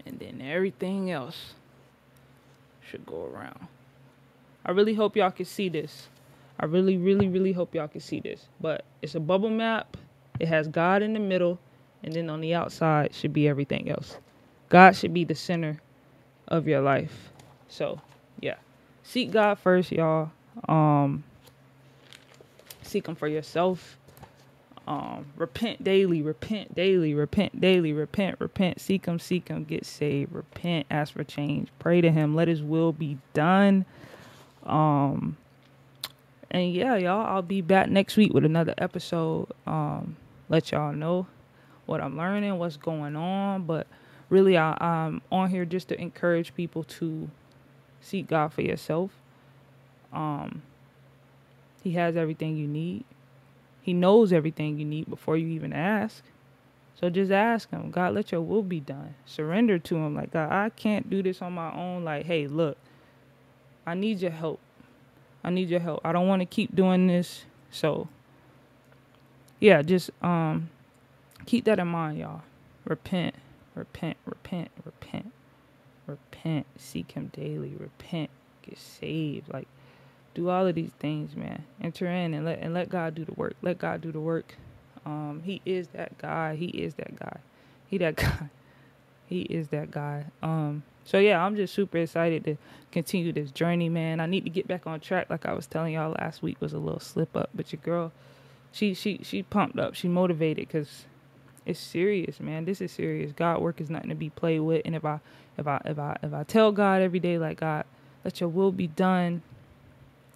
And 0.05 0.19
then 0.19 0.43
everything 0.43 1.11
else 1.11 1.55
should 2.81 3.07
go 3.07 3.25
around. 3.25 3.67
I 4.65 4.73
really 4.73 4.95
hope 4.95 5.17
y'all 5.17 5.31
can 5.31 5.47
see 5.47 5.69
this. 5.69 6.09
I 6.61 6.67
really, 6.67 6.99
really, 6.99 7.29
really 7.29 7.53
hope 7.53 7.75
y'all 7.75 7.89
can 7.89 8.01
see 8.01 8.21
this. 8.21 8.47
But 8.61 8.85
it's 9.01 9.15
a 9.15 9.21
bubble 9.21 9.51
map. 9.51 9.97
It 10.39 10.49
has 10.49 10.69
God 10.69 11.03
in 11.03 11.15
the 11.15 11.21
middle. 11.21 11.59
And 12.05 12.13
then 12.13 12.29
on 12.29 12.41
the 12.41 12.55
outside 12.55 13.15
should 13.15 13.33
be 13.33 13.49
everything 13.49 13.89
else. 13.91 14.19
God 14.73 14.97
should 14.97 15.13
be 15.13 15.25
the 15.25 15.35
center 15.35 15.83
of 16.49 16.67
your 16.67 16.81
life. 16.81 17.31
So, 17.69 18.01
yeah. 18.41 18.55
Seek 19.03 19.31
God 19.31 19.59
first, 19.59 19.93
y'all. 19.93 20.31
Um 20.67 21.25
seek 22.81 23.07
him 23.07 23.15
for 23.15 23.29
yourself. 23.29 23.99
Um 24.87 25.27
repent 25.37 25.85
daily, 25.85 26.23
repent 26.23 26.75
daily, 26.75 27.13
repent 27.13 27.61
daily, 27.61 27.93
repent, 27.93 28.41
repent, 28.41 28.81
seek 28.81 29.05
him, 29.05 29.19
seek 29.19 29.49
him, 29.49 29.65
get 29.65 29.85
saved, 29.85 30.33
repent, 30.33 30.87
ask 30.91 31.13
for 31.13 31.23
change, 31.23 31.69
pray 31.79 32.01
to 32.01 32.11
him, 32.11 32.35
let 32.35 32.49
his 32.49 32.63
will 32.63 32.93
be 32.93 33.19
done. 33.35 33.85
Um 34.65 35.37
and 36.51 36.73
yeah, 36.73 36.97
y'all, 36.97 37.27
I'll 37.27 37.43
be 37.43 37.61
back 37.61 37.91
next 37.91 38.17
week 38.17 38.33
with 38.33 38.47
another 38.47 38.73
episode. 38.79 39.49
Um 39.67 40.17
let 40.49 40.73
y'all 40.73 40.95
know 40.95 41.27
what 41.85 42.01
I'm 42.01 42.17
learning, 42.17 42.57
what's 42.57 42.79
going 42.79 43.17
on, 43.17 43.65
but 43.65 43.87
really 44.33 44.57
I, 44.57 44.77
I'm 44.81 45.21
on 45.31 45.51
here 45.51 45.67
just 45.67 45.89
to 45.89 46.01
encourage 46.01 46.55
people 46.55 46.85
to 46.85 47.31
seek 48.01 48.29
God 48.29 48.53
for 48.53 48.63
yourself. 48.63 49.11
Um, 50.11 50.63
he 51.83 51.93
has 51.93 52.17
everything 52.17 52.57
you 52.57 52.67
need. 52.67 53.05
He 53.83 53.93
knows 53.93 54.33
everything 54.33 54.79
you 54.79 54.87
need 54.87 55.11
before 55.11 55.37
you 55.37 55.49
even 55.49 55.73
ask. 55.75 56.25
So 56.99 57.11
just 57.11 57.31
ask 57.31 57.71
him, 57.71 57.91
God, 57.91 58.15
let 58.15 58.33
your 58.33 58.41
will 58.41 58.63
be 58.63 58.81
done. 58.81 59.15
Surrender 59.27 59.79
to 59.79 59.97
him. 59.97 60.15
Like, 60.15 60.33
God, 60.33 60.51
I 60.51 60.71
can't 60.71 61.11
do 61.11 61.23
this 61.23 61.43
on 61.43 61.53
my 61.53 61.73
own. 61.75 62.05
Like, 62.05 62.25
hey, 62.25 62.47
look, 62.47 62.79
I 63.87 63.95
need 63.95 64.21
your 64.21 64.31
help. 64.31 64.61
I 65.45 65.51
need 65.51 65.69
your 65.69 65.81
help. 65.81 66.01
I 66.05 66.13
don't 66.13 66.29
want 66.29 66.41
to 66.41 66.47
keep 66.47 66.75
doing 66.75 67.07
this. 67.07 67.45
So, 67.71 68.09
yeah, 69.61 69.83
just 69.83 70.11
um, 70.23 70.71
keep 71.45 71.65
that 71.67 71.79
in 71.79 71.89
mind, 71.89 72.19
y'all. 72.19 72.43
Repent 72.85 73.35
repent, 73.75 74.17
repent, 74.25 74.71
repent, 74.85 75.33
repent, 76.07 76.67
seek 76.77 77.13
Him 77.13 77.31
daily, 77.33 77.75
repent, 77.79 78.31
get 78.63 78.79
saved. 78.79 79.53
Like, 79.53 79.69
do 80.35 80.49
all 80.49 80.67
of 80.67 80.75
these 80.75 80.93
things, 80.99 81.37
man. 81.37 81.65
Enter 81.81 82.07
in 82.07 82.35
and 82.35 82.45
let 82.45 82.59
and 82.61 82.75
let 82.75 82.89
God 82.89 83.15
do 83.15 83.25
the 83.25 83.33
work. 83.33 83.55
Let 83.63 83.79
God 83.79 84.01
do 84.01 84.13
the 84.13 84.21
work. 84.21 84.57
Um, 85.05 85.43
he 85.45 85.61
is 85.65 85.89
that 85.89 86.17
guy. 86.19 86.57
He 86.57 86.67
is 86.67 86.95
that 86.95 87.17
guy. 87.17 87.39
He 87.89 87.99
that 87.99 88.17
guy. 88.17 88.49
He 89.27 89.43
is 89.43 89.69
that 89.69 89.91
guy. 89.91 90.27
Um, 90.43 90.83
so 91.05 91.19
yeah, 91.19 91.45
I'm 91.45 91.57
just 91.57 91.75
super 91.75 91.99
excited 91.99 92.45
to 92.45 92.57
continue 92.91 93.33
this 93.33 93.51
journey, 93.51 93.89
man. 93.89 94.21
I 94.21 94.27
need 94.27 94.45
to 94.45 94.51
get 94.51 94.69
back 94.69 94.87
on 94.87 95.01
track. 95.01 95.29
Like 95.31 95.47
I 95.47 95.53
was 95.53 95.67
telling 95.67 95.95
y'all 95.95 96.15
last 96.19 96.43
week 96.43 96.61
was 96.61 96.73
a 96.73 96.79
little 96.79 97.01
slip 97.01 97.37
up, 97.37 97.51
but 97.55 97.73
your 97.73 97.81
girl, 97.83 98.13
she 98.71 98.95
she 98.95 99.21
she 99.23 99.43
pumped 99.43 99.79
up. 99.79 99.95
She 99.95 100.09
motivated 100.09 100.69
because 100.69 101.05
it's 101.65 101.79
serious, 101.79 102.41
man. 102.41 102.65
This 102.65 102.81
is 102.81 102.91
serious. 102.91 103.33
God 103.33 103.61
work 103.61 103.81
is 103.81 103.91
nothing 103.91 104.09
to 104.09 104.15
be 104.15 104.31
played 104.31 104.61
with. 104.61 104.83
And 104.85 104.95
if 104.95 105.05
I 105.05 105.21
if 105.57 105.67
I 105.67 105.81
if 105.85 105.99
I 105.99 106.17
if 106.23 106.33
I 106.33 106.43
tell 106.45 106.73
God 106.73 107.03
every 107.03 107.21
day 107.21 107.39
like 107.39 107.61
God, 107.61 107.85
let 108.25 108.41
your 108.41 108.49
will 108.49 108.73
be 108.73 108.89
done, 108.89 109.43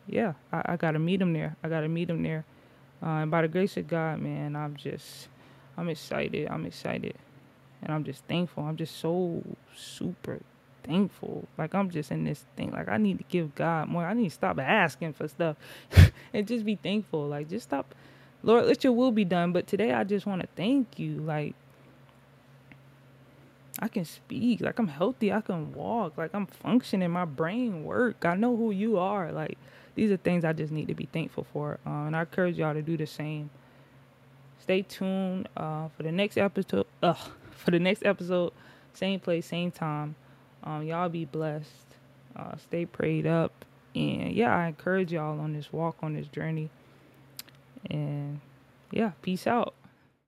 yeah, 0.07 0.35
I, 0.53 0.63
I 0.67 0.77
gotta 0.77 0.99
meet 0.99 1.21
him 1.21 1.33
there. 1.33 1.57
I 1.63 1.69
gotta 1.69 1.89
meet 1.89 2.11
him 2.11 2.23
there. 2.23 2.45
Uh, 3.03 3.23
and 3.23 3.31
by 3.31 3.43
the 3.43 3.49
grace 3.49 3.77
of 3.77 3.89
God, 3.89 4.21
man, 4.21 4.57
I'm 4.57 4.77
just 4.77 5.29
I'm 5.77 5.89
excited. 5.89 6.49
I'm 6.49 6.65
excited. 6.65 7.17
And 7.83 7.93
I'm 7.93 8.05
just 8.05 8.25
thankful. 8.25 8.65
I'm 8.65 8.77
just 8.77 8.97
so 8.99 9.43
super 9.77 10.41
thankful. 10.85 11.47
Like 11.59 11.75
I'm 11.75 11.91
just 11.91 12.11
in 12.11 12.25
this 12.25 12.45
thing. 12.57 12.71
Like 12.71 12.89
I 12.89 12.97
need 12.97 13.19
to 13.19 13.25
give 13.29 13.55
God 13.55 13.89
more. 13.89 14.05
I 14.05 14.15
need 14.15 14.29
to 14.29 14.35
stop 14.35 14.59
asking 14.59 15.13
for 15.13 15.29
stuff 15.29 15.57
and 16.33 16.47
just 16.47 16.65
be 16.65 16.77
thankful. 16.77 17.27
Like 17.27 17.49
just 17.49 17.65
stop 17.69 17.95
Lord, 18.47 18.67
let 18.67 18.85
your 18.85 18.93
will 18.93 19.11
be 19.11 19.25
done. 19.25 19.53
But 19.53 19.67
today 19.67 19.93
I 19.93 20.05
just 20.05 20.25
want 20.25 20.41
to 20.41 20.49
thank 20.57 20.99
you. 20.99 21.17
Like, 21.17 21.55
I 23.81 23.89
can 23.89 24.05
speak. 24.05 24.61
Like, 24.61 24.79
I'm 24.79 24.87
healthy. 24.87 25.33
I 25.33 25.41
can 25.41 25.75
walk. 25.75 26.17
Like, 26.17 26.31
I'm 26.33 26.47
functioning. 26.47 27.11
My 27.11 27.25
brain 27.25 27.85
work. 27.85 28.25
I 28.25 28.37
know 28.37 28.57
who 28.57 28.71
you 28.71 28.99
are. 28.99 29.33
Like, 29.33 29.59
these 29.97 30.13
are 30.13 30.17
things 30.17 30.45
I 30.45 30.53
just 30.53 30.73
need 30.73 30.89
to 30.89 30.95
be 30.95 31.07
thankful 31.07 31.45
for. 31.53 31.81
Uh, 31.85 32.07
and 32.07 32.17
I 32.17 32.21
encourage 32.21 32.57
y'all 32.57 32.73
to 32.73 32.83
do 32.83 32.97
the 32.97 33.07
same. 33.07 33.51
Stay 34.61 34.83
tuned 34.83 35.49
uh, 35.57 35.89
for 35.97 36.05
the 36.05 36.13
next 36.13 36.39
episode. 36.39 36.87
For 37.51 37.71
the 37.73 37.81
next 37.81 38.05
episode, 38.05 38.53
same 38.93 39.19
place, 39.19 39.47
same 39.47 39.73
time. 39.73 40.15
Um, 40.63 40.85
y'all 40.85 41.09
be 41.09 41.25
blessed. 41.25 41.87
Uh, 42.37 42.57
stay 42.59 42.87
prayed 42.87 43.27
up. 43.27 43.65
And 43.95 44.33
yeah, 44.33 44.55
I 44.55 44.69
encourage 44.69 45.13
y'all 45.13 45.41
on 45.41 45.53
this 45.53 45.73
walk, 45.73 45.97
on 46.03 46.15
this 46.15 46.29
journey. 46.29 46.71
And 47.91 48.41
yeah, 48.91 49.13
peace 49.23 49.47
out. 49.47 49.75